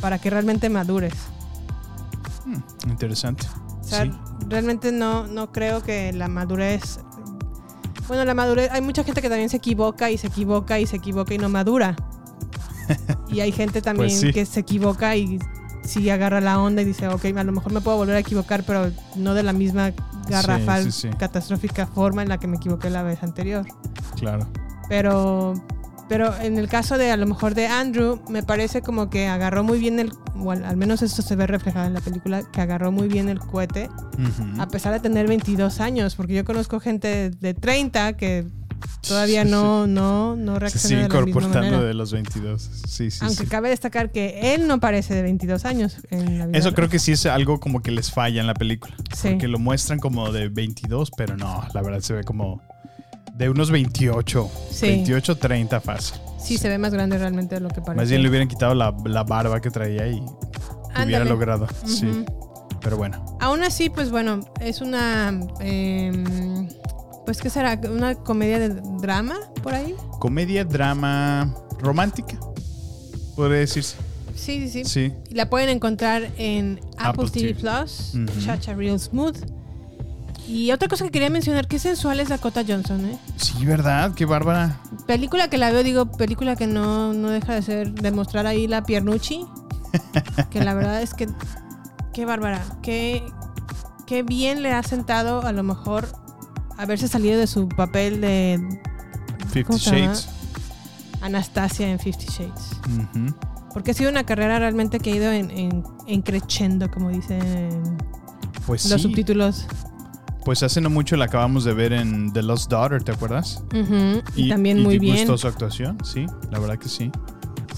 para 0.00 0.18
que 0.18 0.30
realmente 0.30 0.68
madures. 0.68 1.14
Interesante. 2.88 3.46
Sea, 3.90 4.04
Sí. 4.04 4.12
realmente 4.48 4.92
no, 4.92 5.26
no 5.26 5.52
creo 5.52 5.82
que 5.82 6.12
la 6.12 6.28
madurez. 6.28 7.00
Bueno, 8.08 8.24
la 8.24 8.34
madurez. 8.34 8.70
Hay 8.72 8.80
mucha 8.80 9.04
gente 9.04 9.20
que 9.22 9.28
también 9.28 9.48
se 9.50 9.58
equivoca 9.58 10.10
y 10.10 10.18
se 10.18 10.26
equivoca 10.28 10.78
y 10.80 10.86
se 10.86 10.96
equivoca 10.96 11.34
y 11.34 11.38
no 11.38 11.48
madura. 11.48 11.96
y 13.28 13.40
hay 13.40 13.52
gente 13.52 13.82
también 13.82 14.08
Pues 14.08 14.20
sí. 14.20 14.32
que 14.32 14.44
se 14.46 14.60
equivoca 14.60 15.14
y 15.16 15.38
sí 15.84 16.08
agarra 16.10 16.40
la 16.40 16.60
onda 16.60 16.82
y 16.82 16.84
dice, 16.84 17.08
ok, 17.08 17.24
a 17.36 17.44
lo 17.44 17.52
mejor 17.52 17.72
me 17.72 17.80
puedo 17.80 17.96
volver 17.96 18.16
a 18.16 18.18
equivocar, 18.20 18.64
pero 18.64 18.90
no 19.16 19.34
de 19.34 19.42
la 19.42 19.52
misma 19.52 19.92
garrafal, 20.28 20.84
sí, 20.92 21.08
sí. 21.08 21.16
catastrófica 21.16 21.86
forma 21.86 22.22
en 22.22 22.28
la 22.28 22.38
que 22.38 22.46
me 22.46 22.56
equivoqué 22.56 22.90
la 22.90 23.02
vez 23.02 23.22
anterior. 23.22 23.64
Claro. 24.16 24.46
Pero, 24.88 25.54
pero 26.10 26.36
en 26.40 26.58
el 26.58 26.66
caso 26.68 26.98
de 26.98 27.12
a 27.12 27.16
lo 27.16 27.24
mejor 27.24 27.54
de 27.54 27.68
Andrew, 27.68 28.20
me 28.28 28.42
parece 28.42 28.82
como 28.82 29.10
que 29.10 29.28
agarró 29.28 29.62
muy 29.62 29.78
bien 29.78 30.00
el, 30.00 30.10
o 30.34 30.50
al, 30.50 30.76
menos 30.76 31.02
eso 31.02 31.22
se 31.22 31.36
ve 31.36 31.46
reflejado 31.46 31.86
en 31.86 31.94
la 31.94 32.00
película, 32.00 32.42
que 32.50 32.60
agarró 32.60 32.90
muy 32.90 33.06
bien 33.06 33.28
el 33.28 33.38
cohete, 33.38 33.88
a 34.58 34.66
pesar 34.66 34.92
de 34.92 34.98
tener 34.98 35.28
22 35.28 35.78
años, 35.78 36.16
porque 36.16 36.34
yo 36.34 36.44
conozco 36.44 36.80
gente 36.80 37.30
de 37.30 37.54
30 37.54 38.14
que 38.14 38.44
todavía 39.06 39.44
no, 39.44 39.86
no, 39.86 40.34
no 40.34 40.54
Se 40.54 40.58
reacciona 40.58 40.82
sigue 40.82 41.02
de 41.02 41.08
la 41.08 41.14
misma 41.14 41.32
comportando 41.32 41.70
manera. 41.70 41.82
de 41.84 41.94
los 41.94 42.12
22. 42.12 42.60
Sí, 42.88 43.12
sí, 43.12 43.18
Aunque 43.22 43.44
sí. 43.44 43.46
cabe 43.48 43.68
destacar 43.68 44.10
que 44.10 44.54
él 44.54 44.66
no 44.66 44.80
parece 44.80 45.14
de 45.14 45.22
22 45.22 45.64
años 45.64 45.98
en 46.10 46.40
la 46.40 46.46
vida 46.46 46.58
Eso 46.58 46.74
creo 46.74 46.88
que 46.88 46.98
sí 46.98 47.12
es 47.12 47.24
algo 47.26 47.60
como 47.60 47.82
que 47.82 47.92
les 47.92 48.10
falla 48.10 48.40
en 48.40 48.48
la 48.48 48.54
película. 48.54 48.96
Sí. 49.14 49.28
Porque 49.28 49.46
lo 49.46 49.60
muestran 49.60 50.00
como 50.00 50.32
de 50.32 50.48
22, 50.48 51.12
pero 51.16 51.36
no, 51.36 51.64
la 51.72 51.82
verdad 51.82 52.00
se 52.00 52.14
ve 52.14 52.24
como 52.24 52.60
de 53.40 53.48
unos 53.48 53.70
28. 53.70 54.50
Sí. 54.70 54.86
28, 54.86 55.36
30 55.38 55.80
fácil. 55.80 56.20
Sí, 56.38 56.58
se 56.58 56.68
ve 56.68 56.76
más 56.76 56.92
grande 56.92 57.16
realmente 57.16 57.54
de 57.54 57.62
lo 57.62 57.68
que 57.68 57.80
parece. 57.80 57.96
Más 57.96 58.10
bien 58.10 58.22
le 58.22 58.28
hubieran 58.28 58.48
quitado 58.48 58.74
la, 58.74 58.94
la 59.06 59.24
barba 59.24 59.60
que 59.62 59.70
traía 59.70 60.06
y 60.08 60.20
hubiera 60.20 60.92
Ándale. 60.94 61.24
logrado. 61.24 61.66
Sí. 61.86 62.24
Pero 62.82 62.98
bueno. 62.98 63.38
Aún 63.40 63.62
así, 63.62 63.88
pues 63.88 64.10
bueno, 64.10 64.40
es 64.60 64.82
una. 64.82 65.28
em, 65.60 66.68
pues, 67.24 67.40
¿qué 67.40 67.48
será? 67.48 67.80
¿Una 67.90 68.14
comedia 68.14 68.58
de 68.58 68.68
drama 69.00 69.36
por 69.62 69.74
ahí? 69.74 69.94
Comedia, 70.18 70.64
drama, 70.64 71.54
romántica. 71.78 72.38
Podría 73.36 73.60
decirse. 73.60 73.96
Sí, 74.34 74.68
sí, 74.68 74.84
sí. 74.84 74.84
Sí. 74.84 75.12
Y 75.30 75.34
la 75.34 75.48
pueden 75.48 75.70
encontrar 75.70 76.28
en 76.36 76.78
Apple, 76.98 77.24
Apple 77.24 77.30
TV, 77.30 77.54
TV. 77.54 77.60
Plus. 77.60 78.12
Chacha 78.44 78.74
Real 78.74 78.98
Smooth. 79.00 79.36
Y 80.50 80.72
otra 80.72 80.88
cosa 80.88 81.04
que 81.04 81.12
quería 81.12 81.30
mencionar, 81.30 81.68
qué 81.68 81.78
sensual 81.78 82.18
es 82.18 82.28
Dakota 82.28 82.64
Johnson, 82.66 83.04
¿eh? 83.04 83.18
Sí, 83.36 83.64
¿verdad? 83.64 84.12
Qué 84.14 84.24
bárbara. 84.24 84.80
Película 85.06 85.48
que 85.48 85.58
la 85.58 85.70
veo, 85.70 85.84
digo, 85.84 86.10
película 86.10 86.56
que 86.56 86.66
no, 86.66 87.12
no 87.12 87.30
deja 87.30 87.54
de 87.54 87.62
ser, 87.62 87.92
de 87.92 88.10
mostrar 88.10 88.46
ahí 88.46 88.66
la 88.66 88.82
piernucci. 88.82 89.46
que 90.50 90.60
la 90.64 90.74
verdad 90.74 91.02
es 91.02 91.14
que, 91.14 91.28
qué 92.12 92.24
bárbara. 92.24 92.60
Qué, 92.82 93.22
qué 94.08 94.24
bien 94.24 94.62
le 94.62 94.72
ha 94.72 94.82
sentado 94.82 95.46
a 95.46 95.52
lo 95.52 95.62
mejor 95.62 96.08
haberse 96.76 97.06
salido 97.06 97.38
de 97.38 97.46
su 97.46 97.68
papel 97.68 98.20
de 98.20 98.60
Fifty. 99.52 99.76
Shades. 99.76 100.28
Anastasia 101.20 101.88
en 101.88 102.00
Fifty 102.00 102.26
Shades. 102.26 102.72
Porque 103.72 103.92
ha 103.92 103.94
sido 103.94 104.10
una 104.10 104.24
carrera 104.24 104.58
realmente 104.58 104.98
que 104.98 105.12
ha 105.12 105.16
ido 105.16 105.30
en, 105.30 105.50
en, 105.52 105.84
en 106.08 106.22
crescendo, 106.22 106.90
como 106.90 107.10
dicen 107.10 107.98
Pues 108.66 108.90
los 108.90 109.00
sí. 109.00 109.06
subtítulos. 109.08 109.66
Pues 110.50 110.64
hace 110.64 110.80
no 110.80 110.90
mucho 110.90 111.14
la 111.16 111.26
acabamos 111.26 111.62
de 111.62 111.72
ver 111.72 111.92
en 111.92 112.32
The 112.32 112.42
Lost 112.42 112.72
Daughter, 112.72 113.04
¿te 113.04 113.12
acuerdas? 113.12 113.62
Ujú, 113.72 114.20
Y, 114.34 114.48
también 114.48 114.82
muy 114.82 114.98
bien. 114.98 115.18
gustó 115.18 115.38
su 115.38 115.46
actuación? 115.46 115.96
Sí, 116.02 116.26
la 116.50 116.58
verdad 116.58 116.76
que 116.76 116.88
sí. 116.88 117.12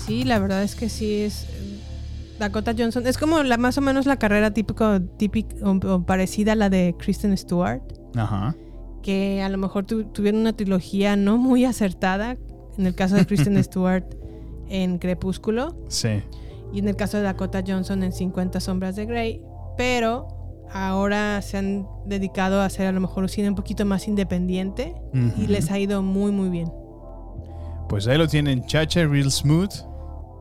Sí, 0.06 0.24
la 0.24 0.38
verdad 0.38 0.62
es 0.62 0.74
que 0.74 0.88
sí 0.88 1.16
es. 1.16 1.42
eh, 1.50 1.78
Dakota 2.38 2.72
Johnson. 2.74 3.06
Es 3.06 3.18
como 3.18 3.42
la 3.42 3.58
más 3.58 3.76
o 3.76 3.82
menos 3.82 4.06
la 4.06 4.16
carrera 4.16 4.54
típico, 4.54 5.02
típica 5.18 5.54
o, 5.62 5.72
o 5.72 6.06
parecida 6.06 6.52
a 6.52 6.54
la 6.54 6.70
de 6.70 6.94
Kristen 6.98 7.36
Stewart. 7.36 7.82
Ajá. 8.16 8.56
Que 9.02 9.42
a 9.42 9.50
lo 9.50 9.58
mejor 9.58 9.84
tu- 9.84 10.04
tuvieron 10.04 10.40
una 10.40 10.54
trilogía 10.54 11.14
no 11.14 11.36
muy 11.36 11.66
acertada. 11.66 12.38
En 12.78 12.86
el 12.86 12.94
caso 12.94 13.16
de 13.16 13.26
Kristen 13.26 13.62
Stewart 13.64 14.06
en 14.70 14.96
Crepúsculo. 14.96 15.76
Sí. 15.88 16.22
Y 16.72 16.78
en 16.78 16.88
el 16.88 16.96
caso 16.96 17.18
de 17.18 17.24
Dakota 17.24 17.62
Johnson 17.66 18.02
en 18.02 18.12
50 18.12 18.60
Sombras 18.60 18.96
de 18.96 19.04
Grey. 19.04 19.42
Pero 19.76 20.26
ahora 20.72 21.40
se 21.42 21.58
han 21.58 21.86
dedicado 22.06 22.60
a 22.60 22.64
hacer 22.66 22.86
a 22.86 22.92
lo 22.92 23.00
mejor 23.00 23.22
un 23.24 23.28
cine 23.28 23.48
un 23.48 23.54
poquito 23.54 23.84
más 23.84 24.08
independiente. 24.08 24.94
Y 25.14 25.18
Ujú. 25.26 25.42
les 25.48 25.70
ha 25.70 25.78
ido 25.78 26.02
muy, 26.02 26.32
muy 26.32 26.48
bien. 26.48 26.72
Pues 27.88 28.06
ahí 28.06 28.16
lo 28.18 28.26
tienen, 28.28 28.64
Chacha 28.66 29.04
Real 29.06 29.30
Smooth. 29.30 29.72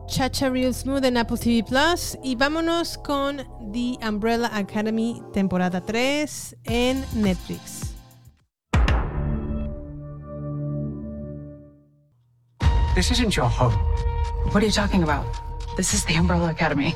Chacha 0.08 0.50
Real 0.50 0.74
Smooth 0.74 1.04
en 1.04 1.16
Apple 1.16 1.38
TV 1.38 1.62
Plus. 1.66 2.18
Y 2.22 2.34
vámonos 2.36 2.98
con 2.98 3.38
The 3.72 3.98
Umbrella 4.06 4.50
Academy 4.52 5.22
temporada 5.32 5.80
3 5.80 6.56
en 6.64 7.04
Netflix. 7.14 7.94
This 12.94 13.10
isn't 13.10 13.34
your 13.34 13.48
home. 13.48 13.72
What 14.52 14.62
are 14.62 14.66
you 14.66 14.72
talking 14.72 15.02
about? 15.02 15.24
This 15.76 15.94
is 15.94 16.04
the 16.04 16.14
Umbrella 16.14 16.50
Academy. 16.50 16.94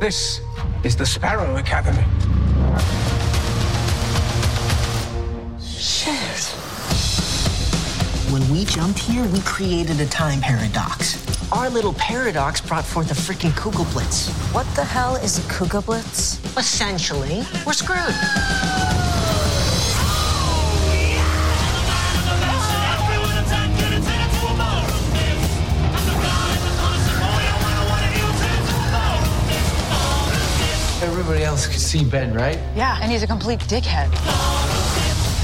This 0.00 0.40
is 0.84 0.94
the 0.96 1.04
Sparrow 1.06 1.56
Academy. 1.56 2.04
Shit. 5.78 6.44
When 8.32 8.48
we 8.50 8.64
jumped 8.64 8.98
here, 8.98 9.24
we 9.24 9.40
created 9.40 10.00
a 10.00 10.06
time 10.06 10.40
paradox. 10.40 11.18
Our 11.52 11.68
little 11.68 11.92
paradox 11.94 12.60
brought 12.60 12.84
forth 12.84 13.10
a 13.10 13.14
freaking 13.14 13.50
Kugelblitz. 13.50 14.30
What 14.54 14.66
the 14.74 14.84
hell 14.84 15.16
is 15.16 15.38
a 15.38 15.42
Kugelblitz? 15.42 16.38
Essentially, 16.56 17.44
we're 17.66 17.74
screwed. 17.74 19.21
Everybody 31.62 31.76
else 31.76 31.92
could 31.92 32.00
see 32.00 32.04
Ben, 32.04 32.34
right? 32.34 32.58
Yeah, 32.74 32.98
and 33.00 33.12
he's 33.12 33.22
a 33.22 33.26
complete 33.26 33.60
dickhead. 33.60 34.10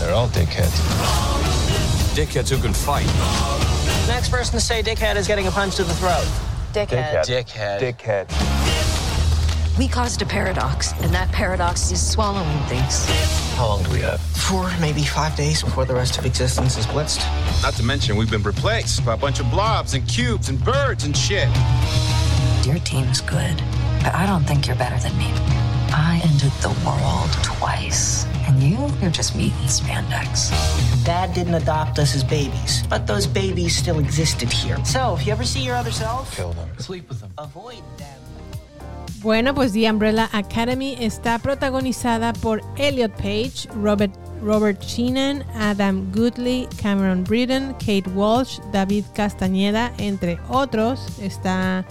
They're 0.01 0.15
all 0.15 0.29
dickheads. 0.29 0.75
Dickheads 2.15 2.51
who 2.51 2.61
can 2.61 2.73
fight. 2.73 3.07
Next 4.09 4.31
person 4.31 4.55
to 4.55 4.61
say 4.61 4.83
dickhead 4.83 5.17
is 5.17 5.29
getting 5.29 5.47
a 5.47 5.51
punch 5.51 5.77
to 5.77 5.85
the 5.85 5.95
throat. 5.95 6.27
Dickhead. 6.73 7.25
Dickhead. 7.25 7.81
Dickhead. 7.81 9.79
We 9.79 9.87
caused 9.87 10.21
a 10.23 10.27
paradox, 10.27 10.93
and 11.03 11.15
that 11.15 11.31
paradox 11.31 11.93
is 11.93 12.05
swallowing 12.05 12.59
things. 12.67 13.07
How 13.55 13.69
long 13.69 13.85
do 13.85 13.93
we 13.93 14.01
have? 14.01 14.21
Four, 14.21 14.73
maybe 14.81 15.05
five 15.05 15.37
days 15.37 15.63
before 15.63 15.85
the 15.85 15.95
rest 15.95 16.19
of 16.19 16.27
existence 16.27 16.77
is 16.77 16.87
blitzed. 16.87 17.23
Not 17.63 17.75
to 17.75 17.85
mention, 17.85 18.17
we've 18.17 18.31
been 18.31 18.43
replaced 18.43 19.07
by 19.07 19.15
a 19.15 19.17
bunch 19.17 19.39
of 19.39 19.49
blobs 19.51 19.95
and 19.95 20.07
cubes 20.09 20.49
and 20.49 20.63
birds 20.65 21.05
and 21.05 21.17
shit. 21.17 21.49
Your 22.67 22.81
team's 22.81 23.21
good, 23.21 23.63
but 24.03 24.13
I 24.17 24.27
don't 24.27 24.45
think 24.45 24.67
you're 24.67 24.75
better 24.75 24.99
than 24.99 25.17
me. 25.17 25.33
I 25.91 26.21
ended 26.25 26.53
the 26.61 26.71
world 26.85 27.31
twice. 27.43 28.27
And 28.47 28.63
you, 28.63 28.79
you're 29.01 29.11
just 29.11 29.35
meat 29.37 29.53
and 29.61 29.69
spandex. 29.69 30.51
Dad 31.05 31.35
didn't 31.35 31.55
adopt 31.55 31.99
us 31.99 32.15
as 32.15 32.25
babies, 32.25 32.83
but 32.89 33.07
those 33.07 33.27
babies 33.27 33.77
still 33.77 33.99
existed 33.99 34.51
here. 34.53 34.77
So, 34.85 35.17
if 35.19 35.27
you 35.27 35.33
ever 35.33 35.45
see 35.45 35.61
your 35.65 35.77
other 35.77 35.91
self, 35.93 36.35
Kill 36.35 36.53
them. 36.53 36.69
sleep 36.79 37.09
with 37.09 37.21
them. 37.21 37.31
avoid 37.39 37.83
them. 37.99 38.15
Bueno, 39.21 39.53
pues 39.53 39.73
The 39.73 39.89
Umbrella 39.91 40.29
Academy 40.33 40.97
está 41.01 41.41
protagonizada 41.41 42.33
por 42.35 42.61
Elliot 42.77 43.13
Page, 43.17 43.67
Robert, 43.75 44.13
Robert 44.41 44.81
Sheenan, 44.81 45.45
Adam 45.57 46.09
Goodley, 46.13 46.69
Cameron 46.81 47.25
Britton, 47.25 47.75
Kate 47.81 48.09
Walsh, 48.15 48.61
David 48.73 49.05
Castañeda, 49.15 49.93
entre 49.99 50.39
otros. 50.49 51.01
Está 51.21 51.85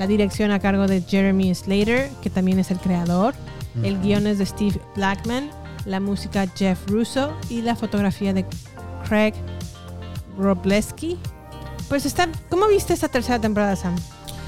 la 0.00 0.06
dirección 0.06 0.50
a 0.50 0.60
cargo 0.60 0.86
de 0.86 1.02
Jeremy 1.02 1.54
Slater, 1.54 2.08
que 2.22 2.30
también 2.30 2.58
es 2.58 2.70
el 2.70 2.78
creador. 2.78 3.34
El 3.82 4.00
guion 4.00 4.26
es 4.26 4.38
de 4.38 4.46
Steve 4.46 4.80
Blackman, 4.96 5.50
la 5.84 6.00
música 6.00 6.46
Jeff 6.56 6.78
Russo 6.88 7.36
y 7.50 7.60
la 7.60 7.76
fotografía 7.76 8.32
de 8.32 8.46
Craig 9.06 9.34
Robleski. 10.38 11.18
Pues 11.90 12.06
está, 12.06 12.30
¿cómo 12.48 12.66
viste 12.68 12.94
esta 12.94 13.08
tercera 13.08 13.38
temporada, 13.38 13.76
Sam? 13.76 13.94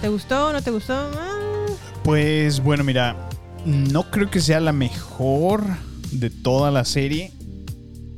¿Te 0.01 0.09
gustó? 0.09 0.55
¿No 0.55 0.63
te 0.63 0.71
gustó? 0.71 0.95
Ah, 0.95 1.67
Pues 2.03 2.63
bueno, 2.63 2.83
mira, 2.83 3.29
no 3.67 4.11
creo 4.11 4.31
que 4.31 4.41
sea 4.41 4.59
la 4.59 4.73
mejor 4.73 5.65
de 6.13 6.31
toda 6.31 6.71
la 6.71 6.87
serie. 6.87 7.31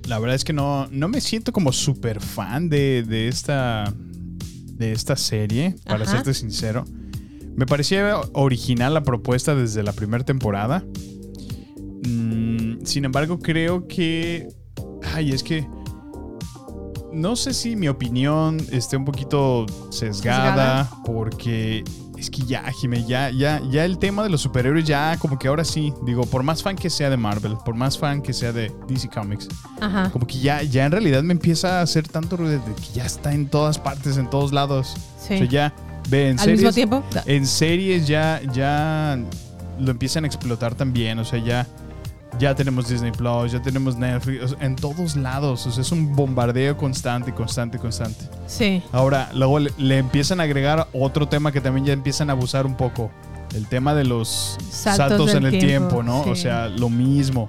La 0.07 0.21
verdad 0.21 0.37
es 0.37 0.45
que 0.45 0.53
no, 0.53 0.87
no 0.93 1.09
me 1.09 1.21
siento 1.21 1.53
como 1.53 1.73
súper 1.73 2.21
fan 2.21 2.69
de, 2.69 3.03
de 3.03 3.27
esta, 3.27 3.93
de 3.93 4.93
esta 4.93 5.17
serie, 5.17 5.75
para 5.85 6.05
Ajá. 6.05 6.13
serte 6.13 6.33
sincero. 6.33 6.85
Me 7.57 7.67
parecía 7.67 8.21
original 8.33 8.95
la 8.95 9.03
propuesta 9.03 9.55
desde 9.55 9.83
la 9.83 9.93
primera 9.93 10.25
temporada. 10.25 10.85
Mm, 12.07 12.85
sin 12.85 13.05
embargo, 13.05 13.39
creo 13.39 13.87
que... 13.87 14.49
Ay, 15.15 15.31
es 15.33 15.43
que... 15.43 15.67
No 17.13 17.37
sé 17.37 17.55
si 17.55 17.77
mi 17.77 17.87
opinión 17.87 18.59
esté 18.73 18.97
un 18.97 19.05
poquito 19.05 19.67
sesgada, 19.91 20.85
Sesgada. 20.85 20.91
porque 21.05 21.85
es 22.19 22.29
que 22.29 22.43
ya, 22.43 22.65
Jimé, 22.73 23.05
ya, 23.07 23.31
ya, 23.31 23.63
ya 23.71 23.85
el 23.85 23.99
tema 23.99 24.25
de 24.25 24.31
los 24.31 24.41
superhéroes, 24.41 24.85
ya 24.85 25.17
como 25.21 25.39
que 25.39 25.47
ahora 25.47 25.65
sí, 25.65 25.93
digo, 26.05 26.23
por 26.27 26.43
más 26.43 26.65
fan 26.65 26.75
que 26.75 26.91
sea 26.91 27.11
de 27.11 27.17
Marvel, 27.17 27.57
por 27.65 27.77
más 27.77 27.97
fan 27.99 28.21
que 28.21 28.33
sea 28.33 28.53
de 28.53 28.73
DC 28.89 29.11
Comics, 29.11 29.47
Ajá. 29.81 30.11
como 30.11 30.27
que 30.27 30.41
ya, 30.41 30.63
ya 30.65 30.87
en 30.87 30.91
realidad 30.91 31.23
me 31.23 31.33
empieza 31.35 31.79
a 31.79 31.83
hacer 31.83 32.09
tanto 32.09 32.37
ruido 32.37 32.59
de 32.59 32.75
que 32.75 32.93
ya 32.95 33.07
está 33.07 33.33
en 33.33 33.47
todas 33.47 33.79
partes, 33.79 34.17
en 34.17 34.29
todos 34.29 34.53
lados. 34.53 34.97
Sí. 35.21 35.35
O 35.35 35.39
sea, 35.39 35.47
ya, 35.47 35.75
ve, 36.09 36.31
en 36.31 36.41
¿Al 36.41 36.47
mismo 36.51 36.71
series, 36.71 36.75
tiempo? 36.75 37.03
en 37.27 37.47
series 37.47 38.07
ya, 38.07 38.41
ya 38.53 39.19
lo 39.79 39.91
empiezan 39.91 40.25
a 40.25 40.27
explotar 40.27 40.75
también, 40.75 41.19
o 41.19 41.25
sea, 41.25 41.39
ya, 41.39 41.67
ya 42.39 42.55
tenemos 42.55 42.89
Disney 42.89 43.13
Plus, 43.13 43.53
ya 43.53 43.63
tenemos 43.63 43.97
Netflix, 43.97 44.43
o 44.45 44.49
sea, 44.49 44.59
en 44.61 44.77
todos 44.77 45.17
lados, 45.17 45.67
o 45.67 45.71
sea, 45.73 45.83
es 45.83 45.93
un 45.93 46.15
bombardeo 46.15 46.77
constante, 46.77 47.33
constante, 47.33 47.79
constante. 47.79 48.25
Sí. 48.47 48.83
Ahora, 48.93 49.31
luego 49.35 49.59
le, 49.59 49.71
le 49.79 49.99
empiezan 49.99 50.41
a 50.41 50.45
agregar 50.45 50.89
otro 50.93 51.29
tema 51.29 51.53
que 51.53 51.61
también 51.61 51.87
ya 51.87 51.93
empiezan 51.93 52.31
a 52.31 52.33
abusar 52.33 52.67
un 52.67 52.77
poco. 52.77 53.11
El 53.55 53.67
tema 53.69 53.95
de 53.95 54.03
los 54.03 54.59
Saltos 54.69 55.33
en 55.33 55.45
el 55.45 55.53
tiempo, 55.53 55.67
tiempo, 55.67 56.03
¿no? 56.03 56.23
O 56.23 56.35
sea, 56.35 56.67
lo 56.67 56.91
mismo. 56.91 57.49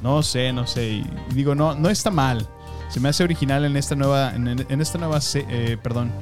No 0.00 0.22
sé, 0.22 0.52
no 0.52 0.64
sé. 0.64 0.88
Y 0.88 1.10
digo, 1.32 1.56
no, 1.56 1.74
no 1.74 1.90
está 1.90 2.12
mal. 2.12 2.46
Se 2.88 3.00
me 3.00 3.08
hace 3.08 3.24
original 3.24 3.64
en 3.64 3.76
esta 3.76 3.96
nueva, 3.96 4.32
en, 4.32 4.46
en 4.46 4.80
esta 4.80 4.96
nueva, 4.98 5.18
eh, 5.34 5.76
perdón, 5.82 6.12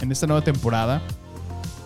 en 0.00 0.12
esta 0.12 0.26
nueva 0.26 0.42
temporada. 0.42 1.00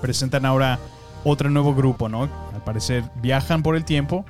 Presentan 0.00 0.44
ahora 0.46 0.78
otro 1.24 1.50
nuevo 1.50 1.74
grupo, 1.74 2.08
¿no? 2.08 2.22
Al 2.54 2.62
parecer 2.64 3.04
viajan 3.22 3.62
por 3.62 3.76
el 3.76 3.84
tiempo 3.84 4.24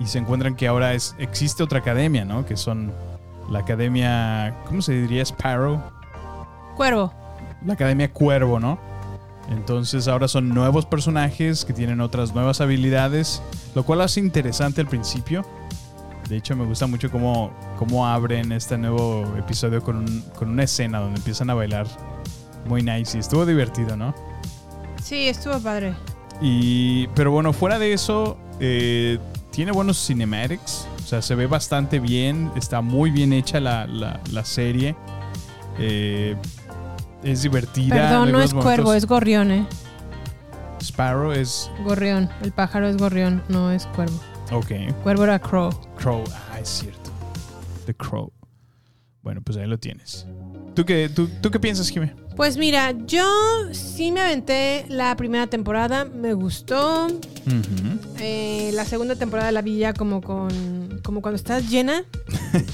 y 0.00 0.06
se 0.06 0.18
encuentran 0.18 0.56
que 0.56 0.66
ahora 0.66 0.94
es, 0.94 1.14
existe 1.18 1.62
otra 1.62 1.78
academia, 1.80 2.24
¿no? 2.24 2.44
Que 2.44 2.56
son 2.56 2.92
la 3.50 3.60
academia, 3.60 4.54
¿cómo 4.66 4.82
se 4.82 4.92
diría? 4.92 5.22
Sparrow 5.22 5.80
Cuervo. 6.76 7.12
la 7.64 7.74
Academia 7.74 8.10
Cuervo, 8.12 8.58
¿no? 8.58 8.78
Entonces 9.50 10.08
ahora 10.08 10.28
son 10.28 10.48
nuevos 10.48 10.86
personajes 10.86 11.64
que 11.64 11.72
tienen 11.72 12.00
otras 12.00 12.34
nuevas 12.34 12.60
habilidades, 12.60 13.42
lo 13.74 13.84
cual 13.84 14.00
hace 14.00 14.20
interesante 14.20 14.80
al 14.80 14.86
principio. 14.86 15.44
De 16.28 16.36
hecho, 16.36 16.56
me 16.56 16.64
gusta 16.64 16.86
mucho 16.86 17.10
cómo, 17.10 17.50
cómo 17.78 18.06
abren 18.06 18.52
este 18.52 18.78
nuevo 18.78 19.24
episodio 19.36 19.82
con, 19.82 19.96
un- 19.96 20.24
con 20.38 20.48
una 20.48 20.62
escena 20.62 21.00
donde 21.00 21.18
empiezan 21.18 21.50
a 21.50 21.54
bailar 21.54 21.86
muy 22.66 22.82
nice 22.82 23.16
y 23.16 23.20
estuvo 23.20 23.44
divertido, 23.46 23.96
¿no? 23.96 24.14
Sí, 25.02 25.28
estuvo 25.28 25.58
padre. 25.60 25.94
Y, 26.40 27.06
pero 27.08 27.30
bueno, 27.30 27.52
fuera 27.52 27.78
de 27.78 27.92
eso, 27.92 28.36
eh, 28.60 29.18
tiene 29.50 29.72
buenos 29.72 30.04
cinematics. 30.04 30.86
O 31.02 31.06
sea, 31.06 31.22
se 31.22 31.34
ve 31.34 31.46
bastante 31.46 31.98
bien. 32.00 32.50
Está 32.56 32.80
muy 32.80 33.10
bien 33.10 33.32
hecha 33.32 33.60
la, 33.60 33.86
la- 33.86 34.20
la 34.32 34.44
serie. 34.44 34.96
Eh, 35.78 36.36
es 37.22 37.42
divertida. 37.42 37.94
Perdón, 37.96 38.32
no 38.32 38.40
es 38.40 38.52
cuervo, 38.54 38.94
es 38.94 39.06
gorrión, 39.06 39.50
¿eh? 39.50 39.66
Sparrow 40.80 41.32
es. 41.32 41.70
Gorrión. 41.84 42.28
El 42.42 42.52
pájaro 42.52 42.88
es 42.88 42.96
gorrión, 42.96 43.42
no 43.48 43.70
es 43.70 43.86
cuervo. 43.88 44.18
Ok. 44.50 44.72
Cuervo 45.02 45.24
era 45.24 45.38
crow. 45.38 45.70
Crow. 45.96 46.24
Ah, 46.52 46.58
es 46.60 46.68
cierto. 46.68 47.10
The 47.86 47.94
Crow. 47.94 48.32
Bueno, 49.22 49.40
pues 49.42 49.56
ahí 49.58 49.66
lo 49.66 49.78
tienes. 49.78 50.26
¿Tú 50.74 50.84
qué, 50.84 51.08
tú, 51.08 51.28
tú 51.40 51.50
qué 51.50 51.60
piensas, 51.60 51.88
Jimé? 51.88 52.14
Pues 52.42 52.56
mira, 52.56 52.92
yo 53.06 53.24
sí 53.70 54.10
me 54.10 54.20
aventé 54.20 54.84
la 54.88 55.14
primera 55.14 55.46
temporada, 55.46 56.04
me 56.06 56.32
gustó. 56.34 57.06
Eh, 58.18 58.72
la 58.74 58.84
segunda 58.84 59.14
temporada 59.14 59.52
la 59.52 59.62
vi 59.62 59.78
ya 59.78 59.94
como 59.94 60.20
con 60.20 61.00
como 61.04 61.22
cuando 61.22 61.36
estás 61.36 61.70
llena 61.70 62.04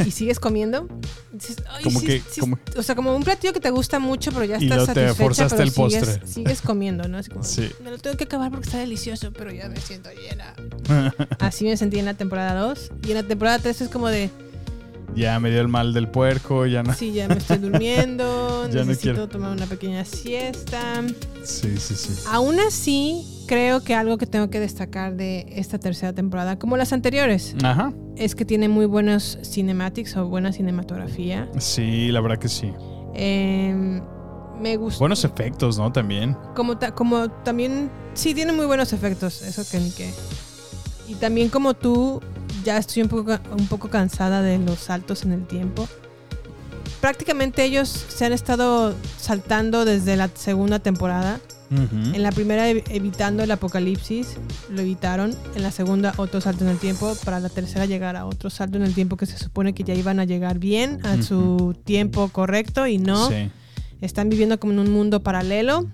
y 0.06 0.10
sigues 0.10 0.40
comiendo. 0.40 0.88
Dices, 1.32 1.58
"Ay, 1.68 1.84
Como 1.84 2.00
sí, 2.00 2.06
que- 2.06 2.22
sí", 2.30 2.40
como- 2.40 2.58
o 2.78 2.82
sea, 2.82 2.94
como 2.94 3.14
un 3.14 3.22
platillo 3.24 3.52
que 3.52 3.60
te 3.60 3.68
gusta 3.68 3.98
mucho, 3.98 4.32
pero 4.32 4.46
ya 4.46 4.56
Y 4.58 4.64
estás 4.64 4.78
te 4.80 4.86
satisfecha, 4.86 5.14
forzaste 5.22 5.56
pero 5.56 5.62
el 5.64 5.70
sigues, 5.70 6.04
postre. 6.08 6.26
sigues 6.26 6.62
comiendo, 6.62 7.06
¿no? 7.06 7.18
Así 7.18 7.28
como, 7.28 7.44
Sí. 7.44 7.68
me 7.84 7.90
lo 7.90 7.98
tengo 7.98 8.16
que 8.16 8.24
acabar 8.24 8.50
porque 8.50 8.68
está 8.68 8.78
delicioso, 8.78 9.34
pero 9.34 9.52
ya 9.52 9.68
me 9.68 9.76
siento 9.82 10.08
llena. 10.12 10.54
Así 11.40 11.66
me 11.66 11.76
sentí 11.76 11.98
en 11.98 12.06
la 12.06 12.14
temporada 12.14 12.58
2 12.58 12.90
y 13.06 13.10
en 13.10 13.16
la 13.18 13.22
temporada 13.22 13.58
3 13.58 13.82
es 13.82 13.90
como 13.90 14.08
de, 14.08 14.30
ya 15.18 15.38
me 15.40 15.50
dio 15.50 15.60
el 15.60 15.68
mal 15.68 15.92
del 15.92 16.08
puerco, 16.08 16.64
ya 16.66 16.82
no. 16.82 16.94
sí, 16.94 17.12
ya 17.12 17.28
me 17.28 17.34
estoy 17.36 17.58
durmiendo, 17.58 18.68
Ya 18.70 18.80
no 18.80 18.86
necesito 18.86 19.12
quiero. 19.14 19.28
tomar 19.28 19.52
una 19.52 19.66
pequeña 19.66 20.04
siesta. 20.04 21.02
Sí, 21.44 21.76
sí, 21.78 21.94
sí. 21.94 22.12
Aún 22.30 22.58
así, 22.60 23.24
creo 23.46 23.82
que 23.82 23.94
algo 23.94 24.18
que 24.18 24.26
tengo 24.26 24.50
que 24.50 24.60
destacar 24.60 25.16
de 25.16 25.46
esta 25.50 25.78
tercera 25.78 26.12
temporada, 26.12 26.58
como 26.58 26.76
las 26.76 26.92
anteriores, 26.92 27.54
Ajá. 27.62 27.92
es 28.16 28.34
que 28.34 28.44
tiene 28.44 28.68
muy 28.68 28.86
buenos 28.86 29.38
cinematics 29.42 30.16
o 30.16 30.26
buena 30.28 30.52
cinematografía. 30.52 31.48
Sí, 31.58 32.10
la 32.12 32.20
verdad 32.20 32.38
que 32.38 32.48
sí. 32.48 32.72
Eh, 33.14 34.00
me 34.60 34.76
gusta. 34.76 34.98
Buenos 34.98 35.24
efectos, 35.24 35.78
¿no? 35.78 35.92
También. 35.92 36.36
Como, 36.54 36.78
ta- 36.78 36.94
como 36.94 37.28
también. 37.30 37.90
Sí, 38.14 38.34
tiene 38.34 38.52
muy 38.52 38.66
buenos 38.66 38.92
efectos. 38.92 39.42
Eso 39.42 39.62
que 39.70 39.78
ni 39.82 39.90
que. 39.90 40.12
Y 41.08 41.14
también, 41.14 41.48
como 41.48 41.74
tú, 41.74 42.20
ya 42.64 42.76
estoy 42.78 43.02
un 43.02 43.08
poco, 43.08 43.38
un 43.56 43.66
poco 43.68 43.88
cansada 43.90 44.42
de 44.42 44.58
los 44.58 44.78
saltos 44.78 45.22
en 45.24 45.32
el 45.32 45.46
tiempo. 45.46 45.88
Prácticamente 47.00 47.64
ellos 47.64 47.88
se 47.88 48.24
han 48.24 48.32
estado 48.32 48.94
saltando 49.20 49.84
desde 49.84 50.16
la 50.16 50.28
segunda 50.34 50.78
temporada. 50.80 51.40
En 51.70 52.22
la 52.22 52.32
primera 52.32 52.70
ev- 52.70 52.82
evitando 52.88 53.42
el 53.42 53.50
apocalipsis, 53.50 54.36
lo 54.70 54.80
evitaron. 54.80 55.36
En 55.54 55.62
la 55.62 55.70
segunda 55.70 56.14
otro 56.16 56.40
salto 56.40 56.64
en 56.64 56.70
el 56.70 56.78
tiempo. 56.78 57.14
Para 57.26 57.40
la 57.40 57.50
tercera 57.50 57.84
llegar 57.84 58.16
a 58.16 58.24
otro 58.24 58.48
salto 58.48 58.78
en 58.78 58.84
el 58.84 58.94
tiempo 58.94 59.18
que 59.18 59.26
se 59.26 59.36
supone 59.36 59.74
que 59.74 59.84
ya 59.84 59.92
iban 59.92 60.18
a 60.18 60.24
llegar 60.24 60.58
bien 60.58 61.04
a 61.04 61.20
su 61.22 61.76
tiempo 61.84 62.28
correcto 62.30 62.86
y 62.86 62.96
no. 62.96 63.28
Sí. 63.28 63.50
Están 64.00 64.30
viviendo 64.30 64.58
como 64.58 64.72
en 64.72 64.78
un 64.78 64.90
mundo 64.90 65.22
paralelo. 65.22 65.86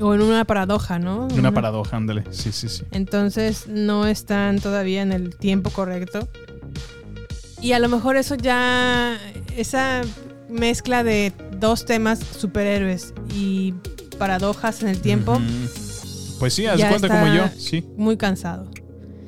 O 0.00 0.14
en 0.14 0.22
una 0.22 0.44
paradoja, 0.44 0.98
¿no? 0.98 1.28
Una 1.36 1.52
paradoja, 1.52 1.96
ándale. 1.96 2.24
Sí, 2.30 2.52
sí, 2.52 2.68
sí. 2.68 2.84
Entonces 2.90 3.66
no 3.68 4.06
están 4.06 4.58
todavía 4.58 5.02
en 5.02 5.12
el 5.12 5.36
tiempo 5.36 5.70
correcto. 5.70 6.26
Y 7.60 7.72
a 7.72 7.78
lo 7.78 7.88
mejor 7.88 8.16
eso 8.16 8.34
ya, 8.36 9.18
esa 9.56 10.00
mezcla 10.48 11.04
de 11.04 11.32
dos 11.58 11.84
temas, 11.84 12.18
superhéroes 12.20 13.12
y 13.34 13.74
paradojas 14.18 14.82
en 14.82 14.88
el 14.88 15.00
tiempo. 15.00 15.38
Pues 16.38 16.54
sí, 16.54 16.66
haz 16.66 16.82
cuenta 16.82 17.08
como 17.08 17.34
yo. 17.34 17.48
Sí. 17.58 17.86
muy 17.96 18.16
cansado. 18.16 18.70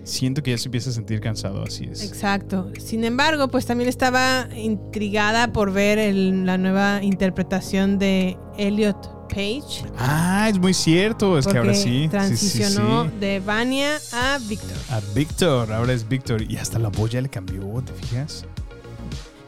Siento 0.04 0.42
que 0.42 0.50
ya 0.50 0.58
se 0.58 0.66
empieza 0.66 0.90
a 0.90 0.92
sentir 0.94 1.20
cansado, 1.20 1.62
así 1.62 1.84
es. 1.84 2.02
Exacto. 2.02 2.72
Sin 2.80 3.04
embargo, 3.04 3.48
pues 3.48 3.66
también 3.66 3.88
estaba 3.88 4.48
intrigada 4.56 5.52
por 5.52 5.72
ver 5.72 5.98
el- 5.98 6.44
la 6.44 6.58
nueva 6.58 7.02
interpretación 7.04 7.98
de 7.98 8.36
Elliot 8.58 9.21
Page. 9.32 9.84
Ah, 9.98 10.48
es 10.50 10.58
muy 10.58 10.74
cierto. 10.74 11.38
Es 11.38 11.46
que 11.46 11.56
ahora 11.56 11.74
sí. 11.74 11.82
Sí, 11.82 12.02
sí, 12.02 12.08
Transicionó 12.08 13.04
sí. 13.04 13.10
de 13.18 13.40
Vania 13.40 13.98
a 14.12 14.38
Víctor. 14.38 14.76
A 14.90 15.00
Víctor, 15.14 15.72
ahora 15.72 15.92
es 15.94 16.06
Víctor. 16.06 16.42
Y 16.42 16.58
hasta 16.58 16.78
la 16.78 16.88
voz 16.88 17.10
ya 17.10 17.20
le 17.20 17.28
cambió, 17.28 17.82
¿te 17.82 17.92
fijas? 17.94 18.44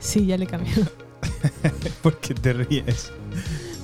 Sí, 0.00 0.26
ya 0.26 0.38
le 0.38 0.46
cambió. 0.46 0.72
¿Por 2.02 2.18
qué 2.18 2.34
te 2.34 2.52
ríes? 2.54 3.12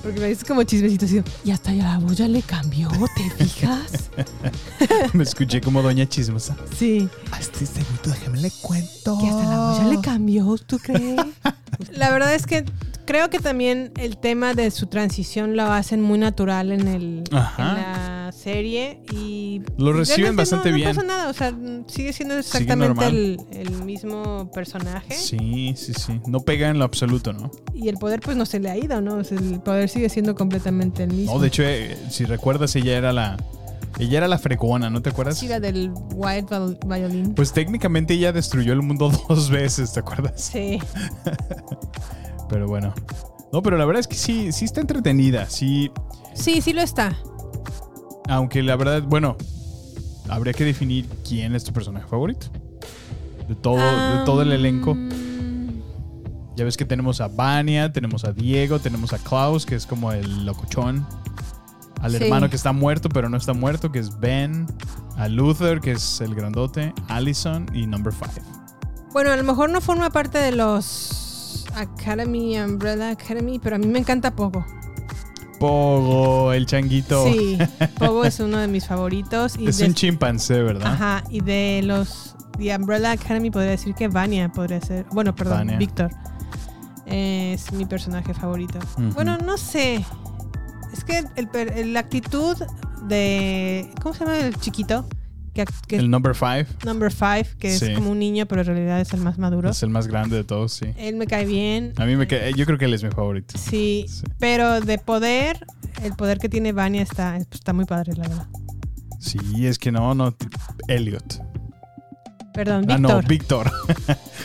Porque 0.01 0.19
me 0.19 0.27
dices 0.27 0.43
como 0.43 0.63
chismecito 0.63 1.05
así. 1.05 1.21
Y 1.43 1.51
hasta 1.51 1.71
la 1.73 1.99
voz 1.99 2.17
ya 2.17 2.27
le 2.27 2.41
cambió, 2.41 2.89
¿te 3.15 3.45
fijas? 3.45 4.09
Me 5.13 5.23
escuché 5.23 5.61
como 5.61 5.83
doña 5.83 6.07
chismosa. 6.09 6.55
Sí. 6.77 7.07
A 7.31 7.39
este 7.39 7.67
segundo 7.67 8.01
déjame 8.05 8.41
le 8.41 8.51
cuento. 8.61 9.19
Que 9.19 9.27
hasta 9.27 9.43
la 9.43 9.57
voz 9.59 9.77
ya 9.77 9.85
le 9.85 10.01
cambió, 10.01 10.57
¿tú 10.65 10.79
crees? 10.79 11.21
la 11.91 12.09
verdad 12.09 12.33
es 12.33 12.47
que 12.47 12.65
creo 13.11 13.29
que 13.29 13.39
también 13.39 13.91
el 13.97 14.17
tema 14.17 14.53
de 14.53 14.71
su 14.71 14.87
transición 14.87 15.57
lo 15.57 15.63
hacen 15.63 16.01
muy 16.01 16.17
natural 16.17 16.71
en, 16.71 16.87
el, 16.87 17.23
en 17.29 17.33
la 17.57 18.31
serie 18.33 19.01
y 19.11 19.61
Lo 19.77 19.91
reciben 19.91 20.37
bastante 20.37 20.69
no, 20.69 20.75
bien. 20.77 20.87
No 20.89 20.95
pasa 20.95 21.05
nada, 21.07 21.29
o 21.29 21.33
sea, 21.33 21.53
sigue 21.87 22.13
siendo 22.13 22.37
exactamente 22.37 23.05
el, 23.07 23.37
el 23.51 23.83
mismo 23.83 24.49
personaje 24.53 25.13
Sí, 25.13 25.73
sí, 25.75 25.93
sí. 25.93 26.21
No 26.25 26.39
pega 26.39 26.69
en 26.69 26.79
lo 26.79 26.85
absoluto, 26.85 27.33
¿no? 27.33 27.51
y 27.73 27.89
el 27.89 27.97
poder 27.97 28.21
pues 28.21 28.37
no 28.37 28.45
se 28.45 28.61
le 28.61 28.69
ha 28.69 28.77
ido, 28.77 29.01
¿no? 29.01 29.15
O 29.15 29.23
sea, 29.25 29.37
el 29.37 29.59
poder 29.59 29.89
sigue 29.89 30.07
siendo 30.07 30.33
completamente 30.33 31.03
el 31.03 31.11
mismo. 31.13 31.33
No, 31.33 31.39
de 31.39 31.47
hecho, 31.49 31.63
eh, 31.63 31.97
si 32.09 32.23
recuerdas, 32.25 32.75
ella 32.77 32.97
era 32.97 33.11
la. 33.11 33.37
Ella 33.99 34.19
era 34.19 34.27
la 34.29 34.37
fregona, 34.39 34.89
¿no 34.89 35.01
te 35.01 35.09
acuerdas? 35.09 35.37
Sí, 35.37 35.47
la 35.49 35.59
del 35.59 35.91
White 36.13 36.47
Viol- 36.49 36.77
Violin. 36.85 37.33
Pues 37.35 37.51
técnicamente 37.51 38.13
ella 38.13 38.31
destruyó 38.31 38.71
el 38.71 38.81
mundo 38.81 39.11
dos 39.29 39.49
veces, 39.49 39.91
¿te 39.91 39.99
acuerdas? 39.99 40.41
Sí. 40.41 40.79
Pero 42.51 42.67
bueno. 42.67 42.93
No, 43.53 43.63
pero 43.63 43.77
la 43.77 43.85
verdad 43.85 44.01
es 44.01 44.07
que 44.07 44.15
sí, 44.15 44.51
sí 44.51 44.65
está 44.65 44.81
entretenida. 44.81 45.49
Sí. 45.49 45.89
Sí, 46.33 46.61
sí 46.61 46.73
lo 46.73 46.81
está. 46.81 47.17
Aunque 48.27 48.61
la 48.61 48.75
verdad, 48.75 49.03
bueno, 49.03 49.37
habría 50.29 50.51
que 50.53 50.65
definir 50.65 51.07
quién 51.27 51.55
es 51.55 51.63
tu 51.63 51.71
personaje 51.71 52.05
favorito. 52.07 52.47
De 53.47 53.55
todo, 53.55 53.77
de 53.77 54.25
todo 54.25 54.41
el 54.41 54.51
elenco. 54.51 54.97
Ya 56.57 56.65
ves 56.65 56.75
que 56.75 56.83
tenemos 56.85 57.21
a 57.21 57.29
Vania, 57.29 57.93
tenemos 57.93 58.25
a 58.25 58.33
Diego, 58.33 58.79
tenemos 58.79 59.13
a 59.13 59.17
Klaus, 59.17 59.65
que 59.65 59.75
es 59.75 59.85
como 59.85 60.11
el 60.11 60.45
locochón. 60.45 61.07
Al 62.01 62.11
Sí. 62.11 62.23
hermano 62.23 62.49
que 62.49 62.55
está 62.57 62.73
muerto, 62.73 63.07
pero 63.09 63.29
no 63.29 63.37
está 63.37 63.53
muerto, 63.53 63.91
que 63.93 63.99
es 63.99 64.19
Ben. 64.19 64.65
A 65.17 65.29
Luther, 65.29 65.79
que 65.79 65.91
es 65.93 66.19
el 66.19 66.35
grandote. 66.35 66.93
Allison 67.07 67.65
y 67.73 67.87
Number 67.87 68.13
5. 68.13 68.29
Bueno, 69.13 69.31
a 69.31 69.37
lo 69.37 69.43
mejor 69.45 69.69
no 69.69 69.79
forma 69.81 70.09
parte 70.09 70.37
de 70.37 70.51
los 70.53 71.20
Academy, 71.75 72.59
Umbrella 72.59 73.11
Academy, 73.11 73.59
pero 73.59 73.75
a 73.75 73.79
mí 73.79 73.87
me 73.87 73.99
encanta 73.99 74.31
Pogo. 74.35 74.65
Pogo, 75.59 76.53
el 76.53 76.65
changuito. 76.65 77.23
Sí, 77.31 77.57
Pogo 77.99 78.25
es 78.25 78.39
uno 78.39 78.57
de 78.57 78.67
mis 78.67 78.87
favoritos. 78.87 79.55
Y 79.57 79.67
es 79.67 79.77
de- 79.77 79.85
un 79.85 79.93
chimpancé, 79.93 80.61
¿verdad? 80.63 80.93
Ajá, 80.93 81.23
y 81.29 81.41
de 81.41 81.81
los 81.83 82.35
The 82.57 82.75
Umbrella 82.75 83.11
Academy 83.11 83.51
podría 83.51 83.71
decir 83.71 83.93
que 83.93 84.07
Vania 84.07 84.49
podría 84.49 84.81
ser. 84.81 85.05
Bueno, 85.11 85.35
perdón, 85.35 85.59
Vania. 85.59 85.77
Víctor. 85.77 86.09
Es 87.05 87.71
mi 87.73 87.85
personaje 87.85 88.33
favorito. 88.33 88.79
Bueno, 89.13 89.37
no 89.37 89.57
sé. 89.57 90.03
Es 90.93 91.03
que 91.03 91.23
el, 91.35 91.47
per- 91.47 91.77
el- 91.77 91.93
la 91.93 91.99
actitud 92.01 92.57
de. 93.07 93.91
¿Cómo 94.01 94.13
se 94.15 94.25
llama 94.25 94.37
el 94.39 94.55
chiquito? 94.59 95.05
Que, 95.53 95.65
que 95.87 95.97
El 95.97 96.09
Number 96.09 96.33
5 96.33 96.85
Number 96.85 97.11
5, 97.11 97.57
que 97.59 97.77
Sí. 97.77 97.85
es 97.87 97.97
como 97.97 98.11
un 98.11 98.19
niño, 98.19 98.45
pero 98.45 98.61
en 98.61 98.67
realidad 98.67 99.01
es 99.01 99.11
el 99.13 99.19
más 99.19 99.37
maduro. 99.37 99.69
es 99.69 99.83
el 99.83 99.89
más 99.89 100.07
grande 100.07 100.37
de 100.37 100.43
todos, 100.45 100.71
sí. 100.71 100.93
Él 100.97 101.15
me 101.17 101.27
cae 101.27 101.45
bien. 101.45 101.91
A 101.97 102.05
mí 102.05 102.15
me 102.15 102.25
cae, 102.25 102.53
yo 102.53 102.65
creo 102.65 102.77
que 102.77 102.85
él 102.85 102.93
es 102.93 103.03
mi 103.03 103.09
favorito. 103.11 103.57
Sí, 103.57 104.05
pero 104.39 104.79
de 104.79 104.97
poder, 104.97 105.65
el 106.03 106.13
poder 106.13 106.37
que 106.37 106.47
tiene 106.47 106.71
Vania 106.71 107.01
está, 107.01 107.35
está 107.35 107.73
muy 107.73 107.83
padre, 107.85 108.13
la 108.15 108.27
verdad. 108.29 108.47
Sí, 109.19 109.37
es 109.67 109.77
que 109.77 109.91
no, 109.91 110.15
no. 110.15 110.33
Elliot. 110.87 111.41
Perdón, 112.53 112.85
Ah, 112.89 112.95
Víctor. 112.97 113.23
no, 113.23 113.27
Víctor. 113.27 113.71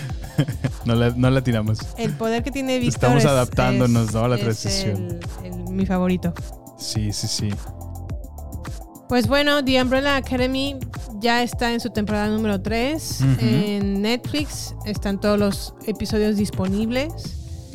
no, 0.84 0.94
la, 0.94 1.10
no 1.10 1.30
la 1.30 1.42
tiramos. 1.42 1.78
el 1.98 2.12
poder 2.14 2.42
que 2.42 2.50
tiene 2.50 2.78
Víctor 2.78 2.94
Estamos 2.94 3.24
es- 3.24 3.30
adaptándonos, 3.30 4.08
es- 4.08 4.14
¿no? 4.14 4.24
a 4.24 4.28
la 4.28 4.38
transición. 4.38 5.18
el- 5.44 5.52
el- 5.52 5.72
mi 5.72 5.86
favorito. 5.86 6.34
Sí, 6.78 7.12
sí, 7.12 7.26
sí. 7.26 7.48
Pues 9.08 9.28
bueno, 9.28 9.64
The 9.64 9.80
Umbrella 9.80 10.16
Academy 10.16 10.76
ya 11.20 11.42
está 11.42 11.72
en 11.72 11.80
su 11.80 11.90
temporada 11.90 12.28
número 12.28 12.60
3. 12.60 13.20
Ujú. 13.20 13.36
En 13.40 14.02
Netflix 14.02 14.74
están 14.84 15.20
todos 15.20 15.38
los 15.38 15.74
episodios 15.86 16.36
disponibles. 16.36 17.12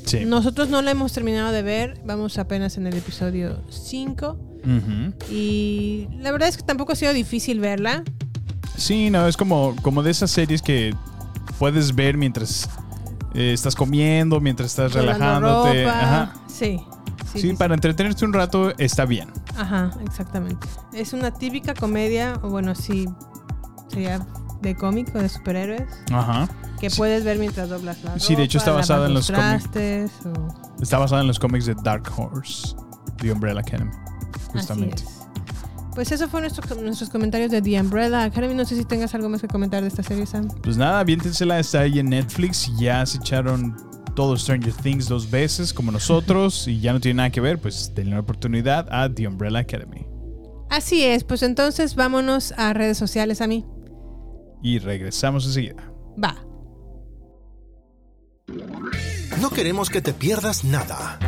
Sí. 0.05 0.25
Nosotros 0.25 0.69
no 0.69 0.81
la 0.81 0.91
hemos 0.91 1.13
terminado 1.13 1.51
de 1.51 1.61
ver, 1.61 2.01
vamos 2.05 2.37
apenas 2.37 2.77
en 2.77 2.87
el 2.87 2.97
episodio 2.97 3.61
5. 3.69 4.37
Ujú. 4.63 5.13
Y 5.33 6.07
la 6.19 6.31
verdad 6.31 6.49
es 6.49 6.57
que 6.57 6.63
tampoco 6.63 6.91
ha 6.93 6.95
sido 6.95 7.13
difícil 7.13 7.59
verla. 7.59 8.03
Sí, 8.77 9.09
no, 9.09 9.27
es 9.27 9.37
como, 9.37 9.75
como 9.81 10.03
de 10.03 10.11
esas 10.11 10.31
series 10.31 10.61
que 10.61 10.93
puedes 11.59 11.95
ver 11.95 12.17
mientras 12.17 12.69
eh, 13.33 13.53
estás 13.53 13.75
comiendo, 13.75 14.41
mientras 14.41 14.71
estás 14.71 14.93
relajándote. 14.93 15.85
ropa. 15.85 15.99
Ajá. 15.99 16.33
Sí. 16.47 16.79
Sí, 17.33 17.39
Sí, 17.41 17.49
sí, 17.49 17.53
para 17.55 17.73
entretenerte 17.75 18.25
un 18.25 18.33
rato 18.33 18.73
está 18.77 19.05
bien. 19.05 19.29
Ajá, 19.57 19.91
exactamente. 20.05 20.67
Es 20.93 21.13
una 21.13 21.31
típica 21.31 21.73
comedia, 21.73 22.37
o 22.41 22.49
bueno, 22.49 22.75
sí, 22.75 23.07
sería 23.87 24.25
de 24.61 24.75
cómic 24.75 25.13
o 25.15 25.19
de 25.19 25.29
superhéroes, 25.29 25.83
Ajá. 26.11 26.47
que 26.79 26.89
puedes 26.91 27.23
ver 27.23 27.39
mientras 27.39 27.69
doblas 27.69 28.03
la 28.03 28.19
Sí, 28.19 28.35
de 28.35 28.43
hecho 28.43 28.57
está 28.57 28.71
ropa, 28.71 28.81
basada 28.81 29.07
en 29.07 29.13
los 29.13 29.31
cómics. 29.31 30.11
o- 30.25 30.81
Está 30.81 30.97
basada 30.99 31.21
en 31.21 31.27
los 31.27 31.39
cómics 31.39 31.65
de 31.65 31.75
Dark 31.83 32.03
Horse, 32.17 32.75
The 33.17 33.31
Umbrella 33.31 33.59
Academy. 33.61 33.91
Justamente. 34.51 34.95
Así 35.03 35.05
es. 35.05 35.17
Pues 35.95 36.11
eso 36.13 36.29
fue 36.29 36.39
nuestro, 36.41 36.75
nuestros 36.81 37.09
comentarios 37.09 37.51
de 37.51 37.61
The 37.61 37.79
Umbrella 37.81 38.23
Academy. 38.23 38.53
No 38.53 38.63
sé 38.65 38.75
si 38.77 38.85
tengas 38.85 39.13
algo 39.13 39.27
más 39.29 39.41
que 39.41 39.47
comentar 39.47 39.81
de 39.81 39.89
esta 39.89 40.01
serie, 40.03 40.25
Sam. 40.25 40.47
Pues 40.63 40.77
nada, 40.77 40.99
aviéntensela, 41.01 41.59
está 41.59 41.81
ahí 41.81 41.99
en 41.99 42.09
Netflix. 42.09 42.71
Ya 42.77 43.05
se 43.05 43.17
echaron 43.17 43.75
todo 44.15 44.37
Stranger 44.37 44.73
Things 44.73 45.07
dos 45.07 45.29
veces, 45.29 45.73
como 45.73 45.91
nosotros, 45.91 46.67
y 46.67 46.79
ya 46.79 46.93
no 46.93 46.99
tiene 46.99 47.17
nada 47.17 47.29
que 47.29 47.41
ver, 47.41 47.59
pues 47.59 47.93
denle 47.95 48.11
una 48.11 48.21
oportunidad 48.21 48.87
a 48.91 49.13
The 49.13 49.27
Umbrella 49.27 49.59
Academy. 49.59 50.05
Así 50.69 51.03
es, 51.03 51.23
pues 51.23 51.43
entonces 51.43 51.95
vámonos 51.95 52.53
a 52.57 52.73
redes 52.73 52.97
sociales 52.97 53.41
a 53.41 53.47
mí. 53.47 53.65
Y 54.63 54.79
regresamos 54.79 55.45
enseguida. 55.45 55.91
Va. 56.23 56.35
No 59.39 59.49
queremos 59.49 59.89
que 59.89 60.01
te 60.01 60.13
pierdas 60.13 60.63
nada. 60.63 61.19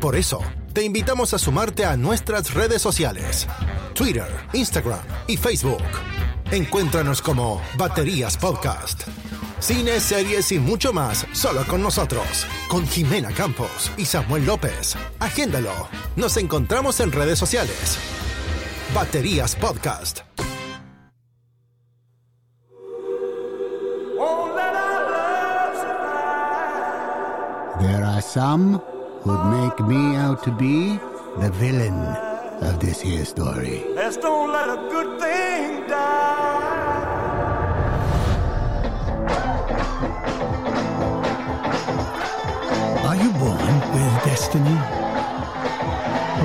Por 0.00 0.16
eso, 0.16 0.40
te 0.72 0.84
invitamos 0.84 1.34
a 1.34 1.38
sumarte 1.38 1.84
a 1.84 1.96
nuestras 1.96 2.54
redes 2.54 2.82
sociales. 2.82 3.48
Twitter, 3.94 4.28
Instagram 4.52 5.00
y 5.26 5.36
Facebook. 5.36 5.82
Encuéntranos 6.52 7.20
como 7.20 7.60
Baterías 7.76 8.36
Podcast. 8.36 9.08
Cine, 9.60 9.98
series 9.98 10.52
y 10.52 10.58
mucho 10.58 10.92
más 10.92 11.26
solo 11.32 11.64
con 11.66 11.82
nosotros. 11.82 12.46
Con 12.68 12.86
Jimena 12.86 13.30
Campos 13.32 13.90
y 13.96 14.04
Samuel 14.04 14.46
López. 14.46 14.96
Agéndalo. 15.18 15.88
Nos 16.16 16.36
encontramos 16.36 17.00
en 17.00 17.10
redes 17.12 17.38
sociales. 17.38 17.98
Baterías 18.94 19.56
Podcast. 19.56 20.20
There 27.80 28.04
are 28.04 28.20
some 28.20 28.80
who'd 29.22 29.44
make 29.50 29.80
me 29.86 30.16
out 30.16 30.42
to 30.44 30.50
be 30.52 30.98
the 31.40 31.50
villain 31.60 31.94
of 32.62 32.80
this 32.80 33.00
here 33.00 33.24
story. 33.24 33.84
Let's 33.94 34.16
don't 34.16 34.52
let 34.52 34.68
a 34.68 34.76
good 34.90 35.20
thing 35.20 35.86
die. 35.88 36.87
Destiny? 44.24 44.78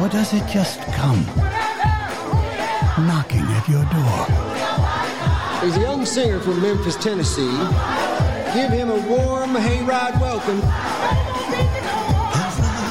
Or 0.01 0.09
does 0.09 0.34
it 0.34 0.45
just 0.47 0.82
come 0.93 1.26
knocking 3.05 3.41
at 3.41 3.67
your 3.67 3.86
door? 3.86 4.53
He's 5.63 5.78
a 5.78 5.82
young 5.82 6.05
singer 6.05 6.39
from 6.39 6.61
Memphis, 6.61 6.95
Tennessee. 6.97 7.57
Give 8.53 8.69
him 8.69 8.89
a 8.89 8.99
warm 9.07 9.51
hayride 9.51 10.19
welcome. 10.19 10.59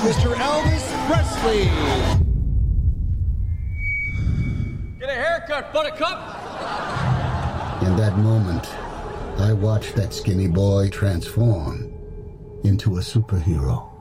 Mr. 0.02 0.34
Elvis 0.34 0.84
Presley. 1.06 1.64
Get 4.98 5.08
a 5.08 5.14
haircut, 5.14 5.72
buttercup. 5.72 6.18
In 7.82 7.96
that 7.96 8.16
moment, 8.18 8.66
I 9.38 9.52
watched 9.52 9.94
that 9.96 10.14
skinny 10.14 10.48
boy 10.48 10.88
transform 10.88 11.92
into 12.64 12.96
a 12.96 13.00
superhero. 13.00 13.91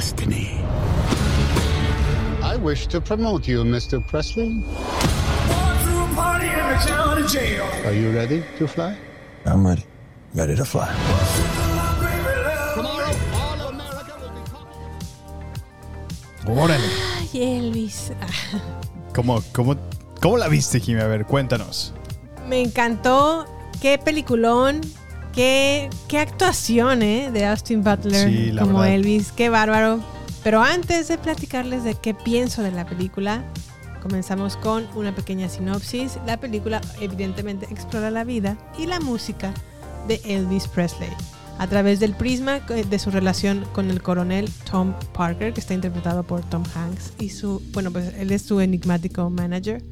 Destiny. 0.00 0.48
I 2.42 2.56
wish 2.56 2.86
to 2.86 3.02
promote 3.02 3.46
you, 3.46 3.64
Mr. 3.64 4.00
Presley. 4.00 4.64
Are 7.84 7.92
you 7.92 8.10
ready 8.10 8.42
to 8.58 8.66
fly? 8.66 8.96
I'm 9.44 9.66
ready. 9.66 9.84
Ready 10.34 10.56
to 10.56 10.64
fly. 10.64 10.88
Órale. 16.46 16.88
Ay, 17.18 17.58
Elvis. 17.58 18.12
¿Cómo, 19.14 19.42
cómo, 19.52 19.76
cómo 20.22 20.38
la 20.38 20.48
viste, 20.48 20.80
Jimmy? 20.80 21.02
A 21.02 21.08
ver, 21.08 21.26
cuéntanos. 21.26 21.92
Me 22.48 22.62
encantó. 22.62 23.44
Qué 23.82 23.98
peliculón. 23.98 24.80
Qué, 25.34 25.90
qué 26.08 26.18
actuación, 26.18 27.02
¿eh? 27.02 27.30
De 27.32 27.46
Austin 27.46 27.82
Butler 27.82 28.28
Sí, 28.28 28.52
como 28.58 28.80
verdad. 28.80 28.94
Elvis. 28.94 29.32
Qué 29.32 29.48
bárbaro. 29.48 30.00
Pero 30.42 30.62
antes 30.62 31.08
de 31.08 31.18
platicarles 31.18 31.84
de 31.84 31.94
qué 31.94 32.14
pienso 32.14 32.62
de 32.62 32.72
la 32.72 32.86
película, 32.86 33.44
comenzamos 34.02 34.56
con 34.56 34.86
una 34.96 35.14
pequeña 35.14 35.48
sinopsis. 35.48 36.18
La 36.26 36.38
película 36.38 36.80
evidentemente 37.00 37.66
explora 37.70 38.10
la 38.10 38.24
vida 38.24 38.56
y 38.78 38.86
la 38.86 39.00
música 39.00 39.52
de 40.08 40.20
Elvis 40.24 40.66
Presley 40.66 41.10
a 41.58 41.66
través 41.66 42.00
del 42.00 42.14
prisma 42.14 42.60
de 42.60 42.98
su 42.98 43.10
relación 43.10 43.66
con 43.74 43.90
el 43.90 44.00
coronel 44.00 44.48
Tom 44.70 44.94
Parker, 45.12 45.52
que 45.52 45.60
está 45.60 45.74
interpretado 45.74 46.22
por 46.22 46.40
Tom 46.40 46.64
Hanks, 46.74 47.12
y 47.18 47.28
su, 47.28 47.62
bueno, 47.74 47.90
pues 47.90 48.14
él 48.18 48.32
es 48.32 48.40
su 48.40 48.62
enigmático 48.62 49.28
manager. 49.28 49.82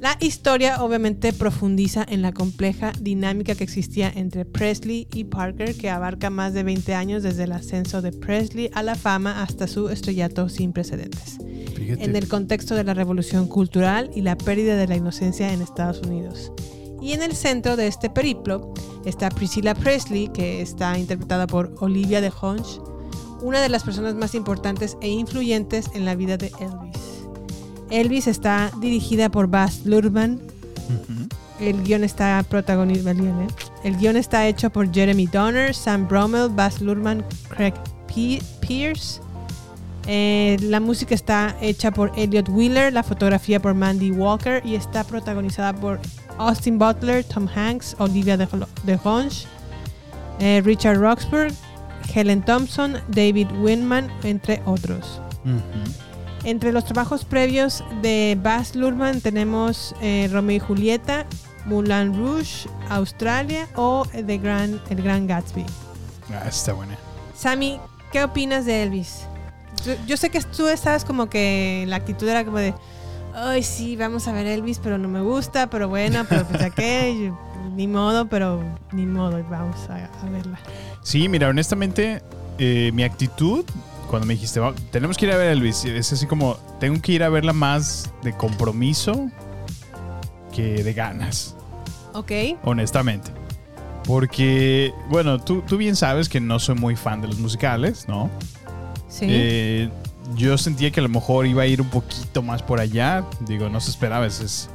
La 0.00 0.16
historia 0.18 0.82
obviamente 0.82 1.34
profundiza 1.34 2.06
en 2.08 2.22
la 2.22 2.32
compleja 2.32 2.92
dinámica 2.98 3.54
que 3.54 3.64
existía 3.64 4.10
entre 4.14 4.46
Presley 4.46 5.06
y 5.12 5.24
Parker, 5.24 5.76
que 5.76 5.90
abarca 5.90 6.30
más 6.30 6.54
de 6.54 6.62
20 6.62 6.94
años 6.94 7.22
desde 7.22 7.44
el 7.44 7.52
ascenso 7.52 8.00
de 8.00 8.10
Presley 8.10 8.70
a 8.72 8.82
la 8.82 8.94
fama 8.94 9.42
hasta 9.42 9.68
su 9.68 9.90
estrellato 9.90 10.48
sin 10.48 10.72
precedentes. 10.72 11.36
Fíjate. 11.76 12.02
En 12.02 12.16
el 12.16 12.28
contexto 12.28 12.74
de 12.74 12.84
la 12.84 12.94
revolución 12.94 13.46
cultural 13.46 14.10
y 14.14 14.22
la 14.22 14.38
pérdida 14.38 14.74
de 14.74 14.88
la 14.88 14.96
inocencia 14.96 15.52
en 15.52 15.60
Estados 15.60 16.00
Unidos. 16.00 16.50
Y 17.02 17.12
en 17.12 17.22
el 17.22 17.36
centro 17.36 17.76
de 17.76 17.86
este 17.86 18.08
periplo 18.08 18.72
está 19.04 19.28
Priscilla 19.28 19.74
Presley, 19.74 20.28
que 20.28 20.62
está 20.62 20.98
interpretada 20.98 21.46
por 21.46 21.74
Olivia 21.78 22.22
de 22.22 22.32
Honch, 22.40 22.80
una 23.42 23.60
de 23.60 23.68
las 23.68 23.84
personas 23.84 24.14
más 24.14 24.34
importantes 24.34 24.96
e 25.02 25.08
influyentes 25.08 25.90
en 25.92 26.06
la 26.06 26.14
vida 26.14 26.38
de 26.38 26.50
Elvis. 26.58 27.09
Elvis 27.90 28.26
está 28.26 28.70
dirigida 28.80 29.28
por 29.28 29.48
Baz 29.48 29.84
Luhrmann. 29.84 30.40
El 31.60 31.82
guion 31.82 32.04
está 32.04 32.42
protagonizado. 32.48 33.18
El 33.84 33.96
guion 33.98 34.16
está 34.16 34.46
hecho 34.46 34.70
por 34.70 34.92
Jeremy 34.92 35.26
Donner, 35.26 35.74
Sam 35.74 36.08
Bromell, 36.08 36.48
Baz 36.48 36.80
Luhrmann, 36.80 37.24
Craig 37.48 37.74
Pierce. 38.60 39.20
Eh, 40.06 40.56
la 40.62 40.80
música 40.80 41.14
está 41.14 41.54
hecha 41.60 41.90
por 41.90 42.10
Elliot 42.16 42.48
Wheeler, 42.48 42.92
la 42.92 43.02
fotografía 43.02 43.60
por 43.60 43.74
Mandy 43.74 44.10
Walker 44.10 44.62
y 44.64 44.74
está 44.74 45.04
protagonizada 45.04 45.74
por 45.74 46.00
Austin 46.38 46.78
Butler, 46.78 47.22
Tom 47.24 47.46
Hanks, 47.54 47.96
Olivia 47.98 48.36
de, 48.36 48.48
de 48.84 48.98
Honch, 49.04 49.46
eh, 50.40 50.62
Richard 50.64 50.98
Roxburgh, 50.98 51.52
Helen 52.14 52.42
Thompson, 52.42 52.96
David 53.08 53.48
Winman, 53.60 54.10
entre 54.22 54.62
otros. 54.64 55.20
Entre 56.44 56.72
los 56.72 56.84
trabajos 56.84 57.24
previos 57.24 57.84
de 58.00 58.38
Baz 58.42 58.74
Luhrmann 58.74 59.20
tenemos 59.20 59.94
eh, 60.00 60.28
Romeo 60.32 60.56
y 60.56 60.58
Julieta, 60.58 61.26
Moulin 61.66 62.16
Rouge, 62.16 62.68
Australia 62.88 63.68
o 63.76 64.06
The 64.06 64.38
Gran, 64.38 64.80
El 64.88 65.02
Gran 65.02 65.26
Gatsby. 65.26 65.66
Ah, 66.32 66.48
está 66.48 66.72
buena. 66.72 66.96
Sammy, 67.34 67.78
¿qué 68.10 68.24
opinas 68.24 68.64
de 68.64 68.82
Elvis? 68.82 69.22
Yo, 69.84 69.94
yo 70.06 70.16
sé 70.16 70.30
que 70.30 70.40
tú 70.40 70.66
estabas 70.68 71.04
como 71.04 71.28
que 71.28 71.84
la 71.88 71.96
actitud 71.96 72.26
era 72.26 72.44
como 72.44 72.58
de, 72.58 72.74
ay 73.34 73.62
sí, 73.62 73.96
vamos 73.96 74.26
a 74.26 74.32
ver 74.32 74.46
Elvis, 74.46 74.78
pero 74.78 74.96
no 74.96 75.08
me 75.08 75.20
gusta, 75.20 75.68
pero 75.68 75.88
bueno, 75.88 76.24
pero 76.28 76.46
pues 76.46 76.60
ya 76.60 76.70
qué, 76.70 77.32
ni 77.74 77.86
modo, 77.86 78.28
pero 78.28 78.62
ni 78.92 79.04
modo, 79.04 79.42
vamos 79.50 79.78
a, 79.90 80.08
a 80.22 80.30
verla. 80.30 80.58
Sí, 81.02 81.28
mira, 81.28 81.48
honestamente, 81.48 82.22
eh, 82.58 82.90
mi 82.94 83.02
actitud 83.04 83.64
cuando 84.10 84.26
me 84.26 84.34
dijiste, 84.34 84.58
"Va- 84.60 84.74
tenemos 84.90 85.16
que 85.16 85.26
ir 85.26 85.32
a 85.32 85.36
ver 85.36 85.48
a 85.48 85.52
Elvis, 85.52 85.84
es 85.86 86.12
así 86.12 86.26
como, 86.26 86.56
tengo 86.80 87.00
que 87.00 87.12
ir 87.12 87.22
a 87.22 87.28
verla 87.28 87.52
más 87.52 88.10
de 88.22 88.36
compromiso 88.36 89.30
que 90.54 90.82
de 90.82 90.92
ganas, 90.92 91.54
Ok, 92.12 92.32
honestamente. 92.64 93.30
Porque, 94.04 94.92
bueno, 95.08 95.38
tú, 95.38 95.62
tú 95.62 95.76
bien 95.76 95.94
sabes 95.94 96.28
que 96.28 96.40
no 96.40 96.58
soy 96.58 96.74
muy 96.74 96.96
fan 96.96 97.20
de 97.20 97.28
los 97.28 97.38
musicales, 97.38 98.06
¿no? 98.08 98.28
sí. 99.08 99.26
Eh, 99.28 99.88
yo 100.36 100.56
sentía 100.58 100.90
que 100.90 101.00
a 101.00 101.02
lo 101.02 101.08
mejor 101.08 101.46
iba 101.46 101.62
a 101.62 101.66
ir 101.66 101.80
un 101.80 101.88
poquito 101.88 102.42
más 102.42 102.62
por 102.62 102.80
allá. 102.80 103.24
Digo, 103.40 103.68
no 103.68 103.80
se 103.80 103.90
esperaba. 103.90 104.26
Es, 104.26 104.40
es- 104.40 104.70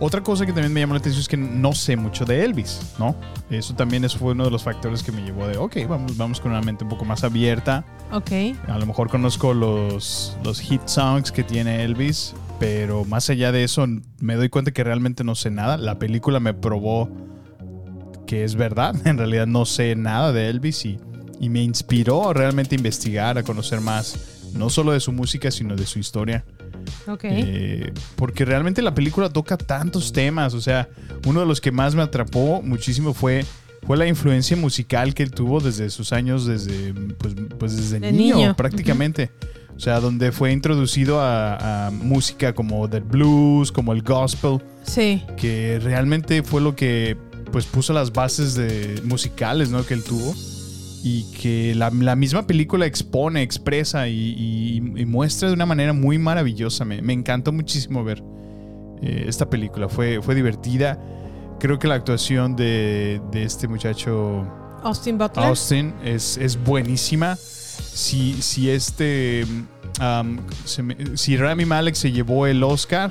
Otra 0.00 0.22
cosa 0.22 0.46
que 0.46 0.52
también 0.52 0.72
me 0.72 0.80
llamó 0.80 0.94
la 0.94 1.00
atención 1.00 1.20
es 1.20 1.28
que 1.28 1.36
no 1.36 1.72
sé 1.72 1.96
mucho 1.96 2.24
de 2.24 2.44
Elvis, 2.44 2.94
¿no? 3.00 3.16
Eso 3.50 3.74
también 3.74 4.04
eso 4.04 4.18
fue 4.18 4.32
uno 4.32 4.44
de 4.44 4.50
los 4.50 4.62
factores 4.62 5.02
que 5.02 5.10
me 5.10 5.22
llevó 5.22 5.48
de, 5.48 5.56
ok, 5.56 5.76
vamos, 5.88 6.16
vamos 6.16 6.40
con 6.40 6.52
una 6.52 6.60
mente 6.60 6.84
un 6.84 6.90
poco 6.90 7.04
más 7.04 7.24
abierta. 7.24 7.84
ok. 8.12 8.30
A 8.68 8.78
lo 8.78 8.86
mejor 8.86 9.10
conozco 9.10 9.54
los, 9.54 10.38
los 10.44 10.60
hit 10.60 10.86
songs 10.86 11.32
que 11.32 11.42
tiene 11.42 11.82
Elvis, 11.82 12.34
pero 12.60 13.04
más 13.04 13.28
allá 13.28 13.50
de 13.50 13.64
eso 13.64 13.86
me 14.20 14.36
doy 14.36 14.48
cuenta 14.48 14.70
que 14.70 14.84
realmente 14.84 15.24
no 15.24 15.34
sé 15.34 15.50
nada. 15.50 15.76
La 15.76 15.98
película 15.98 16.38
me 16.38 16.54
probó 16.54 17.10
que 18.28 18.44
es 18.44 18.54
verdad. 18.54 18.94
En 19.04 19.18
realidad 19.18 19.48
no 19.48 19.64
sé 19.64 19.96
nada 19.96 20.32
de 20.32 20.48
Elvis 20.48 20.84
y, 20.84 21.00
y 21.40 21.48
me 21.48 21.62
inspiró 21.62 22.30
a 22.30 22.34
realmente 22.34 22.76
investigar, 22.76 23.36
a 23.36 23.42
conocer 23.42 23.80
más, 23.80 24.52
no 24.54 24.70
solo 24.70 24.92
de 24.92 25.00
su 25.00 25.10
música, 25.10 25.50
sino 25.50 25.74
de 25.74 25.86
su 25.86 25.98
historia. 25.98 26.44
Ok. 27.06 27.24
Eh, 27.24 27.92
porque 28.16 28.44
realmente 28.44 28.82
la 28.82 28.94
película 28.94 29.28
toca 29.30 29.56
tantos 29.56 30.12
temas. 30.12 30.54
O 30.54 30.60
sea, 30.60 30.88
uno 31.26 31.40
de 31.40 31.46
los 31.46 31.60
que 31.60 31.70
más 31.72 31.94
me 31.94 32.02
atrapó 32.02 32.62
muchísimo 32.62 33.14
fue, 33.14 33.44
fue 33.86 33.96
la 33.96 34.06
influencia 34.06 34.56
musical 34.56 35.14
que 35.14 35.22
él 35.22 35.30
tuvo 35.30 35.60
desde 35.60 35.90
sus 35.90 36.12
años, 36.12 36.46
desde, 36.46 36.94
pues, 37.18 37.34
pues 37.58 37.76
desde 37.76 38.00
De 38.00 38.12
niño, 38.12 38.36
niño. 38.36 38.56
prácticamente. 38.56 39.30
O 39.76 39.80
sea, 39.80 40.00
donde 40.00 40.32
fue 40.32 40.50
introducido 40.52 41.20
a, 41.20 41.86
a 41.86 41.90
música 41.92 42.52
como 42.52 42.88
del 42.88 43.04
blues, 43.04 43.70
como 43.70 43.92
el 43.92 44.02
gospel, 44.02 44.60
Sí. 44.82 45.22
que 45.36 45.78
realmente 45.82 46.42
fue 46.42 46.60
lo 46.60 46.74
que 46.74 47.16
pues 47.52 47.64
puso 47.64 47.92
las 47.92 48.12
bases 48.12 48.54
de, 48.54 49.00
musicales 49.04 49.70
¿no? 49.70 49.86
que 49.86 49.94
él 49.94 50.02
tuvo 50.04 50.34
y 51.02 51.24
que 51.32 51.74
la, 51.74 51.90
la 51.90 52.16
misma 52.16 52.46
película 52.46 52.86
expone, 52.86 53.42
expresa 53.42 54.08
y, 54.08 54.34
y- 54.36 54.76
y 55.00 55.06
muestra 55.06 55.48
de 55.48 55.54
una 55.54 55.66
manera 55.66 55.92
muy 55.92 56.18
maravillosa. 56.18 56.84
Me, 56.84 57.00
me 57.02 57.12
encantó 57.12 57.52
muchísimo 57.52 58.02
ver 58.04 58.22
eh, 59.02 59.24
esta 59.28 59.48
película, 59.48 59.88
fue, 59.88 60.20
fue 60.22 60.34
divertida. 60.34 60.98
Creo 61.60 61.78
que 61.78 61.88
la 61.88 61.94
actuación 61.94 62.54
de, 62.56 63.20
de 63.32 63.42
este 63.44 63.66
muchacho 63.68 64.46
Austin 64.82 65.18
Butler. 65.18 65.44
Austin 65.46 65.92
es, 66.04 66.36
es 66.36 66.56
buenísima. 66.62 67.36
Si, 67.36 68.34
si 68.42 68.70
este. 68.70 69.44
um, 70.00 70.38
se 70.64 70.82
me- 70.82 71.16
si 71.16 71.36
Rami 71.36 71.64
Malek 71.64 71.94
se 71.94 72.12
llevó 72.12 72.46
el 72.46 72.62
Oscar 72.62 73.10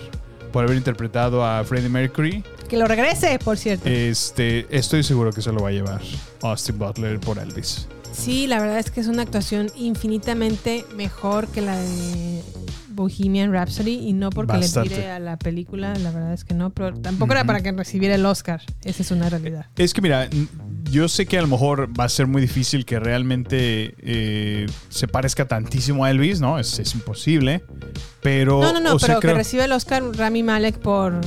por 0.52 0.64
haber 0.66 0.78
interpretado 0.78 1.46
a 1.46 1.64
Freddie 1.64 1.90
Mercury, 1.90 2.44
Que 2.70 2.78
lo 2.78 2.88
regrese, 2.88 3.38
por 3.40 3.58
cierto. 3.58 3.88
este, 3.90 4.66
estoy 4.70 5.04
seguro 5.04 5.32
que 5.32 5.42
se 5.42 5.52
lo 5.52 5.62
va 5.62 5.70
a 5.70 5.72
llevar 5.72 6.02
Austin 6.42 6.78
Butler 6.78 7.20
por 7.20 7.38
Elvis. 7.40 7.88
Sí, 8.12 8.48
la 8.48 8.60
verdad 8.60 8.80
es 8.80 8.90
que 8.90 9.00
es 9.00 9.08
una 9.08 9.22
actuación 9.22 9.70
infinitamente 9.76 10.84
mejor 10.96 11.48
que 11.50 11.62
la 11.62 11.78
de 11.80 12.42
Bohemian 12.90 13.52
Rhapsody 13.54 14.08
y 14.08 14.14
no 14.14 14.32
porque 14.32 14.54
Bastante. 14.54 14.90
le 14.90 14.96
tire 14.96 15.12
a 15.12 15.20
la 15.20 15.38
película, 15.38 15.94
la 16.00 16.10
verdad 16.10 16.34
es 16.34 16.44
que 16.44 16.56
no, 16.56 16.72
pero 16.72 16.94
tampoco 17.00 17.34
era 17.34 17.44
para 17.44 17.62
que 17.62 17.72
recibiera 17.72 18.16
el 18.16 18.26
Oscar, 18.26 18.62
esa 18.84 19.04
es 19.04 19.12
una 19.12 19.30
realidad. 19.30 19.68
Es 19.76 19.94
que 19.94 20.02
mira, 20.02 20.28
yo 20.92 21.08
sé 21.08 21.26
que 21.26 21.38
a 21.38 21.42
lo 21.42 21.48
mejor 21.48 21.90
va 22.00 22.06
a 22.06 22.10
ser 22.10 22.28
muy 22.28 22.42
difícil 22.42 22.86
que 22.86 23.00
realmente 23.00 23.96
eh, 24.00 24.66
se 24.90 25.08
parezca 25.08 25.46
tantísimo 25.48 26.06
a 26.06 26.12
Elvis, 26.12 26.40
¿no? 26.42 26.60
Es, 26.60 26.80
es 26.80 26.94
imposible. 26.96 27.64
Pero. 28.22 28.62
No, 28.62 28.74
no, 28.74 28.80
no, 28.80 28.96
o 28.96 29.00
sea, 29.00 29.08
pero 29.10 29.20
creo- 29.20 29.34
que 29.34 29.38
recibe 29.38 29.66
el 29.66 29.72
Oscar 29.72 30.04
Rami 30.16 30.44
Malek 30.44 30.78
por 30.80 31.20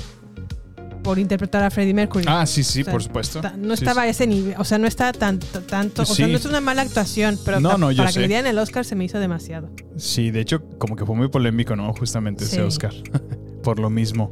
por 1.02 1.18
interpretar 1.18 1.62
a 1.62 1.70
Freddie 1.70 1.94
Mercury. 1.94 2.26
Ah, 2.28 2.44
sí, 2.44 2.62
sí, 2.62 2.82
O 2.82 2.84
sea, 2.84 2.92
por 2.92 3.02
supuesto. 3.02 3.40
No 3.56 3.74
Sí, 3.74 3.84
estaba 3.84 4.02
sí. 4.02 4.08
a 4.08 4.10
ese 4.10 4.26
nivel, 4.26 4.54
o 4.58 4.64
sea, 4.64 4.76
no 4.76 4.86
está 4.86 5.12
tanto, 5.14 5.62
tanto, 5.62 6.02
o 6.02 6.04
sea, 6.04 6.26
Sí. 6.26 6.30
no 6.30 6.36
es 6.36 6.44
una 6.44 6.60
mala 6.60 6.82
actuación, 6.82 7.38
pero 7.42 7.58
No, 7.58 7.70
para 7.96 8.12
que 8.12 8.20
le 8.20 8.28
dieran 8.28 8.46
el 8.46 8.58
Oscar 8.58 8.84
se 8.84 8.94
me 8.96 9.04
hizo 9.06 9.18
demasiado. 9.18 9.70
Sí, 9.96 10.30
de 10.30 10.40
hecho, 10.40 10.62
como 10.78 10.96
que 10.96 11.06
fue 11.06 11.16
muy 11.16 11.28
polémico, 11.28 11.74
¿no? 11.74 11.90
Justamente 11.94 12.44
ese 12.44 12.56
Sí. 12.56 12.60
Oscar. 12.60 12.92
por 13.62 13.78
lo 13.78 13.88
mismo. 13.88 14.30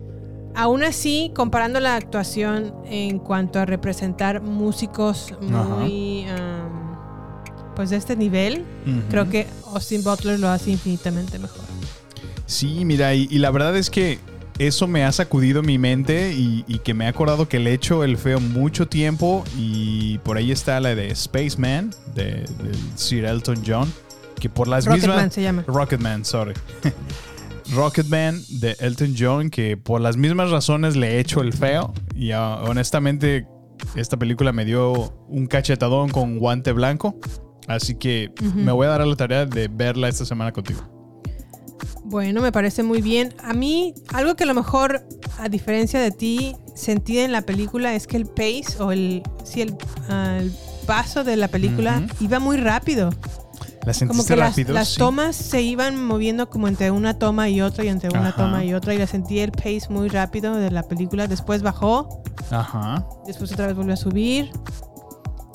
Aún 0.58 0.82
así, 0.82 1.30
comparando 1.36 1.78
la 1.78 1.94
actuación 1.94 2.74
en 2.84 3.20
cuanto 3.20 3.60
a 3.60 3.64
representar 3.64 4.42
músicos 4.42 5.32
muy, 5.40 6.26
um, 6.28 7.74
pues 7.76 7.90
de 7.90 7.96
este 7.96 8.16
nivel, 8.16 8.64
creo 9.08 9.30
que 9.30 9.46
Austin 9.72 10.02
Butler 10.02 10.40
lo 10.40 10.48
hace 10.48 10.72
infinitamente 10.72 11.38
mejor. 11.38 11.64
Sí, 12.46 12.84
mira, 12.84 13.14
y, 13.14 13.28
y 13.30 13.38
la 13.38 13.52
verdad 13.52 13.76
es 13.76 13.88
que 13.88 14.18
eso 14.58 14.88
me 14.88 15.04
ha 15.04 15.12
sacudido 15.12 15.62
mi 15.62 15.78
mente 15.78 16.32
y, 16.32 16.64
y 16.66 16.80
que 16.80 16.92
me 16.92 17.06
ha 17.06 17.10
acordado 17.10 17.48
que 17.48 17.60
le 17.60 17.70
he 17.70 17.74
hecho 17.74 18.02
el 18.02 18.18
feo 18.18 18.40
mucho 18.40 18.88
tiempo 18.88 19.44
y 19.56 20.18
por 20.24 20.38
ahí 20.38 20.50
está 20.50 20.80
la 20.80 20.96
de 20.96 21.14
Spaceman, 21.14 21.94
de, 22.16 22.24
de 22.24 22.72
Sir 22.96 23.26
Elton 23.26 23.62
John, 23.64 23.92
que 24.40 24.48
por 24.48 24.66
las 24.66 24.86
Rocketman 24.86 25.16
mismas... 25.16 25.34
se 25.34 25.42
llama. 25.42 25.64
Rocketman, 25.68 26.24
sorry. 26.24 26.54
Rocketman 27.74 28.42
de 28.48 28.76
Elton 28.80 29.14
John, 29.18 29.50
que 29.50 29.76
por 29.76 30.00
las 30.00 30.16
mismas 30.16 30.50
razones 30.50 30.96
le 30.96 31.16
he 31.16 31.20
hecho 31.20 31.40
el 31.40 31.52
feo 31.52 31.92
y 32.14 32.32
ah, 32.32 32.60
honestamente 32.62 33.46
esta 33.94 34.16
película 34.16 34.52
me 34.52 34.64
dio 34.64 35.12
un 35.28 35.46
cachetadón 35.46 36.10
con 36.10 36.38
guante 36.38 36.72
blanco, 36.72 37.16
así 37.66 37.94
que 37.94 38.32
me 38.54 38.72
voy 38.72 38.86
a 38.86 38.90
dar 38.90 39.02
a 39.02 39.06
la 39.06 39.16
tarea 39.16 39.46
de 39.46 39.68
verla 39.68 40.08
esta 40.08 40.24
semana 40.24 40.52
contigo. 40.52 40.80
Bueno, 42.04 42.40
me 42.40 42.52
parece 42.52 42.82
muy 42.82 43.02
bien. 43.02 43.34
A 43.44 43.52
mí, 43.52 43.94
algo 44.14 44.34
que 44.34 44.44
a 44.44 44.46
lo 44.46 44.54
mejor, 44.54 45.06
a 45.38 45.48
diferencia 45.50 46.00
de 46.00 46.10
ti, 46.10 46.56
sentí 46.74 47.18
en 47.18 47.32
la 47.32 47.42
película 47.42 47.94
es 47.94 48.06
que 48.06 48.16
el 48.16 48.24
pace 48.24 48.80
o 48.80 48.92
el, 48.92 49.22
sí, 49.44 49.60
el, 49.60 49.76
ah, 50.08 50.38
el 50.40 50.52
paso 50.86 51.22
de 51.22 51.36
la 51.36 51.48
película 51.48 52.02
iba 52.18 52.38
muy 52.38 52.56
rápido. 52.56 53.10
¿La 53.86 53.94
sentiste 53.94 54.06
Como 54.08 54.26
que 54.26 54.36
las, 54.36 54.50
rápido? 54.50 54.74
las 54.74 54.88
Sí. 54.88 54.98
tomas 54.98 55.34
se 55.36 55.62
iban 55.62 56.04
moviendo 56.04 56.50
como 56.50 56.68
entre 56.68 56.90
una 56.90 57.18
toma 57.18 57.48
y 57.48 57.60
otra 57.62 57.84
y 57.84 57.88
entre 57.88 58.10
una 58.10 58.28
Ajá. 58.28 58.36
toma 58.44 58.64
y 58.64 58.74
otra 58.74 58.92
y 58.94 58.98
la 58.98 59.06
sentí 59.06 59.38
el 59.38 59.52
pace 59.52 59.82
muy 59.88 60.08
rápido 60.08 60.54
de 60.56 60.70
la 60.70 60.82
película. 60.82 61.26
Después 61.26 61.62
bajó, 61.62 62.22
Ajá. 62.50 63.06
después 63.26 63.52
otra 63.52 63.66
vez 63.66 63.76
volvió 63.76 63.94
a 63.94 63.96
subir. 63.96 64.50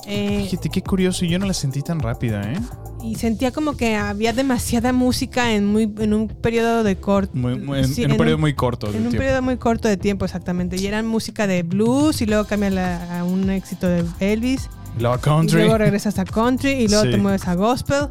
Eh, 0.06 0.46
Fíjate 0.50 0.68
qué 0.68 0.82
curioso, 0.82 1.24
yo 1.24 1.38
no 1.38 1.46
la 1.46 1.54
sentí 1.54 1.80
tan 1.82 1.98
rápida, 2.00 2.42
¿eh? 2.42 2.58
y 3.02 3.16
sentía 3.16 3.50
como 3.52 3.76
que 3.76 3.96
había 3.96 4.32
demasiada 4.32 4.92
música 4.94 5.52
en 5.52 5.66
muy 5.66 5.92
en 5.98 6.14
un 6.14 6.26
periodo 6.28 6.82
de 6.82 6.96
corto 6.96 7.32
en- 7.36 7.84
Sí, 7.86 8.02
en 8.02 8.12
un 8.12 8.16
periodo 8.16 8.38
muy 8.38 8.54
corto 8.54 8.86
en 8.88 8.94
un 8.94 9.00
tiempo. 9.02 9.18
periodo 9.18 9.42
muy 9.42 9.58
corto 9.58 9.88
de 9.88 9.98
tiempo 9.98 10.24
exactamente 10.24 10.76
y 10.78 10.86
eran 10.86 11.06
música 11.06 11.46
de 11.46 11.62
blues 11.64 12.22
y 12.22 12.26
luego 12.26 12.46
cambia 12.46 12.70
la- 12.70 13.18
a 13.20 13.24
un 13.24 13.50
éxito 13.50 13.88
de 13.88 14.04
Elvis 14.20 14.70
Luego 14.98 15.18
country. 15.20 15.60
luego 15.60 15.78
regresas 15.78 16.18
a 16.18 16.24
country 16.24 16.70
y 16.72 16.88
luego 16.88 17.04
Sí. 17.04 17.10
te 17.10 17.16
mueves 17.16 17.46
a 17.48 17.54
gospel 17.54 18.08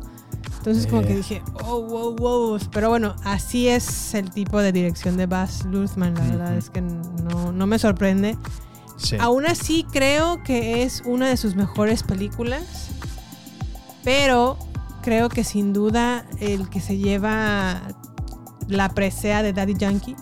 entonces 0.58 0.88
como 0.88 1.02
Eh. 1.02 1.08
que 1.08 1.16
dije 1.16 1.42
oh 1.66 1.82
wow 1.82 2.16
wow 2.16 2.60
pero 2.72 2.90
bueno 2.90 3.16
así 3.24 3.68
es 3.68 4.14
el 4.14 4.30
tipo 4.32 4.60
de 4.62 4.72
dirección 4.72 5.18
de 5.18 5.26
Baz 5.26 5.66
Luhrmann 5.66 6.14
la 6.16 6.22
verdad 6.22 6.56
es 6.58 6.70
que 6.70 6.82
no, 6.82 7.52
no 7.52 7.68
me 7.68 7.80
sorprende 7.80 8.38
Sí. 8.96 9.18
Aún 9.20 9.46
así 9.48 9.86
creo 9.92 10.42
que 10.44 10.84
es 10.84 11.02
una 11.06 11.28
de 11.28 11.36
sus 11.36 11.56
mejores 11.56 12.04
películas, 12.04 12.90
pero 14.04 14.58
creo 15.02 15.30
que 15.30 15.44
sin 15.44 15.74
duda 15.74 16.26
el 16.40 16.70
que 16.70 16.80
se 16.80 16.98
lleva 16.98 17.82
la 18.68 18.90
presea 18.90 19.42
de 19.44 19.52
Daddy 19.52 19.74
Yankee 19.76 20.16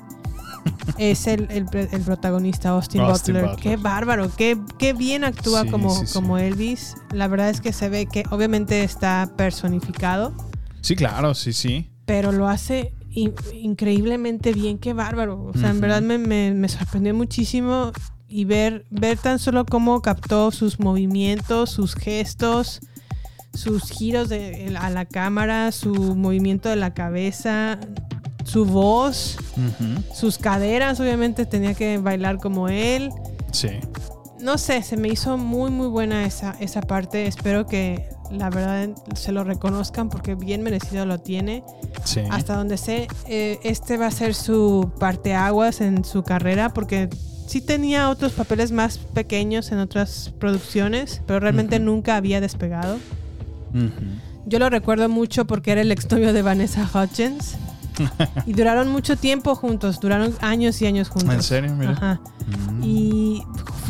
es 0.97 1.28
el, 1.28 1.47
el 1.51 1.66
protagonista 2.01 2.70
Austin, 2.70 3.01
Austin 3.01 3.36
Butler. 3.36 3.51
Butler. 3.55 3.64
Qué 3.64 3.78
bárbaro, 3.82 4.32
qué, 4.36 4.57
qué 4.78 4.93
bien 4.93 5.24
actúa 5.24 5.64
Sí, 5.64 5.70
como, 5.70 5.89
sí, 5.99 6.07
sí. 6.07 6.14
como 6.14 6.38
Elvis. 6.38 6.95
La 7.12 7.28
verdad 7.28 7.49
es 7.49 7.62
que 7.62 7.74
se 7.74 7.89
ve 7.89 8.05
que 8.05 8.24
obviamente 8.30 8.84
está 8.84 9.32
personificado, 9.38 10.34
Sí, 10.82 10.95
claro, 10.95 11.34
sí, 11.36 11.53
sí. 11.53 11.91
pero 12.05 12.32
lo 12.32 12.47
hace 12.47 12.93
in- 13.12 13.34
increíblemente 13.53 14.51
bien, 14.53 14.78
qué 14.80 14.93
bárbaro. 14.93 15.43
O 15.43 15.53
sea, 15.57 15.70
en 15.70 15.82
verdad 15.82 16.01
me, 16.01 16.18
me- 16.18 16.53
me 16.53 16.68
sorprendió 16.70 17.14
muchísimo 17.14 17.91
y 18.28 18.45
ver, 18.45 18.86
ver 18.89 19.18
tan 19.18 19.39
solo 19.39 19.66
cómo 19.66 20.01
captó 20.01 20.51
sus 20.51 20.80
movimientos, 20.80 21.70
sus 21.70 21.95
gestos, 21.95 22.80
sus 23.53 23.89
giros 23.91 24.30
de, 24.30 24.74
a 24.80 24.89
la 24.89 25.05
cámara, 25.05 25.72
su 25.74 25.93
movimiento 26.16 26.70
de 26.70 26.78
la 26.78 26.93
cabeza, 26.93 27.78
su 28.44 28.66
voz, 28.66 29.38
sus 30.14 30.38
caderas, 30.38 31.00
obviamente 31.00 31.46
tenía 31.46 31.74
que 31.74 31.98
bailar 31.98 32.38
como 32.38 32.70
él. 32.70 33.12
Sí. 33.52 33.70
No 34.39 34.58
sé, 34.58 34.82
se 34.82 34.98
me 34.98 35.08
hizo 35.08 35.38
muy 35.38 35.70
muy 35.70 35.88
buena 35.88 36.26
esa, 36.26 36.56
esa 36.60 36.82
parte. 36.82 37.28
Espero 37.28 37.68
que 37.68 38.10
la 38.32 38.50
verdad 38.50 38.89
se 39.16 39.32
lo 39.32 39.44
reconozcan 39.44 40.10
porque 40.10 40.36
bien 40.36 40.64
merecido 40.64 41.06
lo 41.06 41.20
tiene. 41.20 41.64
Sí. 42.04 42.22
Hasta 42.32 42.56
donde 42.56 42.78
sé, 42.78 43.08
eh, 43.28 43.60
este 43.64 43.98
va 43.98 44.08
a 44.08 44.12
ser 44.12 44.34
su 44.34 44.92
parteaguas 45.00 45.82
en 45.82 46.04
su 46.04 46.24
carrera 46.24 46.70
porque 46.70 47.10
sí 47.48 47.62
tenía 47.62 48.10
otros 48.10 48.32
papeles 48.32 48.72
más 48.72 48.98
pequeños 48.98 49.72
en 49.72 49.80
otras 49.80 50.34
producciones, 50.39 51.22
pero 51.28 51.39
realmente 51.39 51.80
nunca 51.80 52.16
había 52.16 52.42
despegado. 52.42 52.98
Yo 54.46 54.60
lo 54.60 54.70
recuerdo 54.70 55.08
mucho 55.08 55.46
porque 55.46 55.72
era 55.72 55.82
el 55.82 55.92
exnovio 55.92 56.34
de 56.34 56.42
Vanessa 56.42 56.89
Hudgens 56.94 57.58
y 58.46 58.54
duraron 58.54 58.89
mucho 58.89 59.16
tiempo 59.18 59.56
juntos, 59.56 60.00
duraron 60.00 60.34
años 60.42 60.82
y 60.82 60.86
años 60.88 61.10
juntos. 61.10 61.34
¿En 61.34 61.44
serio? 61.44 61.74
Mira. 61.76 61.92
Ajá. 61.92 62.20
Mm. 62.48 62.84
Y 62.84 63.44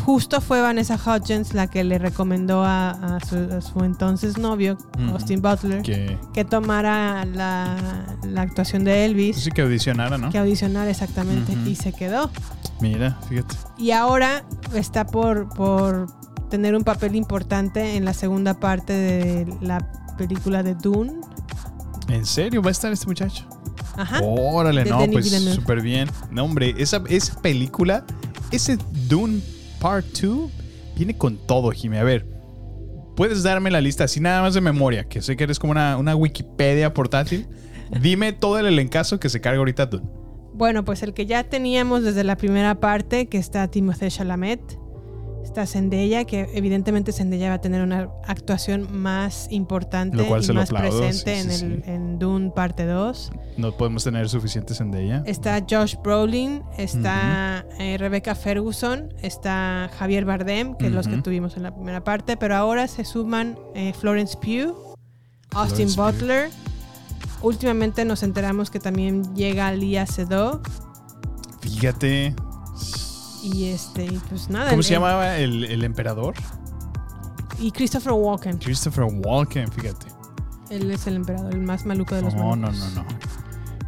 justo 0.04 0.40
fue 0.40 0.60
Vanessa 0.60 0.96
Hudgens 0.96 1.54
la 1.54 1.68
que 1.68 1.84
le 1.84 1.98
recomendó 1.98 2.64
a, 2.64 2.90
a 2.90 3.20
su, 3.20 3.36
a 3.36 3.60
su 3.60 3.84
entonces 3.84 4.38
novio, 4.38 4.76
Ujú. 4.98 5.10
Austin 5.12 5.40
Butler, 5.40 5.82
Que 5.82 6.18
que 6.32 6.44
tomara 6.44 7.24
la, 7.24 7.76
la 8.24 8.42
actuación 8.42 8.84
de 8.84 9.04
Elvis, 9.04 9.36
sí 9.36 9.50
que 9.50 9.62
audicionara, 9.62 10.18
¿no? 10.18 10.30
que 10.30 10.38
audicionara 10.38 10.90
exactamente, 10.90 11.52
y 11.66 11.76
se 11.76 11.92
quedó. 11.92 12.30
Mira, 12.80 13.18
fíjate. 13.28 13.54
Y 13.78 13.92
ahora 13.92 14.44
está 14.74 15.06
por, 15.06 15.48
por 15.50 16.06
tener 16.50 16.74
un 16.74 16.82
papel 16.84 17.14
importante 17.14 17.96
en 17.96 18.04
la 18.04 18.12
segunda 18.12 18.54
parte 18.54 18.92
de 18.92 19.56
la 19.60 19.78
película 20.18 20.62
de 20.62 20.74
Dune. 20.74 21.14
¿En 22.08 22.26
serio 22.26 22.60
va 22.60 22.68
a 22.68 22.72
estar 22.72 22.92
este 22.92 23.06
muchacho? 23.06 23.46
Ajá. 23.96 24.20
Órale, 24.22 24.84
De 24.84 24.90
no, 24.90 25.00
Denis 25.00 25.30
pues 25.30 25.54
súper 25.54 25.82
bien. 25.82 26.08
No, 26.30 26.44
hombre, 26.44 26.74
esa, 26.78 27.02
esa 27.08 27.40
película, 27.40 28.04
ese 28.50 28.78
Dune 29.08 29.40
Part 29.80 30.06
2, 30.20 30.50
viene 30.96 31.16
con 31.16 31.36
todo, 31.36 31.70
Jimmy. 31.70 31.98
A 31.98 32.04
ver, 32.04 32.26
puedes 33.16 33.42
darme 33.42 33.70
la 33.70 33.80
lista 33.80 34.04
así 34.04 34.20
nada 34.20 34.42
más 34.42 34.54
de 34.54 34.60
memoria, 34.60 35.04
que 35.04 35.22
sé 35.22 35.36
que 35.36 35.44
eres 35.44 35.58
como 35.58 35.72
una, 35.72 35.96
una 35.96 36.14
Wikipedia 36.14 36.94
portátil. 36.94 37.46
Dime 38.00 38.32
todo 38.32 38.58
el 38.58 38.66
elencazo 38.66 39.20
que 39.20 39.28
se 39.28 39.40
carga 39.40 39.58
ahorita 39.58 39.86
Dune. 39.86 40.08
Bueno, 40.54 40.84
pues 40.84 41.02
el 41.02 41.14
que 41.14 41.26
ya 41.26 41.44
teníamos 41.44 42.02
desde 42.02 42.24
la 42.24 42.36
primera 42.36 42.78
parte, 42.78 43.26
que 43.26 43.38
está 43.38 43.68
Timothée 43.68 44.10
Chalamet, 44.10 44.60
está 45.42 45.66
Zendaya, 45.66 46.24
que 46.24 46.48
evidentemente 46.54 47.12
Zendaya 47.12 47.48
va 47.48 47.54
a 47.54 47.60
tener 47.60 47.82
una 47.82 48.08
actuación 48.26 48.88
más 48.90 49.46
importante 49.50 50.16
Lo 50.16 50.26
cual 50.26 50.42
y 50.42 50.44
se 50.44 50.52
más 50.52 50.70
presente 50.70 51.34
sí, 51.34 51.40
en, 51.40 51.50
sí, 51.52 51.64
el, 51.64 51.82
en 51.86 52.18
Dune 52.18 52.50
parte 52.50 52.86
2. 52.86 53.32
No 53.56 53.76
podemos 53.76 54.04
tener 54.04 54.28
suficientes 54.28 54.80
en 54.80 54.90
de 54.90 55.04
ella. 55.04 55.22
Está 55.26 55.64
Josh 55.68 55.96
Brolin, 56.02 56.62
está 56.78 57.66
eh, 57.78 57.96
Rebecca 57.98 58.34
Ferguson, 58.34 59.12
está 59.22 59.90
Javier 59.98 60.24
Bardem, 60.24 60.74
que 60.76 60.86
es 60.86 60.92
los 60.92 61.08
que 61.08 61.18
tuvimos 61.18 61.56
en 61.56 61.64
la 61.64 61.74
primera 61.74 62.04
parte, 62.04 62.36
pero 62.36 62.56
ahora 62.56 62.88
se 62.88 63.04
suman 63.04 63.58
eh, 63.74 63.92
Florence 63.98 64.36
Pugh, 64.36 64.94
Austin 65.52 65.88
Florence 65.88 65.96
Pugh. 65.96 66.04
Butler. 66.04 66.50
Últimamente 67.42 68.04
nos 68.04 68.22
enteramos 68.22 68.70
que 68.70 68.78
también 68.78 69.34
llega 69.34 69.72
Lia 69.72 70.06
Seydoux 70.06 70.60
Fíjate. 71.62 72.34
Y 73.42 73.66
este, 73.66 74.08
pues 74.28 74.48
nada. 74.48 74.66
¿Cómo 74.70 74.78
el- 74.80 74.84
se 74.84 74.94
llamaba 74.94 75.36
el, 75.38 75.64
el 75.64 75.84
emperador? 75.84 76.34
Y 77.58 77.70
Christopher 77.70 78.12
Walken. 78.12 78.58
Christopher 78.58 79.04
Walken, 79.04 79.70
fíjate. 79.70 80.06
Él 80.70 80.90
es 80.90 81.06
el 81.06 81.16
emperador, 81.16 81.52
el 81.52 81.60
más 81.60 81.84
maluco 81.84 82.14
de 82.14 82.22
los 82.22 82.34
No, 82.34 82.56
no, 82.56 82.68
malucos. 82.68 82.94
no, 82.94 83.02
no. 83.02 83.08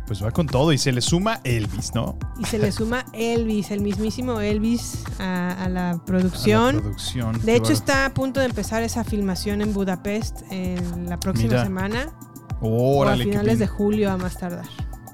Pues 0.07 0.23
va 0.23 0.31
con 0.33 0.47
todo 0.47 0.71
y 0.71 0.77
se 0.77 0.93
le 0.93 1.01
suma 1.01 1.41
Elvis, 1.45 1.95
¿no? 1.95 2.19
Y 2.39 2.45
se 2.45 2.59
le 2.59 2.71
suma 2.73 3.07
Elvis, 3.15 3.71
el 3.71 3.81
mismísimo 3.81 4.39
Elvis 4.41 5.03
a, 5.19 5.53
a 5.65 5.69
la 5.71 5.91
A 5.91 5.93
la 5.95 6.05
producción. 6.05 6.79
producción. 6.83 7.41
De 7.41 7.57
hecho, 7.57 7.73
está 7.73 8.05
a 8.05 8.13
punto 8.13 8.41
de 8.41 8.47
empezar 8.47 8.83
esa 8.83 9.03
filmación 9.03 9.63
en 9.63 9.73
Budapest 9.73 10.43
en 10.51 11.09
la 11.09 11.19
próxima 11.19 11.49
Mira. 11.49 11.65
semana. 11.65 12.13
o 12.61 13.03
a 13.03 13.07
Órale, 13.07 13.25
finales 13.25 13.59
de 13.59 13.67
julio 13.67 14.11
a 14.13 14.19
más 14.19 14.37
tardar. 14.37 14.67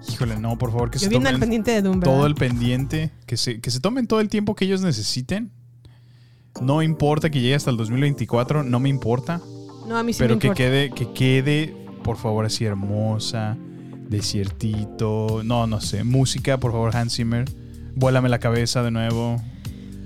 Híjole, 0.08 0.38
no, 0.38 0.56
por 0.58 0.70
favor, 0.72 0.90
que 0.90 0.98
Yo 0.98 1.08
se 1.08 1.16
al 1.16 1.22
tomen 1.22 1.40
pendiente 1.40 1.70
de 1.72 1.82
Doom, 1.82 2.00
¿verdad? 2.00 2.14
todo 2.14 2.26
el 2.26 2.34
pendiente, 2.34 3.10
que 3.26 3.36
se, 3.36 3.60
que 3.60 3.70
se 3.70 3.80
tomen 3.80 4.06
todo 4.06 4.20
el 4.20 4.28
tiempo 4.28 4.54
que 4.54 4.64
ellos 4.64 4.80
necesiten. 4.82 5.50
No 6.60 6.82
importa 6.82 7.30
que 7.30 7.40
llegue 7.40 7.54
hasta 7.54 7.70
el 7.70 7.76
2024, 7.76 8.64
no 8.64 8.80
me 8.80 8.88
importa. 8.88 9.40
No, 9.86 9.96
a 9.96 10.02
mí 10.02 10.12
sí 10.12 10.18
pero 10.18 10.34
me 10.34 10.40
que 10.40 10.46
importa. 10.48 10.62
quede, 10.64 10.90
que 10.90 11.12
quede, 11.12 11.74
por 12.02 12.16
favor, 12.16 12.44
así 12.44 12.64
hermosa, 12.64 13.56
desiertito, 14.08 15.42
no, 15.44 15.66
no 15.66 15.80
sé, 15.80 16.04
música, 16.04 16.58
por 16.58 16.72
favor, 16.72 16.94
Hans 16.96 17.14
Zimmer. 17.16 17.44
Vuélame 17.94 18.28
la 18.28 18.38
cabeza 18.38 18.82
de 18.82 18.90
nuevo. 18.90 19.40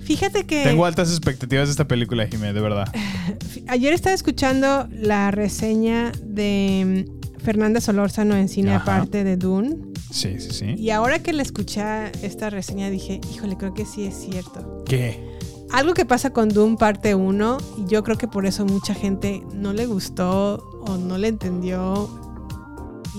Fíjate 0.03 0.45
que 0.45 0.65
Tengo 0.65 0.85
altas 0.85 1.09
expectativas 1.11 1.69
de 1.69 1.71
esta 1.73 1.89
película, 1.89 2.27
Jimé, 2.27 2.53
de 2.53 2.61
verdad. 2.61 2.93
ayer 3.69 3.93
estaba 3.95 4.15
escuchando 4.15 4.87
la 4.91 5.31
reseña 5.31 6.13
de 6.23 7.09
Fernanda 7.45 7.81
Solórzano 7.81 8.35
en 8.37 8.49
cine 8.49 8.75
Ajá. 8.75 8.97
aparte 8.97 9.23
de 9.23 9.37
Dune. 9.37 9.77
Sí, 10.11 10.41
sí, 10.41 10.51
sí. 10.51 10.75
Y 10.77 10.91
ahora 10.91 11.19
que 11.19 11.33
le 11.33 11.43
escuché 11.43 11.83
esta 12.23 12.51
reseña 12.51 12.91
dije, 12.91 13.21
híjole, 13.33 13.57
creo 13.57 13.75
que 13.75 13.85
sí 13.85 14.05
es 14.07 14.15
cierto. 14.17 14.83
¿Qué? 14.87 15.35
Algo 15.71 15.93
que 15.93 16.05
pasa 16.07 16.31
con 16.31 16.49
Doom 16.49 16.77
parte 16.77 17.15
1, 17.15 17.59
y 17.79 17.91
yo 17.91 18.03
creo 18.05 18.17
que 18.17 18.29
por 18.29 18.47
eso 18.47 18.65
mucha 18.65 18.95
gente 18.95 19.43
no 19.53 19.73
le 19.73 19.87
gustó 19.87 20.83
o 20.87 20.97
no 20.97 21.19
le 21.19 21.29
entendió. 21.29 22.09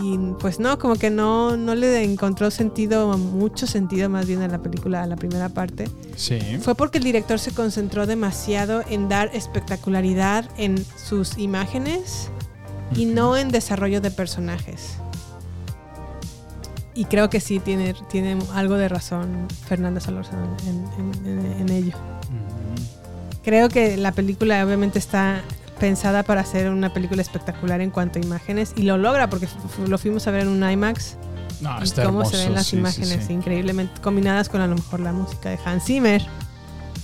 Y 0.01 0.17
pues 0.39 0.59
no, 0.59 0.77
como 0.77 0.95
que 0.95 1.09
no, 1.09 1.55
no 1.55 1.75
le 1.75 2.03
encontró 2.03 2.51
sentido, 2.51 3.17
mucho 3.17 3.67
sentido 3.67 4.09
más 4.09 4.25
bien 4.25 4.41
a 4.41 4.47
la 4.47 4.61
película, 4.61 5.03
a 5.03 5.07
la 5.07 5.15
primera 5.15 5.49
parte. 5.49 5.89
Sí. 6.15 6.39
Fue 6.61 6.75
porque 6.75 6.97
el 6.97 7.03
director 7.03 7.39
se 7.39 7.51
concentró 7.51 8.05
demasiado 8.05 8.83
en 8.89 9.07
dar 9.07 9.29
espectacularidad 9.33 10.49
en 10.57 10.83
sus 10.97 11.37
imágenes 11.37 12.29
y 12.93 13.05
no 13.05 13.37
en 13.37 13.49
desarrollo 13.49 14.01
de 14.01 14.11
personajes. 14.11 14.97
Y 16.93 17.05
creo 17.05 17.29
que 17.29 17.39
sí 17.41 17.59
tiene, 17.59 17.93
tiene 18.09 18.37
algo 18.53 18.75
de 18.75 18.87
razón 18.87 19.47
Fernanda 19.67 19.99
Solórzano 19.99 20.55
en, 20.65 20.85
en- 21.25 21.27
en- 21.39 21.61
en 21.61 21.69
ello. 21.69 21.93
Creo 23.43 23.69
que 23.69 23.97
la 23.97 24.11
película 24.11 24.63
obviamente 24.65 24.97
está 24.97 25.41
pensada 25.79 26.23
para 26.23 26.43
ser 26.45 26.69
una 26.69 26.93
película 26.93 27.21
espectacular 27.21 27.81
en 27.81 27.91
cuanto 27.91 28.17
a 28.17 28.21
imágenes 28.21 28.71
y 28.77 28.83
lo 28.83 28.97
logra 28.97 29.29
porque 29.29 29.47
lo 29.87 29.97
fuimos 29.97 30.25
a 30.27 30.31
ver 30.31 30.43
en 30.43 30.47
un 30.47 30.67
IMAX 30.67 31.17
No, 31.61 31.77
y 31.81 31.83
está 31.83 32.05
cómo 32.05 32.23
se 32.23 32.37
hermoso, 32.37 32.45
ven 32.45 32.53
las 32.55 32.63
sí, 32.65 32.69
sí, 32.71 32.77
imágenes 32.77 33.25
sí. 33.27 33.33
increíblemente 33.33 34.01
combinadas 34.01 34.47
con 34.47 34.61
a 34.61 34.67
lo 34.67 34.75
mejor 34.75 35.01
la 35.01 35.11
música 35.11 35.49
de 35.49 35.59
Hans 35.65 35.83
Zimmer. 35.83 36.25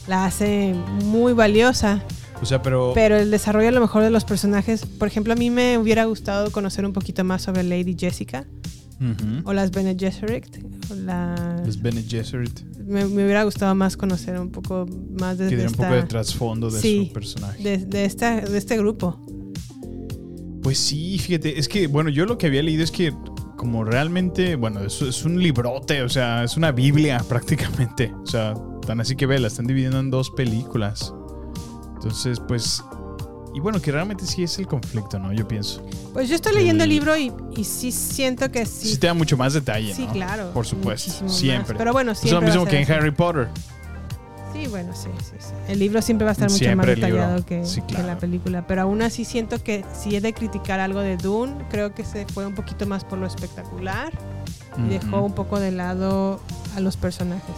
La 0.08 0.26
hace 0.26 0.74
muy 1.04 1.34
valiosa. 1.34 2.02
O 2.42 2.46
sea, 2.46 2.62
pero. 2.62 2.92
Pero 2.96 3.18
el 3.18 3.30
desarrollo 3.32 3.68
a 3.70 3.72
lo 3.72 3.82
mejor 3.82 4.04
de 4.04 4.10
los 4.10 4.26
personajes, 4.26 4.86
por 4.86 5.08
ejemplo, 5.08 5.34
a 5.34 5.36
mí 5.36 5.50
me 5.50 5.78
hubiera 5.78 6.06
gustado 6.06 6.52
conocer 6.52 6.86
un 6.86 6.94
poquito 6.94 7.24
más 7.24 7.44
sobre 7.44 7.64
Lady 7.64 7.96
Jessica 7.98 8.46
o 9.46 9.54
las 9.54 9.72
Bene 9.72 9.96
Gesserit. 9.98 10.46
o 10.92 10.96
la- 10.96 11.64
Los 11.66 11.82
Bene 11.82 12.04
Gesserit. 12.04 12.62
me, 12.86 13.06
me 13.06 13.24
hubiera 13.26 13.44
gustado 13.44 13.74
más 13.74 13.98
conocer 13.98 14.40
un 14.40 14.52
poco 14.52 14.86
más 15.20 15.38
de, 15.40 15.46
Que 15.46 15.52
de 15.52 15.56
diera 15.58 15.70
un 15.70 15.74
esta- 15.74 15.84
poco 15.88 15.96
de 15.96 16.04
trasfondo 16.08 16.70
de 16.70 16.80
Sí, 16.82 17.06
su 17.08 17.14
personaje. 17.14 17.64
De, 17.64 17.78
de 17.80 18.06
esta, 18.06 18.42
de 18.42 18.58
este 18.58 18.78
grupo. 18.78 19.20
Pues 20.62 20.78
sí, 20.78 21.18
fíjate, 21.18 21.58
es 21.58 21.68
que, 21.68 21.88
bueno, 21.88 22.10
yo 22.12 22.26
lo 22.28 22.38
que 22.38 22.46
había 22.48 22.62
leído 22.62 22.84
es 22.84 22.92
que 22.92 23.12
como 23.58 23.84
realmente, 23.84 24.56
bueno, 24.56 24.82
es 24.82 25.24
un 25.26 25.42
librote, 25.42 26.04
o 26.04 26.10
sea, 26.10 26.44
es 26.44 26.56
una 26.58 26.72
Biblia 26.72 27.24
prácticamente. 27.30 28.14
O 28.24 28.26
sea, 28.28 28.54
tan 28.86 29.00
así 29.02 29.16
que 29.16 29.26
ve, 29.26 29.40
la 29.40 29.48
están 29.48 29.66
dividiendo 29.66 30.00
en 30.00 30.12
dos 30.12 30.30
películas. 30.32 31.14
Entonces, 32.04 32.40
pues... 32.48 32.84
Y 33.54 33.60
bueno, 33.60 33.82
que 33.82 33.92
realmente 33.92 34.26
sí 34.26 34.44
es 34.44 34.58
el 34.60 34.66
conflicto, 34.68 35.20
¿no? 35.20 35.34
Yo 35.34 35.46
pienso. 35.46 35.84
Pues 36.14 36.30
yo 36.30 36.36
estoy 36.36 36.54
leyendo 36.56 36.86
el 36.86 36.90
libro 36.90 37.18
y, 37.18 37.34
y 37.58 37.66
sí 37.66 37.92
siento 37.92 38.50
que 38.50 38.66
sí. 38.66 38.88
Sí 38.88 38.98
te 38.98 39.08
da 39.08 39.14
mucho 39.14 39.36
más 39.36 39.54
detalle, 39.54 39.94
Sí, 39.94 40.06
¿no? 40.08 40.14
claro, 40.14 40.52
Por 40.54 40.66
supuesto, 40.66 41.26
más. 41.26 41.34
siempre. 41.36 41.76
Pero 41.78 41.92
bueno, 41.92 42.14
Es 42.14 42.20
siempre 42.20 42.48
lo 42.48 42.54
mismo 42.54 42.66
que 42.66 42.78
en 42.78 42.84
así. 42.84 42.94
Harry 42.94 43.12
Potter. 43.12 43.50
Sí, 44.54 44.68
bueno, 44.68 44.94
sí, 44.96 45.10
sí, 45.22 45.36
sí. 45.40 45.54
El 45.68 45.80
libro 45.80 46.02
siempre 46.02 46.24
va 46.26 46.32
a 46.32 46.34
estar 46.34 46.50
mucho 46.50 46.76
más 46.78 46.86
detallado 46.86 47.46
que, 47.46 47.66
Sí, 47.66 47.82
que 47.82 48.02
la 48.04 48.18
película. 48.18 48.66
Pero 48.68 48.84
aún 48.84 49.02
así 49.02 49.26
siento 49.26 49.62
que 49.62 49.84
si 49.94 50.16
he 50.16 50.22
de 50.22 50.34
criticar 50.34 50.80
algo 50.80 51.02
de 51.02 51.18
Dune, 51.18 51.54
creo 51.70 51.94
que 51.94 52.06
se 52.06 52.26
fue 52.28 52.46
un 52.46 52.56
poquito 52.56 52.86
más 52.88 53.04
por 53.04 53.18
lo 53.20 53.28
espectacular 53.28 54.12
y 54.78 54.90
dejó 54.90 55.22
un 55.22 55.34
poco 55.34 55.60
de 55.60 55.72
lado 55.72 56.40
a 56.76 56.80
los 56.80 56.96
personajes. 56.96 57.56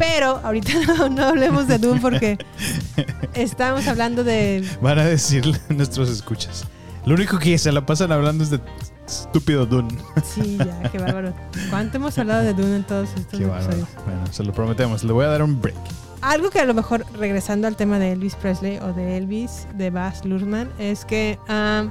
Pero 0.00 0.40
ahorita 0.42 0.72
no, 0.98 1.08
no 1.10 1.24
hablemos 1.26 1.68
de 1.68 1.78
Dune 1.78 2.00
porque 2.00 2.38
estamos 3.34 3.86
hablando 3.86 4.24
de... 4.24 4.66
Van 4.80 4.98
a 4.98 5.04
decir 5.04 5.44
nuestros 5.68 6.08
escuchas. 6.08 6.64
Lo 7.04 7.14
único 7.14 7.38
que 7.38 7.56
se 7.58 7.70
la 7.70 7.84
pasan 7.86 8.10
hablando 8.10 8.42
es 8.42 8.50
de 8.50 8.60
estúpido 9.06 9.66
Dune. 9.66 9.94
Sí, 10.24 10.56
ya, 10.58 10.82
qué 10.90 10.98
bárbaro. 10.98 11.34
¿Cuánto 11.70 11.98
hemos 11.98 12.18
hablado 12.18 12.42
de 12.42 12.54
Dune 12.54 12.76
en 12.76 12.84
todos 12.84 13.10
estos 13.14 13.38
Qué 13.38 13.44
bárbaro. 13.46 13.72
episodios? 13.72 13.88
Bueno, 14.06 14.26
se 14.32 14.42
lo 14.42 14.52
prometemos. 14.52 15.04
Le 15.04 15.12
voy 15.12 15.24
a 15.26 15.28
dar 15.28 15.42
un 15.42 15.60
break. 15.60 15.76
Algo 16.22 16.50
que 16.50 16.60
a 16.60 16.64
lo 16.64 16.74
mejor, 16.74 17.04
regresando 17.18 17.66
al 17.66 17.76
tema 17.76 17.98
de 17.98 18.12
Elvis 18.12 18.34
Presley 18.36 18.78
o 18.78 18.92
de 18.92 19.16
Elvis, 19.18 19.66
de 19.74 19.90
Baz 19.90 20.24
Luhrmann, 20.24 20.70
es 20.78 21.04
que 21.04 21.38
ah, 21.48 21.90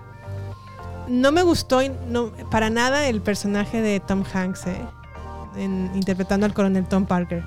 no 1.08 1.32
me 1.32 1.42
gustó 1.44 1.82
no, 2.10 2.32
para 2.52 2.70
nada 2.70 3.08
el 3.08 3.22
personaje 3.22 3.82
de 3.82 4.00
Tom 4.00 4.24
Hanks, 4.32 4.68
eh, 4.68 4.82
en- 5.58 5.92
interpretando 5.96 6.46
al 6.46 6.54
coronel 6.54 6.86
Tom 6.88 7.06
Parker. 7.08 7.44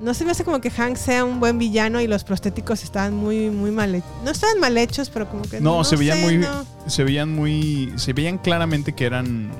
No 0.00 0.14
se 0.14 0.24
me 0.24 0.30
hace 0.30 0.44
como 0.44 0.60
que 0.60 0.70
Hanks 0.70 1.00
sea 1.00 1.24
un 1.24 1.40
buen 1.40 1.58
villano 1.58 2.00
y 2.00 2.06
los 2.06 2.24
prostéticos 2.24 2.82
estaban 2.84 3.14
muy, 3.14 3.50
muy 3.50 3.70
mal 3.70 3.94
hechos. 3.94 4.08
No 4.24 4.30
estaban 4.30 4.58
mal 4.58 4.76
hechos, 4.78 5.10
pero 5.10 5.28
como 5.28 5.42
que 5.42 5.60
No, 5.60 5.78
no, 5.78 5.84
se 5.84 5.96
veían 5.96 6.18
sé, 6.18 6.24
muy. 6.24 6.38
no. 6.38 6.64
Se 6.86 7.04
veían 7.04 7.34
muy. 7.34 7.92
Se 7.96 8.12
veían 8.14 8.38
claramente 8.38 8.94
que 8.94 9.04
eran 9.04 9.50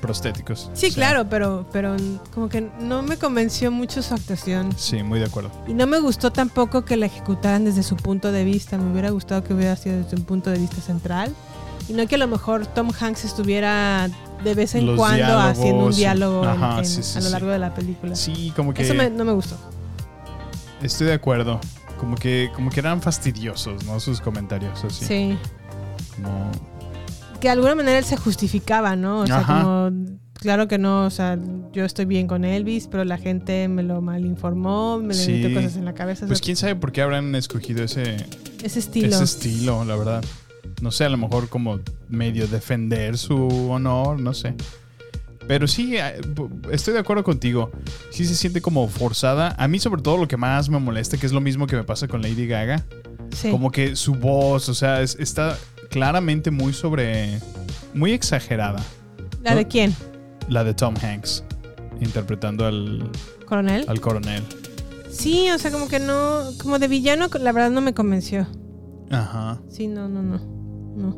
prostéticos. 0.00 0.70
Sí, 0.72 0.86
O 0.86 0.90
sea, 0.90 0.94
claro, 0.96 1.28
pero, 1.28 1.66
pero 1.72 1.94
como 2.32 2.48
que 2.48 2.70
no 2.80 3.02
me 3.02 3.18
convenció 3.18 3.70
mucho 3.70 4.02
su 4.02 4.14
actuación. 4.14 4.72
Sí, 4.78 5.02
muy 5.02 5.18
de 5.20 5.26
acuerdo. 5.26 5.50
Y 5.68 5.74
no 5.74 5.86
me 5.86 6.00
gustó 6.00 6.32
tampoco 6.32 6.84
que 6.86 6.96
la 6.96 7.04
ejecutaran 7.06 7.66
desde 7.66 7.82
su 7.82 7.96
punto 7.96 8.32
de 8.32 8.44
vista. 8.44 8.78
Me 8.78 8.90
hubiera 8.92 9.10
gustado 9.10 9.44
que 9.44 9.52
hubiera 9.52 9.76
sido 9.76 9.98
desde 10.02 10.16
un 10.16 10.24
punto 10.24 10.48
de 10.48 10.58
vista 10.58 10.80
central. 10.80 11.34
Y 11.88 11.92
no 11.92 12.06
que 12.06 12.14
a 12.14 12.18
lo 12.18 12.28
mejor 12.28 12.66
Tom 12.68 12.90
Hanks 12.98 13.24
estuviera 13.26 14.08
de 14.44 14.54
vez 14.54 14.74
en 14.76 14.86
Los 14.86 14.96
cuando 14.96 15.38
haciendo 15.38 15.86
un 15.86 15.92
diálogo 15.94 16.44
en- 16.44 16.48
Ajá, 16.50 16.78
en- 16.78 16.86
sí, 16.86 17.02
sí, 17.02 17.18
a 17.18 17.20
lo 17.20 17.26
sí. 17.26 17.32
largo 17.32 17.50
de 17.50 17.58
la 17.58 17.74
película. 17.74 18.14
Sí, 18.14 18.52
como 18.56 18.72
que. 18.72 18.82
Eso 18.82 18.94
me- 18.94 19.10
no 19.10 19.24
me 19.26 19.32
gustó. 19.32 19.56
Estoy 20.82 21.08
de 21.08 21.14
acuerdo. 21.14 21.60
Como 21.98 22.16
que, 22.16 22.50
como 22.54 22.70
que 22.70 22.80
eran 22.80 23.02
fastidiosos, 23.02 23.84
¿no? 23.84 24.00
Sus 24.00 24.20
comentarios 24.20 24.84
así. 24.84 25.04
Sí. 25.04 25.38
Como. 26.16 26.50
Que 27.40 27.48
de 27.48 27.52
alguna 27.52 27.74
manera 27.74 27.98
él 27.98 28.04
se 28.04 28.16
justificaba, 28.16 28.96
¿no? 28.96 29.20
O 29.20 29.26
sea, 29.26 29.38
Ajá. 29.38 29.62
como. 29.62 30.20
Claro 30.40 30.68
que 30.68 30.78
no, 30.78 31.04
o 31.04 31.10
sea, 31.10 31.38
yo 31.70 31.84
estoy 31.84 32.06
bien 32.06 32.26
con 32.26 32.46
Elvis, 32.46 32.86
pero 32.86 33.04
la 33.04 33.18
gente 33.18 33.68
me 33.68 33.82
lo 33.82 34.00
malinformó, 34.00 34.98
me 34.98 35.14
le 35.14 35.26
metió 35.26 35.54
cosas 35.54 35.76
en 35.76 35.84
la 35.84 35.92
cabeza. 35.92 36.26
Pues 36.26 36.40
quién 36.40 36.56
sabe 36.56 36.76
por 36.76 36.92
qué 36.92 37.02
habrán 37.02 37.34
escogido 37.34 37.84
ese. 37.84 38.16
Ese 38.62 38.78
estilo. 38.78 39.08
Ese 39.08 39.24
estilo, 39.24 39.84
la 39.84 39.96
verdad. 39.96 40.24
No 40.80 40.92
sé, 40.92 41.04
a 41.04 41.10
lo 41.10 41.18
mejor 41.18 41.50
como 41.50 41.80
medio 42.08 42.48
defender 42.48 43.18
su 43.18 43.70
honor, 43.70 44.18
no 44.18 44.32
sé. 44.32 44.54
Pero 45.50 45.66
sí, 45.66 45.96
eh, 45.96 46.20
estoy 46.70 46.94
de 46.94 47.00
acuerdo 47.00 47.24
contigo. 47.24 47.72
Sí 48.10 48.24
se 48.24 48.36
siente 48.36 48.60
como 48.62 48.86
forzada. 48.86 49.56
A 49.58 49.66
mí 49.66 49.80
sobre 49.80 50.00
todo 50.00 50.16
lo 50.16 50.28
que 50.28 50.36
más 50.36 50.68
me 50.68 50.78
molesta, 50.78 51.16
que 51.16 51.26
es 51.26 51.32
lo 51.32 51.40
mismo 51.40 51.66
que 51.66 51.74
me 51.74 51.82
pasa 51.82 52.06
con 52.06 52.22
Lady 52.22 52.46
Gaga. 52.46 52.86
Sí. 53.34 53.50
Como 53.50 53.72
que 53.72 53.96
su 53.96 54.14
voz, 54.14 54.68
o 54.68 54.74
sea, 54.74 55.02
es- 55.02 55.16
está 55.18 55.58
claramente 55.90 56.52
muy 56.52 56.72
sobre... 56.72 57.40
Muy 57.94 58.12
exagerada. 58.12 58.80
¿La 59.42 59.56
de 59.56 59.66
quién? 59.66 59.92
La 60.48 60.62
de 60.62 60.72
Tom 60.72 60.94
Hanks, 61.02 61.42
interpretando 62.00 62.64
al, 62.64 63.10
¿Coronel? 63.44 63.84
al 63.88 64.00
coronel. 64.00 64.44
Sí, 65.10 65.50
o 65.50 65.58
sea, 65.58 65.72
como 65.72 65.88
que 65.88 65.98
no. 65.98 66.42
Como 66.62 66.78
de 66.78 66.86
villano, 66.86 67.26
la 67.40 67.50
verdad 67.50 67.72
no 67.72 67.80
me 67.80 67.92
convenció. 67.92 68.46
Ajá. 69.10 69.60
Sí, 69.68 69.88
no, 69.88 70.08
no, 70.08 70.22
no. 70.22 70.38
No. 70.94 71.16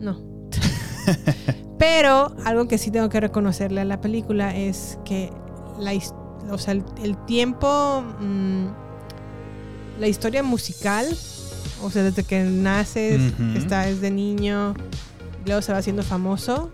No. 0.00 0.48
Pero 1.78 2.32
algo 2.44 2.66
que 2.66 2.76
sí 2.76 2.90
tengo 2.90 3.08
que 3.08 3.20
reconocerle 3.20 3.80
a 3.80 3.84
la 3.84 4.00
película 4.00 4.56
es 4.56 4.98
que 5.04 5.30
la, 5.78 5.92
o 6.50 6.58
sea, 6.58 6.72
el, 6.72 6.84
el 7.02 7.16
tiempo, 7.26 8.02
mm, 8.20 8.66
la 10.00 10.08
historia 10.08 10.42
musical, 10.42 11.06
o 11.82 11.90
sea, 11.90 12.02
desde 12.02 12.24
que 12.24 12.42
naces, 12.42 13.32
está 13.56 13.82
desde 13.82 14.10
niño, 14.10 14.74
luego 15.46 15.62
se 15.62 15.72
va 15.72 15.78
haciendo 15.78 16.02
famoso. 16.02 16.70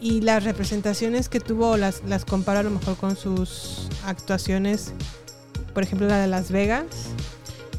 Y 0.00 0.20
las 0.20 0.42
representaciones 0.42 1.28
que 1.28 1.38
tuvo, 1.38 1.76
las, 1.76 2.02
las 2.04 2.24
comparo 2.24 2.60
a 2.60 2.62
lo 2.64 2.70
mejor 2.70 2.96
con 2.96 3.16
sus 3.16 3.88
actuaciones, 4.04 4.92
por 5.74 5.82
ejemplo, 5.84 6.08
la 6.08 6.18
de 6.18 6.26
Las 6.26 6.50
Vegas. 6.50 6.84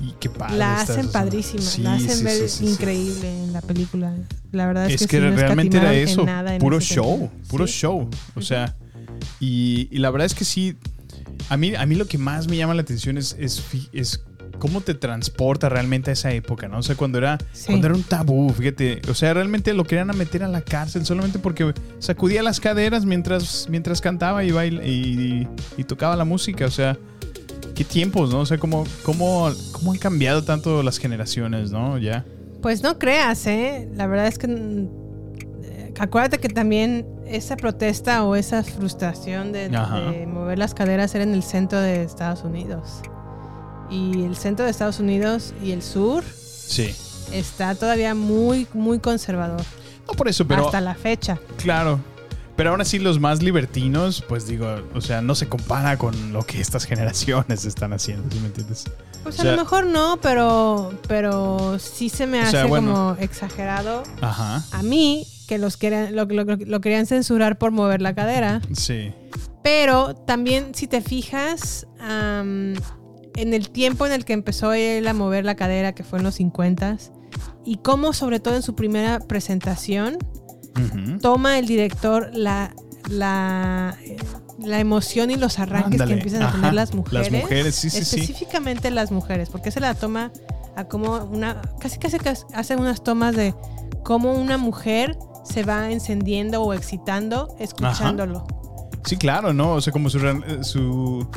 Y 0.06 0.14
qué 0.20 0.30
padre. 0.30 0.58
La 0.58 0.82
hacen 0.82 1.10
padrísima, 1.10 1.62
Sí, 1.62 1.82
la 1.82 1.94
hacen 1.94 2.18
sí, 2.18 2.24
ver 2.24 2.50
sí, 2.50 2.66
increíble 2.66 3.44
en 3.44 3.54
la 3.54 3.62
película. 3.62 4.14
La 4.52 4.68
verdad 4.68 4.90
es, 4.90 5.02
Es 5.02 5.08
que 5.08 5.20
no 5.20 5.36
realmente 5.36 5.78
era 5.78 5.94
eso, 5.94 6.26
nada 6.26 6.58
puro 6.58 6.80
show, 6.80 7.32
puro 7.48 7.66
show. 7.66 8.10
O 8.36 8.42
sea, 8.42 8.76
y, 9.40 9.88
y 9.92 10.00
la 10.00 10.10
verdad 10.10 10.26
es 10.26 10.36
que 10.36 10.44
sí, 10.44 10.76
a 11.50 11.58
mí, 11.58 11.74
a 11.76 11.86
mí 11.86 11.96
lo 11.96 12.06
que 12.06 12.18
más 12.18 12.48
me 12.48 12.58
llama 12.58 12.74
la 12.74 12.82
atención 12.82 13.18
es, 13.18 13.36
es, 13.40 14.24
cómo 14.60 14.82
te 14.82 14.94
transporta 14.94 15.68
realmente 15.70 16.10
a 16.10 16.14
esa 16.14 16.32
época, 16.32 16.68
¿no? 16.68 16.80
O 16.80 16.84
sea, 16.84 16.96
cuando 16.96 17.18
era, 17.18 17.38
Sí. 17.54 17.68
cuando 17.68 17.88
era 17.88 17.96
un 17.96 18.04
tabú, 18.04 18.50
fíjate, 18.50 19.02
o 19.10 19.14
sea, 19.14 19.34
realmente 19.34 19.74
lo 19.74 19.84
querían 19.84 20.10
a 20.10 20.14
meter 20.14 20.44
a 20.44 20.48
la 20.48 20.62
cárcel 20.62 21.06
solamente 21.06 21.40
porque 21.40 21.74
sacudía 22.00 22.44
las 22.44 22.60
caderas 22.60 23.06
mientras, 23.06 23.68
mientras 23.70 24.00
cantaba 24.00 24.44
y, 24.44 24.52
baila, 24.52 24.86
y, 24.86 25.48
y 25.78 25.84
tocaba 25.86 26.16
la 26.16 26.26
música, 26.26 26.66
o 26.66 26.72
sea... 26.72 26.98
Qué 27.76 27.84
tiempos, 27.84 28.32
¿no? 28.32 28.42
O 28.42 28.46
sea, 28.46 28.58
cómo, 28.58 28.84
cómo, 29.04 29.50
cómo 29.72 29.92
han 29.92 29.98
cambiado 29.98 30.44
tanto 30.44 30.84
las 30.84 31.00
generaciones, 31.00 31.72
¿no? 31.72 31.98
Ya. 31.98 32.24
Pues 32.62 32.84
no 32.84 33.00
creas, 33.00 33.46
¿eh? 33.48 33.90
La 33.96 34.08
verdad 34.08 34.28
es 34.28 34.38
que 34.38 34.48
mm, 34.48 34.88
eh, 35.64 35.94
acuérdate 36.00 36.38
que 36.38 36.50
también 36.50 37.06
esa 37.26 37.58
protesta 37.58 38.24
o 38.24 38.36
esa 38.36 38.64
frustración 38.64 39.52
de, 39.52 39.70
mover 40.28 40.60
las 40.60 40.74
caderas 40.74 41.14
era 41.16 41.24
en 41.24 41.34
el 41.34 41.44
centro 41.44 41.80
de 41.80 42.04
Estados 42.04 42.44
Unidos. 42.44 43.02
Y 43.90 44.24
el 44.24 44.36
centro 44.36 44.66
de 44.66 44.72
Estados 44.72 45.00
Unidos 45.00 45.54
y 45.64 45.72
el 45.72 45.82
sur 45.82 46.24
Sí. 46.24 46.96
está 47.32 47.76
todavía 47.76 48.16
muy, 48.16 48.68
muy 48.74 49.00
conservador. 49.00 49.62
No 50.08 50.14
por 50.14 50.28
eso, 50.28 50.46
pero... 50.46 50.66
hasta 50.66 50.82
la 50.82 50.96
fecha. 50.96 51.40
Claro. 51.58 52.00
Pero 52.56 52.70
aún 52.70 52.82
así 52.82 53.00
los 53.00 53.20
más 53.20 53.42
libertinos, 53.42 54.24
pues 54.28 54.46
digo, 54.48 54.68
o 54.94 55.02
sea, 55.02 55.22
no 55.22 55.34
se 55.36 55.50
compara 55.50 55.98
con 55.98 56.34
lo 56.34 56.44
que 56.46 56.62
estas 56.62 56.86
generaciones 56.86 57.66
están 57.66 57.94
haciendo, 57.94 58.30
¿sí 58.32 58.40
me 58.40 58.48
entiendes? 58.48 58.86
Pues 59.24 59.38
O 59.38 59.42
a 59.42 59.44
sea, 59.44 59.52
lo 59.56 59.58
mejor 59.62 59.86
no, 59.88 60.20
pero, 60.22 60.94
pero 61.08 61.80
sí 61.80 62.10
se 62.10 62.28
me 62.28 62.42
hace 62.42 62.52
sea, 62.52 62.66
bueno. 62.66 62.92
como 62.94 63.16
exagerado. 63.20 64.04
Ajá. 64.22 64.64
A 64.72 64.84
mí, 64.84 65.26
que 65.48 65.58
los 65.58 65.78
querían, 65.78 66.16
lo, 66.16 66.26
lo- 66.26 66.44
lo 66.44 66.82
querían 66.82 67.06
censurar 67.08 67.58
por 67.58 67.72
mover 67.72 68.02
la 68.02 68.14
cadera. 68.14 68.62
Sí. 68.74 69.12
Pero 69.64 70.14
también, 70.14 70.76
si 70.76 70.88
te 70.88 71.02
fijas, 71.02 71.88
am, 72.00 72.74
en 73.36 73.54
el 73.54 73.70
tiempo 73.72 74.06
en 74.06 74.12
el 74.12 74.26
que 74.26 74.34
empezó 74.34 74.74
él 74.74 75.08
a 75.08 75.14
mover 75.14 75.46
la 75.46 75.56
cadera, 75.56 75.94
que 75.96 76.04
fue 76.04 76.20
en 76.20 76.26
los 76.26 76.36
50 76.36 76.98
y 77.66 77.78
cómo, 77.78 78.14
sobre 78.14 78.40
todo 78.40 78.56
en 78.56 78.62
su 78.62 78.76
primera 78.76 79.20
presentación, 79.20 80.18
Toma 81.22 81.60
el 81.60 81.68
director 81.68 82.30
la, 82.34 82.74
la, 83.10 83.96
eh, 84.04 84.18
la 84.60 84.80
emoción 84.80 85.32
y 85.32 85.36
los 85.36 85.60
arranques 85.60 85.94
Ándale, 86.02 86.14
que 86.16 86.20
empiezan 86.20 86.44
a 86.44 86.52
tener 86.52 86.74
las 86.74 86.90
Las 86.90 86.96
mujeres. 86.96 87.32
mujeres, 87.32 87.76
sí, 87.76 87.90
sí, 87.90 88.04
sí. 88.06 88.20
Específicamente 88.20 88.90
las 88.92 89.12
mujeres, 89.12 89.50
porque 89.50 89.72
se 89.72 89.80
la 89.80 89.94
toma 89.96 90.32
a 90.76 90.86
como 90.86 91.16
una. 91.26 91.62
Casi 91.80 91.98
casi 92.00 92.18
que 92.20 92.30
hace 92.54 92.76
unas 92.76 93.04
tomas 93.04 93.36
de 93.36 93.54
cómo 94.04 94.34
una 94.34 94.58
mujer 94.58 95.18
se 95.44 95.64
va 95.64 95.92
encendiendo 95.92 96.62
o 96.64 96.74
excitando 96.74 97.56
escuchándolo. 97.60 98.46
Sí, 99.06 99.18
claro, 99.18 99.54
¿no? 99.54 99.74
O 99.74 99.82
sea, 99.82 99.92
como 99.92 100.10
su, 100.10 100.18
re- 100.20 100.64
su 100.64 101.28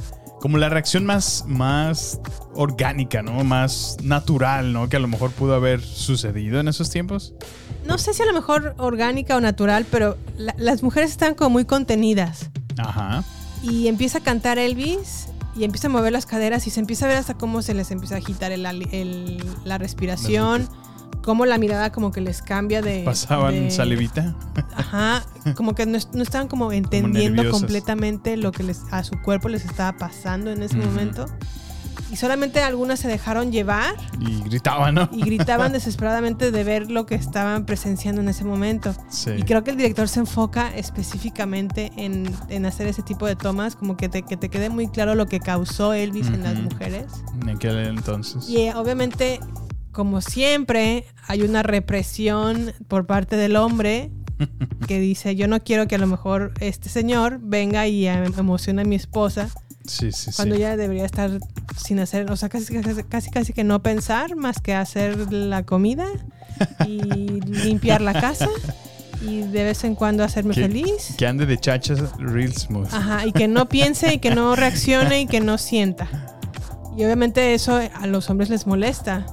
como 0.41 0.57
la 0.59 0.69
reacción 0.69 1.05
más, 1.05 1.45
más 1.49 2.21
orgánica, 2.55 3.23
¿no? 3.23 3.43
Más 3.43 3.97
natural, 4.03 4.73
¿no? 4.73 4.89
Que 4.89 4.97
a 4.97 5.01
lo 5.01 5.09
mejor 5.09 5.33
pudo 5.33 5.55
haber 5.55 5.81
sucedido 5.81 6.61
en 6.61 6.69
esos 6.69 6.91
tiempos. 6.91 7.35
No 7.87 7.99
sé 7.99 8.13
si 8.15 8.23
a 8.23 8.27
lo 8.27 8.33
mejor 8.33 8.75
orgánica 8.79 9.37
o 9.37 9.41
natural, 9.41 9.87
pero 9.91 10.17
la- 10.37 10.55
las 10.59 10.83
mujeres 10.83 11.11
están 11.11 11.35
como 11.35 11.51
muy 11.51 11.65
contenidas. 11.65 12.51
Ajá. 12.79 13.25
Y 13.63 13.89
empieza 13.89 14.19
a 14.19 14.21
cantar 14.23 14.59
Elvis 14.59 15.29
y 15.57 15.65
empieza 15.65 15.87
a 15.89 15.91
mover 15.91 16.13
las 16.13 16.27
caderas 16.27 16.67
y 16.67 16.71
se 16.71 16.81
empieza 16.81 17.07
a 17.07 17.09
ver 17.09 17.17
hasta 17.17 17.35
cómo 17.35 17.63
se 17.63 17.75
les 17.75 17.91
empieza 17.91 18.17
a 18.17 18.19
agitar 18.19 18.53
el 18.53 18.63
la 19.65 19.79
respiración, 19.79 20.69
cómo 21.23 21.47
la 21.47 21.57
mirada 21.59 21.91
como 21.93 22.13
que 22.13 22.21
les 22.21 22.43
cambia 22.43 22.83
de... 22.83 23.03
Pasaban 23.05 23.55
de- 23.55 23.71
salivita. 23.71 24.37
Ajá, 24.77 25.25
como 25.55 25.75
que 25.75 25.87
no, 25.87 25.99
no 26.13 26.23
estaban 26.23 26.49
como 26.49 26.71
entendiendo 26.73 27.43
completamente 27.51 28.37
lo 28.37 28.53
que 28.53 28.63
les, 28.63 28.81
a 28.91 29.03
su 29.03 29.21
cuerpo 29.23 29.49
les 29.49 29.65
estaba 29.65 29.97
pasando 29.97 30.51
en 30.51 30.63
ese 30.63 30.77
momento. 30.77 31.27
Y 32.11 32.17
solamente 32.17 32.61
algunas 32.63 33.01
se 33.01 33.09
dejaron 33.09 33.51
llevar 33.51 33.95
Y 34.21 34.43
gritaban, 34.43 34.95
¿no? 34.95 35.09
y 35.13 35.23
gritaban 35.23 35.73
desesperadamente 35.73 36.51
de 36.53 36.65
ver 36.65 36.91
lo 36.91 37.05
que 37.05 37.17
estaban 37.17 37.67
presenciando 37.67 38.21
en 38.21 38.29
ese 38.29 38.45
momento. 38.45 38.95
Sí. 39.09 39.31
Y 39.37 39.43
creo 39.43 39.65
que 39.65 39.73
el 39.73 39.77
director 39.77 40.09
se 40.09 40.21
enfoca 40.21 40.75
específicamente 40.77 41.91
en, 41.97 42.33
en 42.49 42.67
hacer 42.67 42.87
ese 42.87 43.03
tipo 43.03 43.27
de 43.27 43.37
tomas, 43.37 43.75
como 43.77 43.97
que 43.97 44.09
te, 44.09 44.23
que 44.23 44.37
te 44.37 44.49
quede 44.49 44.69
muy 44.71 44.89
claro 44.89 45.15
lo 45.15 45.27
que 45.27 45.41
causó 45.41 45.93
Elvis 45.95 46.29
en 46.29 46.43
las 46.43 46.55
mujeres. 46.55 47.07
En 47.43 47.51
aquel 47.51 47.77
entonces. 47.79 48.49
Y 48.49 48.59
eh, 48.59 48.75
obviamente, 48.75 49.41
como 49.93 50.21
siempre, 50.21 51.07
hay 51.27 51.43
una 51.43 51.63
represión 51.63 52.73
por 52.89 53.07
parte 53.07 53.37
del 53.37 53.57
hombre 53.57 54.13
que 54.87 55.01
dice, 55.01 55.35
yo 55.37 55.49
no 55.49 55.61
quiero 55.65 55.89
que 55.89 55.95
a 55.97 55.99
lo 55.99 56.07
mejor 56.07 56.53
este 56.61 56.89
señor 56.89 57.41
venga 57.43 57.87
y 57.87 58.07
em- 58.07 58.33
emocione 58.39 58.83
a 58.83 58.85
mi 58.85 58.95
esposa 58.97 59.49
Sí, 59.89 60.13
sí, 60.13 60.31
sí. 60.31 60.37
cuando 60.37 60.55
ella 60.55 60.77
debería 60.77 61.05
estar 61.05 61.31
sin 61.77 61.99
hacer, 62.01 62.31
o 62.31 62.37
sea, 62.37 62.49
casi, 62.49 62.81
casi, 62.81 63.03
casi, 63.05 63.31
casi 63.31 63.53
que 63.53 63.65
no 63.65 63.83
pensar 63.83 64.37
más 64.37 64.61
que 64.61 64.75
hacer 64.75 65.33
la 65.33 65.65
comida 65.65 66.07
y 66.87 67.01
limpiar 67.47 68.01
la 68.01 68.19
casa 68.21 68.49
y 69.23 69.43
de 69.43 69.65
vez 69.65 69.85
en 69.85 69.95
cuando 69.95 70.25
hacerme 70.25 70.55
que, 70.55 70.63
feliz. 70.63 71.15
que 71.17 71.27
ande 71.27 71.47
de 71.47 71.59
chachas 71.59 72.01
real 72.19 72.53
smooth. 72.53 72.93
Ajá, 72.93 73.27
y 73.27 73.33
que 73.33 73.49
no 73.49 73.69
piense 73.69 74.15
y 74.15 74.19
que 74.19 74.35
no 74.35 74.57
reaccione 74.57 75.23
y 75.23 75.27
que 75.27 75.41
no 75.41 75.59
sienta. 75.59 76.39
Y 76.97 77.05
obviamente 77.05 77.55
eso 77.55 77.77
a 77.77 78.07
los 78.07 78.31
hombres 78.31 78.49
les 78.49 78.67
molesta. 78.67 79.27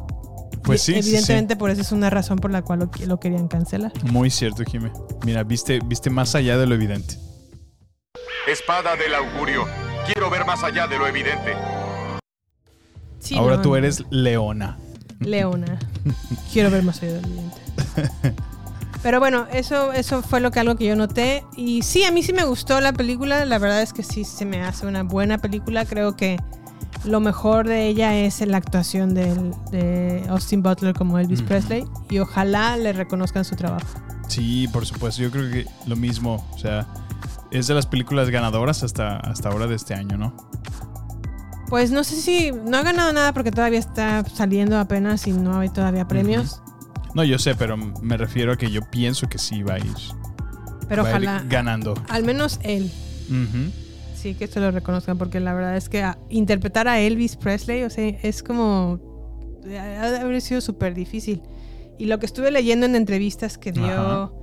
Pues 0.64 0.82
sí, 0.82 0.94
sí, 0.94 1.02
sí. 1.02 1.10
Evidentemente 1.10 1.56
por 1.56 1.70
eso 1.70 1.82
es 1.82 1.92
una 1.92 2.10
razón 2.10 2.38
por 2.38 2.52
la 2.52 2.62
cual 2.62 2.80
lo, 2.80 2.92
lo 3.06 3.20
querían 3.20 3.48
cancelar. 3.48 3.92
Muy 4.12 4.30
cierto, 4.30 4.64
Jimé. 4.64 4.92
Mira, 5.26 5.44
viste, 5.44 5.80
viste 5.86 6.10
más 6.10 6.36
allá 6.36 6.58
de 6.58 6.66
lo 6.66 6.76
evidente. 6.76 7.18
Espada 8.48 8.96
del 8.96 9.16
augurio. 9.16 9.66
Quiero 10.06 10.30
ver 10.30 10.46
más 10.46 10.64
allá 10.64 10.88
de 10.88 10.98
lo 10.98 11.08
evidente. 11.08 11.54
Sí, 13.20 13.36
Ahora 13.38 13.56
no, 13.58 13.62
tú 13.62 13.76
eres 13.76 14.04
Leona. 14.10 14.78
Leona. 15.20 15.80
Quiero 16.52 16.70
ver 16.70 16.84
más 16.84 17.02
allá 17.02 17.14
del 17.14 17.26
evidente. 17.26 17.62
Pero 19.02 19.20
bueno, 19.20 19.48
eso, 19.52 19.92
eso 19.94 20.22
fue 20.22 20.40
lo 20.40 20.52
que 20.52 20.60
algo 20.60 20.76
que 20.76 20.86
yo 20.86 20.96
noté. 20.96 21.44
Y 21.56 21.82
sí, 21.84 22.04
a 22.04 22.12
mí 22.12 22.22
sí 22.24 22.34
me 22.34 22.44
gustó 22.44 22.80
la 22.82 22.92
película. 22.94 23.46
La 23.46 23.60
verdad 23.60 23.82
es 23.82 23.94
que 23.94 24.04
sí 24.04 24.24
se 24.26 24.46
me 24.46 24.62
hace 24.62 24.86
una 24.88 25.04
buena 25.04 25.38
película. 25.38 25.86
Creo 25.86 26.16
que 26.18 26.38
lo 27.06 27.20
mejor 27.22 27.68
de 27.68 27.88
ella 27.88 28.16
es 28.16 28.42
la 28.46 28.58
actuación 28.58 29.14
del- 29.14 29.54
de 29.72 30.24
Austin 30.30 30.62
Butler 30.64 30.94
como 30.94 31.18
Elvis. 31.20 31.42
Presley. 31.42 31.86
Y 32.10 32.20
ojalá 32.20 32.76
le 32.78 32.92
reconozcan 32.94 33.46
su 33.46 33.56
trabajo. 33.56 33.88
Sí, 34.28 34.68
por 34.70 34.86
supuesto. 34.86 35.22
Yo 35.22 35.32
creo 35.32 35.50
que 35.50 35.66
lo 35.86 35.96
mismo. 35.96 36.46
O 36.54 36.58
sea, 36.58 36.88
es 37.54 37.68
de 37.68 37.74
las 37.74 37.86
películas 37.86 38.30
ganadoras 38.30 38.84
hasta, 38.84 39.18
hasta 39.18 39.50
ahora 39.50 39.68
de 39.68 39.76
este 39.76 39.94
año, 39.94 40.18
¿no? 40.18 40.36
Pues 41.70 41.92
no 41.92 42.04
sé 42.04 42.16
si 42.18 42.52
no 42.52 42.78
ha 42.78 42.84
ganado 42.84 43.14
nada 43.14 43.34
porque 43.34 43.52
todavía 43.52 43.80
está 43.80 44.24
saliendo 44.26 44.78
apenas 44.78 45.26
y 45.28 45.32
no 45.32 45.60
hay 45.60 45.70
todavía 45.70 46.08
premios. 46.08 46.62
No, 47.16 47.24
yo 47.24 47.40
sé, 47.40 47.56
pero 47.56 47.78
me 47.78 48.18
refiero 48.18 48.54
a 48.54 48.58
que 48.58 48.70
yo 48.70 48.82
pienso 48.92 49.28
que 49.28 49.38
sí 49.38 49.64
va 49.64 49.76
a 49.76 49.80
ir. 49.80 49.94
Pero 50.88 51.04
va 51.04 51.10
a 51.10 51.12
ir 51.20 51.28
ojalá. 51.28 51.44
ganando. 51.48 51.94
Al 52.10 52.24
menos 52.24 52.60
él. 52.64 52.92
Sí, 54.16 54.36
que 54.36 54.48
se 54.48 54.60
lo 54.60 54.72
reconozcan 54.72 55.18
porque 55.18 55.40
la 55.40 55.54
verdad 55.54 55.76
es 55.76 55.90
que 55.90 56.04
a- 56.04 56.18
interpretar 56.30 56.88
a 56.88 57.00
Elvis 57.00 57.36
Presley, 57.36 57.84
o 57.84 57.90
sea, 57.90 58.08
es 58.08 58.44
como... 58.44 59.00
Ha 59.66 60.10
de 60.12 60.18
haber 60.20 60.42
sido 60.42 60.62
súper 60.62 60.94
difícil. 60.94 61.42
Y 61.98 62.06
lo 62.06 62.20
que 62.20 62.26
estuve 62.26 62.52
leyendo 62.52 62.86
en 62.86 62.96
entrevistas 62.96 63.58
que 63.58 63.72
dio 63.72 64.34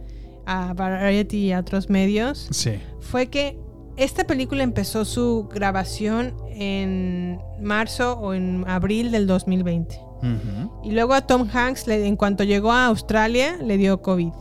a 0.50 0.72
Variety 0.74 1.36
y 1.46 1.52
a 1.52 1.60
otros 1.60 1.88
medios 1.88 2.48
Sí. 2.50 2.72
fue 3.00 3.26
que 3.28 3.58
esta 3.96 4.24
película 4.24 4.62
empezó 4.62 5.04
su 5.04 5.48
grabación 5.52 6.34
en 6.50 7.38
marzo 7.60 8.18
o 8.18 8.34
en 8.34 8.64
abril 8.68 9.10
del 9.10 9.26
2020. 9.26 10.00
Ujú. 10.22 10.70
Y 10.84 10.92
luego 10.92 11.14
a 11.14 11.22
Tom 11.22 11.48
Hanks, 11.52 11.86
le- 11.86 12.06
en 12.06 12.16
cuanto 12.16 12.44
llegó 12.44 12.72
a 12.72 12.86
Australia, 12.86 13.56
le 13.62 13.76
dio 13.76 14.00
COVID. 14.02 14.32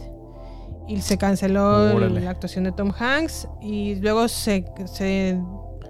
Y 0.88 1.01
se 1.01 1.18
canceló 1.18 1.95
Órale. 1.95 2.22
la 2.22 2.32
actuación 2.32 2.64
de 2.64 2.72
Tom 2.72 2.91
Hanks 2.97 3.47
y 3.62 3.95
luego 3.95 4.28
se... 4.28 4.66
se 4.86 5.39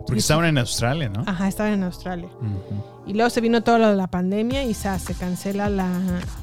Porque 0.05 0.19
estaban 0.19 0.45
en 0.45 0.57
Australia, 0.57 1.07
¿no? 1.09 1.23
Ajá, 1.25 1.47
estaban 1.47 1.73
en 1.73 1.83
Australia. 1.83 2.29
Y 3.07 3.13
luego 3.13 3.29
se 3.29 3.39
vino 3.41 3.61
todo 3.63 3.77
lo 3.77 3.87
de 3.89 3.95
la 3.95 4.07
pandemia 4.07 4.63
y 4.65 4.73
sa- 4.73 4.99
se 4.99 5.13
cancela 5.13 5.69
la, 5.69 5.89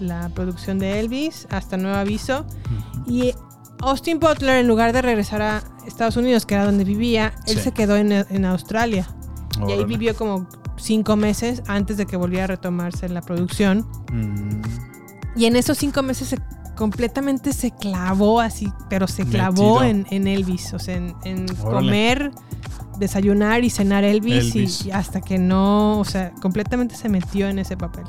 la 0.00 0.28
producción 0.30 0.78
de 0.78 0.98
Elvis 1.00 1.46
hasta 1.50 1.76
nuevo 1.76 1.96
aviso. 1.98 2.46
Y 3.06 3.32
Austin 3.80 4.18
Butler, 4.18 4.56
en 4.58 4.66
lugar 4.68 4.92
de 4.92 5.02
regresar 5.02 5.42
a 5.42 5.62
Estados 5.86 6.16
Unidos, 6.16 6.46
que 6.46 6.54
era 6.54 6.64
donde 6.64 6.84
vivía, 6.84 7.32
él 7.46 7.56
Sí. 7.56 7.62
se 7.64 7.72
quedó 7.72 7.96
en, 7.96 8.12
en 8.12 8.44
Australia. 8.44 9.06
Y 9.68 9.72
ahí 9.72 9.84
vivió 9.84 10.14
como 10.16 10.46
cinco 10.76 11.16
meses 11.16 11.62
antes 11.66 11.96
de 11.96 12.06
que 12.06 12.16
volviera 12.16 12.44
a 12.44 12.46
retomarse 12.48 13.08
la 13.08 13.20
producción. 13.22 13.86
Mm, 14.12 14.62
Y 15.36 15.44
en 15.46 15.56
esos 15.56 15.76
cinco 15.78 16.02
meses 16.02 16.28
se, 16.28 16.38
completamente 16.76 17.52
se 17.52 17.70
clavó 17.70 18.40
así, 18.40 18.72
pero 18.88 19.06
se 19.06 19.24
clavó 19.26 19.82
en, 19.82 20.06
en 20.10 20.26
Elvis, 20.26 20.72
o 20.74 20.78
sea, 20.78 20.96
en, 20.96 21.46
comer, 21.62 22.30
desayunar 22.98 23.62
y 23.64 23.70
cenar 23.70 24.04
Elvis, 24.04 24.34
y- 24.54 24.58
Elvis. 24.58 24.86
Y, 24.86 24.90
hasta 24.90 25.20
que 25.20 25.38
no, 25.38 25.98
o 25.98 26.04
sea, 26.04 26.32
completamente 26.40 26.96
se 26.96 27.08
metió 27.08 27.48
en 27.48 27.58
ese 27.58 27.76
papel. 27.76 28.04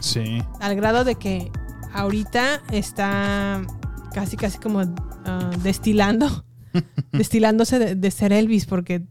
sí. 0.00 0.42
Al 0.60 0.74
grado 0.76 1.04
de 1.04 1.14
que 1.16 1.50
ahorita 1.94 2.60
está 2.70 3.60
casi, 4.14 4.36
casi 4.36 4.58
como 4.58 4.80
ah, 5.24 5.50
destilando, 5.62 6.44
destilándose 7.12 7.78
de, 7.78 7.94
de 7.94 8.10
ser 8.10 8.32
Elvis, 8.32 8.66
porque 8.66 9.02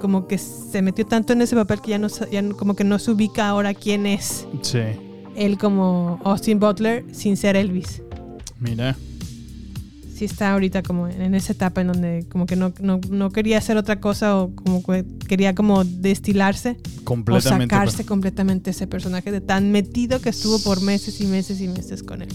como 0.00 0.26
que 0.26 0.36
se 0.38 0.82
metió 0.82 1.06
tanto 1.06 1.32
en 1.32 1.42
ese 1.42 1.56
papel 1.56 1.80
que 1.80 1.90
ya 1.90 1.98
no, 1.98 2.08
ya 2.08 2.46
como 2.50 2.74
que 2.76 2.84
no 2.84 2.98
se 2.98 3.10
ubica 3.12 3.48
ahora 3.48 3.72
quién 3.74 4.06
es 4.06 4.46
Sí. 4.62 4.80
él 5.36 5.56
como 5.58 6.20
Austin 6.24 6.58
Butler 6.60 7.04
sin 7.12 7.36
ser 7.36 7.56
Elvis. 7.56 8.02
Mira. 8.58 8.96
Sí 10.14 10.24
está 10.24 10.52
ahorita 10.54 10.82
como 10.82 11.08
en 11.08 11.34
esa 11.34 11.52
etapa 11.52 11.82
en 11.82 11.88
donde 11.88 12.24
como 12.30 12.46
que 12.46 12.56
no, 12.56 12.72
no, 12.80 13.00
no 13.10 13.30
quería 13.30 13.58
hacer 13.58 13.76
otra 13.76 14.00
cosa 14.00 14.36
o 14.38 14.50
como 14.54 14.82
que 14.82 15.04
quería 15.28 15.54
como 15.54 15.84
destilarse 15.84 16.78
Completamente. 17.04 17.74
o 17.74 17.78
sacarse 17.78 18.06
completamente 18.06 18.70
ese 18.70 18.86
personaje 18.86 19.30
de 19.30 19.42
tan 19.42 19.72
metido 19.72 20.20
que 20.22 20.30
estuvo 20.30 20.58
por 20.60 20.80
meses 20.80 21.20
y 21.20 21.26
meses 21.26 21.60
y 21.60 21.68
meses 21.68 22.02
con 22.02 22.22
él. 22.22 22.28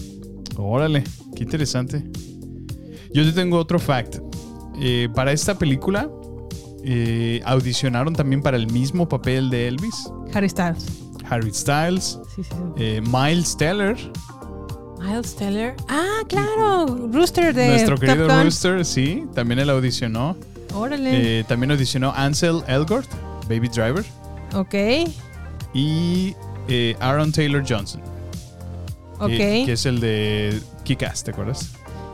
Órale, 0.56 1.04
qué 1.34 1.44
interesante. 1.44 2.04
Yo 3.12 3.24
te 3.24 3.32
tengo 3.32 3.58
otro 3.58 3.78
fact. 3.78 4.16
Eh, 4.80 5.08
para 5.14 5.32
esta 5.32 5.56
película 5.58 6.10
eh, 6.84 7.40
audicionaron 7.44 8.14
también 8.14 8.42
para 8.42 8.56
el 8.56 8.70
mismo 8.72 9.08
papel 9.08 9.50
de 9.50 9.68
Elvis. 9.68 10.08
Harry 10.34 10.48
Styles. 10.48 10.86
Harry 11.28 11.52
Styles, 11.52 12.18
Sí, 12.34 12.42
sí, 12.42 12.50
sí. 12.50 12.56
eh, 12.78 13.00
Miles 13.02 13.56
Teller, 13.56 13.96
Miles 15.00 15.34
Teller. 15.36 15.74
Ah, 15.88 16.20
claro. 16.28 17.08
Rooster 17.12 17.54
de 17.54 17.68
nuestro 17.68 17.96
Top 17.96 18.04
querido 18.06 18.26
Gun. 18.28 18.44
Rooster, 18.44 18.84
sí, 18.84 19.24
también 19.34 19.58
él 19.60 19.70
audicionó. 19.70 20.36
Órale. 20.74 21.44
También 21.44 21.70
audicionó 21.72 22.12
Ansel 22.16 22.62
Elgort, 22.66 23.08
Baby 23.48 23.68
Driver, 23.68 24.04
ok. 24.54 24.74
y 25.74 26.34
Aaron 27.00 27.30
Taylor 27.32 27.62
Johnson, 27.68 28.00
Ok. 29.24 29.30
que, 29.30 29.72
es 29.72 29.86
el 29.86 30.00
de 30.00 30.60
Kick-Ass, 30.84 31.24
¿te 31.24 31.30
acuerdas? 31.30 31.70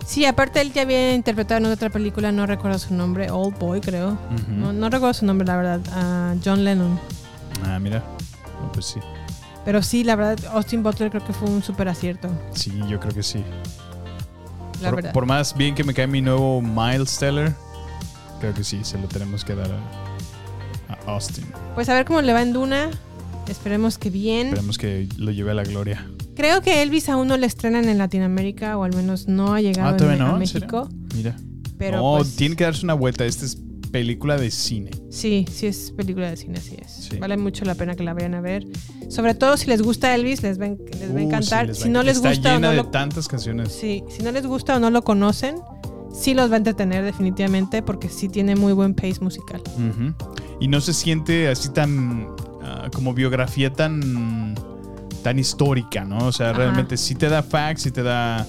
Sí, 0.06 0.24
aparte 0.24 0.60
él 0.60 0.72
ya 0.72 0.82
había 0.82 1.14
interpretado 1.14 1.58
en 1.58 1.66
otra 1.66 1.90
película, 1.90 2.32
no 2.32 2.46
recuerdo 2.46 2.78
su 2.78 2.94
nombre, 2.94 3.30
Old 3.30 3.58
Boy 3.58 3.80
creo. 3.80 4.12
Ujú. 4.12 4.50
no, 4.52 4.72
no 4.72 4.88
recuerdo 4.90 5.12
su 5.14 5.26
nombre, 5.26 5.46
la 5.46 5.56
verdad. 5.56 5.80
a 5.92 6.34
John 6.44 6.64
Lennon. 6.64 6.98
Ah, 7.64 7.78
mira. 7.78 8.02
No, 8.62 8.72
pues 8.72 8.86
sí. 8.86 9.00
Pero 9.64 9.82
sí, 9.82 10.02
la 10.04 10.16
verdad, 10.16 10.38
Austin 10.52 10.82
Butler 10.82 11.10
creo 11.10 11.24
que 11.24 11.32
fue 11.32 11.48
un 11.50 11.62
súper 11.62 11.88
acierto. 11.88 12.30
Sí, 12.54 12.72
yo 12.88 12.98
creo 13.00 13.12
que 13.12 13.22
sí. 13.22 13.44
La 14.80 14.88
por, 14.90 14.96
verdad. 14.96 15.12
por 15.12 15.26
más 15.26 15.54
bien 15.54 15.74
que 15.74 15.84
me 15.84 15.92
cae 15.92 16.06
mi 16.06 16.22
nuevo 16.22 16.62
Miles 16.62 17.18
Teller, 17.18 17.54
creo 18.40 18.54
que 18.54 18.64
sí, 18.64 18.80
se 18.84 18.96
lo 18.98 19.08
tenemos 19.08 19.44
que 19.44 19.54
dar 19.54 19.70
a, 19.70 20.92
a 20.92 21.12
Austin. 21.12 21.46
Pues 21.74 21.88
a 21.88 21.94
ver 21.94 22.06
cómo 22.06 22.22
le 22.22 22.32
va 22.32 22.40
en 22.42 22.52
Duna. 22.52 22.90
Esperemos 23.46 23.98
que 23.98 24.10
bien. 24.10 24.48
Esperemos 24.48 24.78
que 24.78 25.08
lo 25.16 25.30
lleve 25.32 25.50
a 25.50 25.54
la 25.54 25.64
gloria. 25.64 26.06
Creo 26.38 26.62
que 26.62 26.80
Elvis 26.82 27.08
aún 27.08 27.26
no 27.28 27.36
le 27.36 27.46
estrenan 27.46 27.88
en 27.88 27.98
Latinoamérica 27.98 28.78
o 28.78 28.84
al 28.84 28.94
menos 28.94 29.26
no 29.28 29.52
ha 29.54 29.60
llegado 29.60 30.08
Ah, 30.08 30.12
en- 30.14 30.18
no, 30.20 30.26
a 30.28 30.30
¿en? 30.30 30.38
México. 30.38 30.88
Mira. 31.14 31.36
Pero 31.76 31.96
no, 31.98 32.16
pues- 32.18 32.36
tiene 32.36 32.54
que 32.56 32.62
darse 32.64 32.84
una 32.84 32.94
vuelta. 32.94 33.24
Este 33.26 33.44
es 33.44 33.58
película 33.90 34.36
de 34.36 34.50
cine. 34.52 34.90
Sí, 35.10 35.46
sí 35.50 35.66
es 35.66 35.90
película 35.90 36.30
de 36.30 36.36
cine, 36.36 36.58
así 36.58 36.76
es. 36.80 37.18
Vale 37.18 37.36
mucho 37.36 37.64
la 37.64 37.74
pena 37.74 37.94
que 37.96 38.04
la 38.04 38.14
vayan 38.14 38.34
a 38.34 38.40
ver. 38.40 38.64
Sobre 39.08 39.34
todo 39.34 39.56
si 39.56 39.66
les 39.66 39.82
gusta 39.82 40.14
Elvis, 40.14 40.42
les, 40.42 40.58
ven, 40.58 40.78
les 41.00 41.10
va 41.10 41.18
a 41.18 41.22
Uh, 41.22 41.26
encantar. 41.26 41.62
sí, 41.66 41.68
les 41.68 41.80
va 41.80 41.82
si 41.84 41.88
no 41.90 42.02
les 42.04 42.16
Está 42.18 42.28
gusta 42.30 42.48
o 42.50 42.54
llena 42.54 42.66
no 42.68 42.70
de 42.70 42.76
lo, 42.76 42.86
tantas 42.88 43.26
canciones. 43.26 43.72
sí, 43.72 44.04
si 44.08 44.22
no 44.22 44.30
les 44.30 44.46
gusta 44.46 44.76
o 44.76 44.78
no 44.80 44.90
lo 44.90 45.02
conocen, 45.02 45.56
sí 46.12 46.34
los 46.34 46.50
va 46.50 46.54
a 46.54 46.58
entretener 46.58 47.02
definitivamente 47.04 47.82
porque 47.82 48.08
sí 48.08 48.28
tiene 48.28 48.54
muy 48.54 48.72
buen 48.74 48.94
pace 48.94 49.16
musical. 49.22 49.60
Y 50.60 50.68
no 50.68 50.80
se 50.80 50.92
siente 50.94 51.48
así 51.48 51.70
tan. 51.70 52.28
ah, 52.62 52.90
como 52.92 53.12
biografía 53.14 53.72
tan. 53.72 54.54
Tan 55.22 55.38
histórica, 55.38 56.04
¿no? 56.04 56.18
O 56.26 56.32
sea, 56.32 56.50
Ajá. 56.50 56.58
realmente 56.58 56.96
sí 56.96 57.14
te 57.14 57.28
da 57.28 57.42
facts, 57.42 57.82
sí 57.82 57.90
te 57.90 58.02
da 58.02 58.46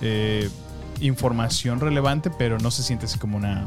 eh, 0.00 0.48
información 1.00 1.80
relevante, 1.80 2.30
pero 2.30 2.58
no 2.58 2.70
se 2.70 2.82
siente 2.82 3.06
así 3.06 3.18
como 3.18 3.36
una. 3.36 3.66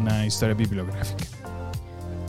una 0.00 0.26
historia 0.26 0.54
bibliográfica. 0.54 1.24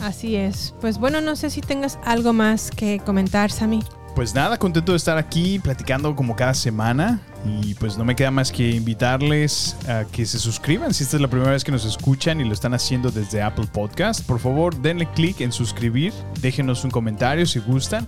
Así 0.03 0.35
es. 0.35 0.73
Pues 0.81 0.97
bueno, 0.99 1.21
no 1.21 1.35
sé 1.35 1.49
si 1.49 1.61
tengas 1.61 1.97
algo 2.05 2.33
más 2.33 2.69
que 2.69 2.99
comentar, 2.99 3.51
Sammy. 3.51 3.83
Pues 4.13 4.33
nada, 4.33 4.57
contento 4.57 4.93
de 4.93 4.97
estar 4.97 5.17
aquí 5.17 5.59
platicando 5.59 6.15
como 6.15 6.35
cada 6.35 6.53
semana. 6.53 7.19
Y 7.61 7.73
pues 7.75 7.97
no 7.97 8.05
me 8.05 8.15
queda 8.15 8.31
más 8.31 8.51
que 8.51 8.71
invitarles 8.71 9.75
a 9.87 10.05
que 10.05 10.25
se 10.25 10.39
suscriban 10.39 10.93
si 10.93 11.03
esta 11.03 11.17
es 11.17 11.21
la 11.21 11.27
primera 11.27 11.51
vez 11.51 11.63
que 11.63 11.71
nos 11.71 11.85
escuchan 11.85 12.39
y 12.41 12.43
lo 12.43 12.53
están 12.53 12.73
haciendo 12.73 13.11
desde 13.11 13.41
Apple 13.41 13.67
Podcast. 13.71 14.25
Por 14.25 14.39
favor, 14.39 14.75
denle 14.75 15.07
clic 15.11 15.41
en 15.41 15.51
suscribir, 15.51 16.13
déjenos 16.41 16.83
un 16.83 16.91
comentario 16.91 17.45
si 17.45 17.59
gustan. 17.59 18.07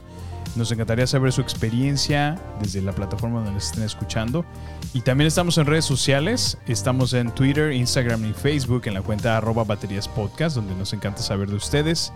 Nos 0.55 0.71
encantaría 0.71 1.05
saber 1.05 1.31
su 1.31 1.41
experiencia 1.41 2.39
desde 2.59 2.81
la 2.81 2.91
plataforma 2.93 3.37
donde 3.37 3.51
nos 3.53 3.67
estén 3.67 3.83
escuchando. 3.83 4.45
Y 4.93 5.01
también 5.01 5.27
estamos 5.27 5.57
en 5.57 5.65
redes 5.65 5.85
sociales. 5.85 6.57
Estamos 6.65 7.13
en 7.13 7.31
Twitter, 7.31 7.71
Instagram 7.71 8.25
y 8.25 8.33
Facebook 8.33 8.83
en 8.85 8.95
la 8.95 9.01
cuenta 9.01 9.37
arroba 9.37 9.63
baterías 9.63 10.07
podcast, 10.07 10.55
donde 10.55 10.75
nos 10.75 10.93
encanta 10.93 11.21
saber 11.21 11.49
de 11.49 11.55
ustedes 11.55 12.11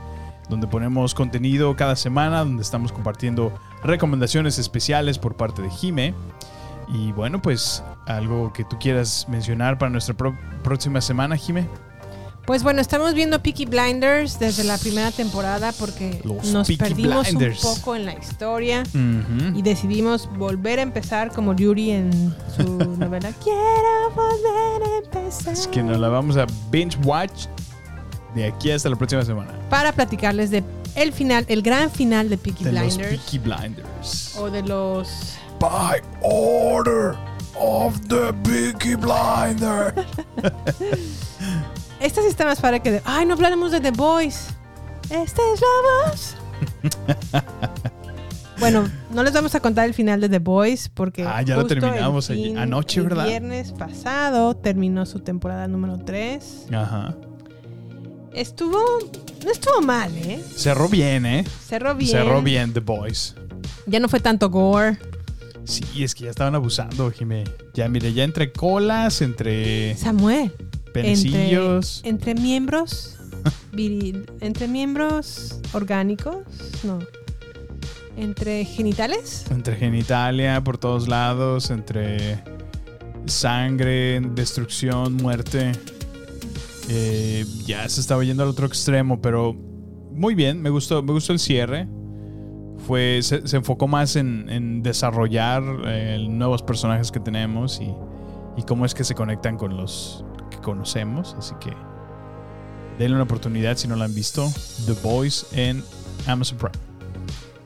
donde 0.49 0.67
ponemos 0.67 1.15
contenido 1.15 1.75
cada 1.75 1.95
semana, 1.95 2.39
donde 2.39 2.61
estamos 2.61 2.91
compartiendo 2.91 3.53
recomendaciones 3.83 4.59
especiales 4.59 5.17
por 5.17 5.35
parte 5.35 5.61
de 5.61 5.69
Jime. 5.69 6.13
Y 6.89 7.13
bueno, 7.13 7.41
pues 7.41 7.83
algo 8.05 8.51
que 8.51 8.65
tú 8.65 8.77
quieras 8.77 9.27
mencionar 9.29 9.77
para 9.77 9.89
nuestra 9.89 10.13
próxima 10.61 10.99
semana, 10.99 11.37
Jime. 11.37 11.67
Pues 12.45 12.63
bueno, 12.63 12.81
estamos 12.81 13.13
viendo 13.13 13.41
Peaky 13.41 13.65
Blinders 13.65 14.39
desde 14.39 14.63
la 14.63 14.77
primera 14.77 15.11
temporada 15.11 15.71
porque 15.73 16.19
Los 16.23 16.47
nos 16.47 16.67
Peaky 16.67 16.83
perdimos 16.83 17.27
Blinders. 17.27 17.63
un 17.63 17.75
poco 17.75 17.95
en 17.95 18.05
la 18.05 18.13
historia 18.13 18.83
y 19.55 19.61
decidimos 19.61 20.27
volver 20.37 20.79
a 20.79 20.81
empezar 20.81 21.31
como 21.31 21.55
Yuri 21.55 21.91
en 21.91 22.35
su 22.57 22.63
novela 22.97 23.31
Quiero 23.43 24.09
volver 24.15 24.83
a 24.83 24.97
empezar. 25.21 25.53
Es 25.53 25.67
que 25.67 25.83
nos 25.83 25.99
la 25.99 26.09
vamos 26.09 26.35
a 26.35 26.45
binge 26.71 26.97
watch 27.05 27.45
de 28.35 28.47
aquí 28.47 28.71
hasta 28.71 28.89
la 28.89 28.95
próxima 28.95 29.23
semana. 29.23 29.51
Para 29.69 29.91
platicarles 29.93 30.49
de 30.51 30.63
el 30.95 31.13
final, 31.13 31.45
el 31.47 31.61
gran 31.61 31.89
final 31.91 32.27
de 32.27 32.37
Peaky 32.37 32.63
De 32.65 32.71
los 32.73 32.97
Blinders 32.97 33.21
Peaky 33.21 33.37
Blinders. 33.39 34.35
o 34.37 34.49
de 34.49 34.61
los 34.63 35.09
By 35.59 36.01
order 36.21 37.13
of 37.55 37.97
the 38.07 38.33
Peaky 38.43 38.95
Blinders. 38.95 39.93
Esta 42.01 42.21
sí 42.21 42.27
está 42.27 42.45
más 42.45 42.59
padre 42.59 42.79
que 42.81 42.91
de 42.91 43.01
Ay, 43.05 43.25
no 43.25 43.33
hablamos 43.35 43.71
de 43.71 43.79
The 43.79 43.91
Boys. 43.91 44.47
Esta 45.09 45.41
es 45.53 45.61
la 45.61 46.09
voz. 46.09 46.35
Bueno, 48.59 48.87
no 49.11 49.23
les 49.23 49.33
vamos 49.33 49.55
a 49.55 49.59
contar 49.59 49.87
el 49.87 49.95
final 49.95 50.21
de 50.21 50.29
The 50.29 50.37
Boys 50.37 50.87
porque 50.87 51.25
Ah, 51.25 51.41
ya 51.41 51.55
lo 51.55 51.61
el 51.61 51.67
terminamos 51.67 52.29
ayer- 52.29 52.43
fin- 52.49 52.57
anoche, 52.59 52.99
el 52.99 53.07
¿verdad? 53.07 53.25
viernes 53.25 53.71
pasado 53.71 54.55
terminó 54.55 55.07
su 55.07 55.19
temporada 55.21 55.67
número 55.67 55.97
3. 55.97 56.67
Ajá. 56.71 57.15
Estuvo 58.33 58.77
no 59.43 59.51
estuvo 59.51 59.81
mal, 59.81 60.15
¿eh? 60.15 60.39
Cerró 60.55 60.87
bien, 60.89 61.25
¿eh? 61.25 61.43
Cerró 61.67 61.95
bien. 61.95 62.11
Cerró 62.11 62.43
bien 62.43 62.71
The 62.71 62.81
Boys. 62.81 63.33
Ya 63.87 63.99
no 63.99 64.07
fue 64.07 64.19
tanto 64.19 64.51
gore. 64.51 64.99
Sí, 65.63 66.03
es 66.03 66.13
que 66.13 66.25
ya 66.25 66.29
estaban 66.29 66.53
abusando, 66.53 67.09
Jimé. 67.09 67.45
Ya, 67.73 67.89
mire, 67.89 68.13
ya 68.13 68.23
entre 68.23 68.51
colas, 68.51 69.23
entre 69.23 69.95
Samuel. 69.97 70.51
Penecillos. 70.93 72.01
Entre, 72.03 72.31
entre 72.31 72.41
miembros 72.41 73.17
viril, 73.71 74.29
entre 74.39 74.67
miembros 74.67 75.59
orgánicos, 75.73 76.37
no. 76.83 76.99
Entre 78.17 78.65
genitales. 78.65 79.45
Entre 79.51 79.75
genitalia 79.75 80.61
por 80.63 80.77
todos 80.77 81.07
lados, 81.07 81.71
entre 81.71 82.43
sangre, 83.25 84.19
destrucción, 84.19 85.15
muerte. 85.15 85.71
Eh, 86.89 87.45
ya 87.65 87.87
se 87.87 88.01
estaba 88.01 88.23
yendo 88.23 88.43
al 88.43 88.49
otro 88.49 88.67
extremo, 88.67 89.21
pero 89.21 89.53
muy 90.11 90.35
bien, 90.35 90.61
me 90.61 90.69
gustó, 90.69 91.01
me 91.01 91.13
gustó 91.13 91.31
el 91.33 91.39
cierre. 91.39 91.87
Fue, 92.85 93.19
se, 93.21 93.47
se 93.47 93.57
enfocó 93.57 93.87
más 93.87 94.15
en, 94.15 94.49
en 94.49 94.83
desarrollar 94.83 95.63
eh, 95.85 96.25
nuevos 96.29 96.63
personajes 96.63 97.11
que 97.11 97.19
tenemos 97.19 97.79
y, 97.79 97.93
y 98.57 98.63
cómo 98.63 98.85
es 98.85 98.93
que 98.93 99.03
se 99.03 99.15
conectan 99.15 99.55
con 99.55 99.77
los 99.77 100.25
conocemos. 100.61 101.35
Así 101.37 101.53
que 101.59 101.73
denle 102.97 103.15
una 103.15 103.23
oportunidad 103.23 103.77
si 103.77 103.87
no 103.87 103.95
la 103.95 104.05
han 104.05 104.13
visto. 104.15 104.51
The 104.85 104.93
Boys 105.03 105.45
en 105.51 105.83
Amazon 106.27 106.57
Prime. 106.57 106.73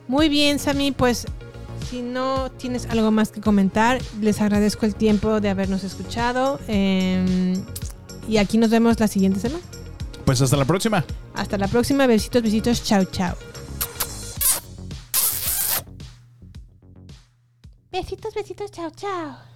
Muy 0.08 0.28
bien, 0.28 0.58
Sammy, 0.58 0.92
pues 0.92 1.26
si 1.90 2.02
no 2.02 2.50
tienes 2.52 2.86
algo 2.86 3.10
más 3.10 3.30
que 3.30 3.40
comentar, 3.40 3.98
les 4.20 4.40
agradezco 4.40 4.86
el 4.86 4.94
tiempo 4.94 5.40
de 5.40 5.50
habernos 5.50 5.84
escuchado. 5.84 6.58
eh, 6.68 7.54
y 8.28 8.38
aquí 8.38 8.58
nos 8.58 8.70
vemos 8.70 8.98
la 8.98 9.06
siguiente 9.06 9.38
semana. 9.38 9.62
Pues 10.24 10.42
hasta 10.42 10.56
la 10.56 10.64
próxima. 10.64 11.04
Hasta 11.34 11.56
la 11.58 11.68
próxima. 11.68 12.06
Besitos, 12.08 12.42
besitos. 12.42 12.82
Chao, 12.82 13.04
chao. 13.04 13.36
Besitos, 17.92 18.34
besitos. 18.34 18.70
Chao, 18.72 18.90
chao. 18.90 19.55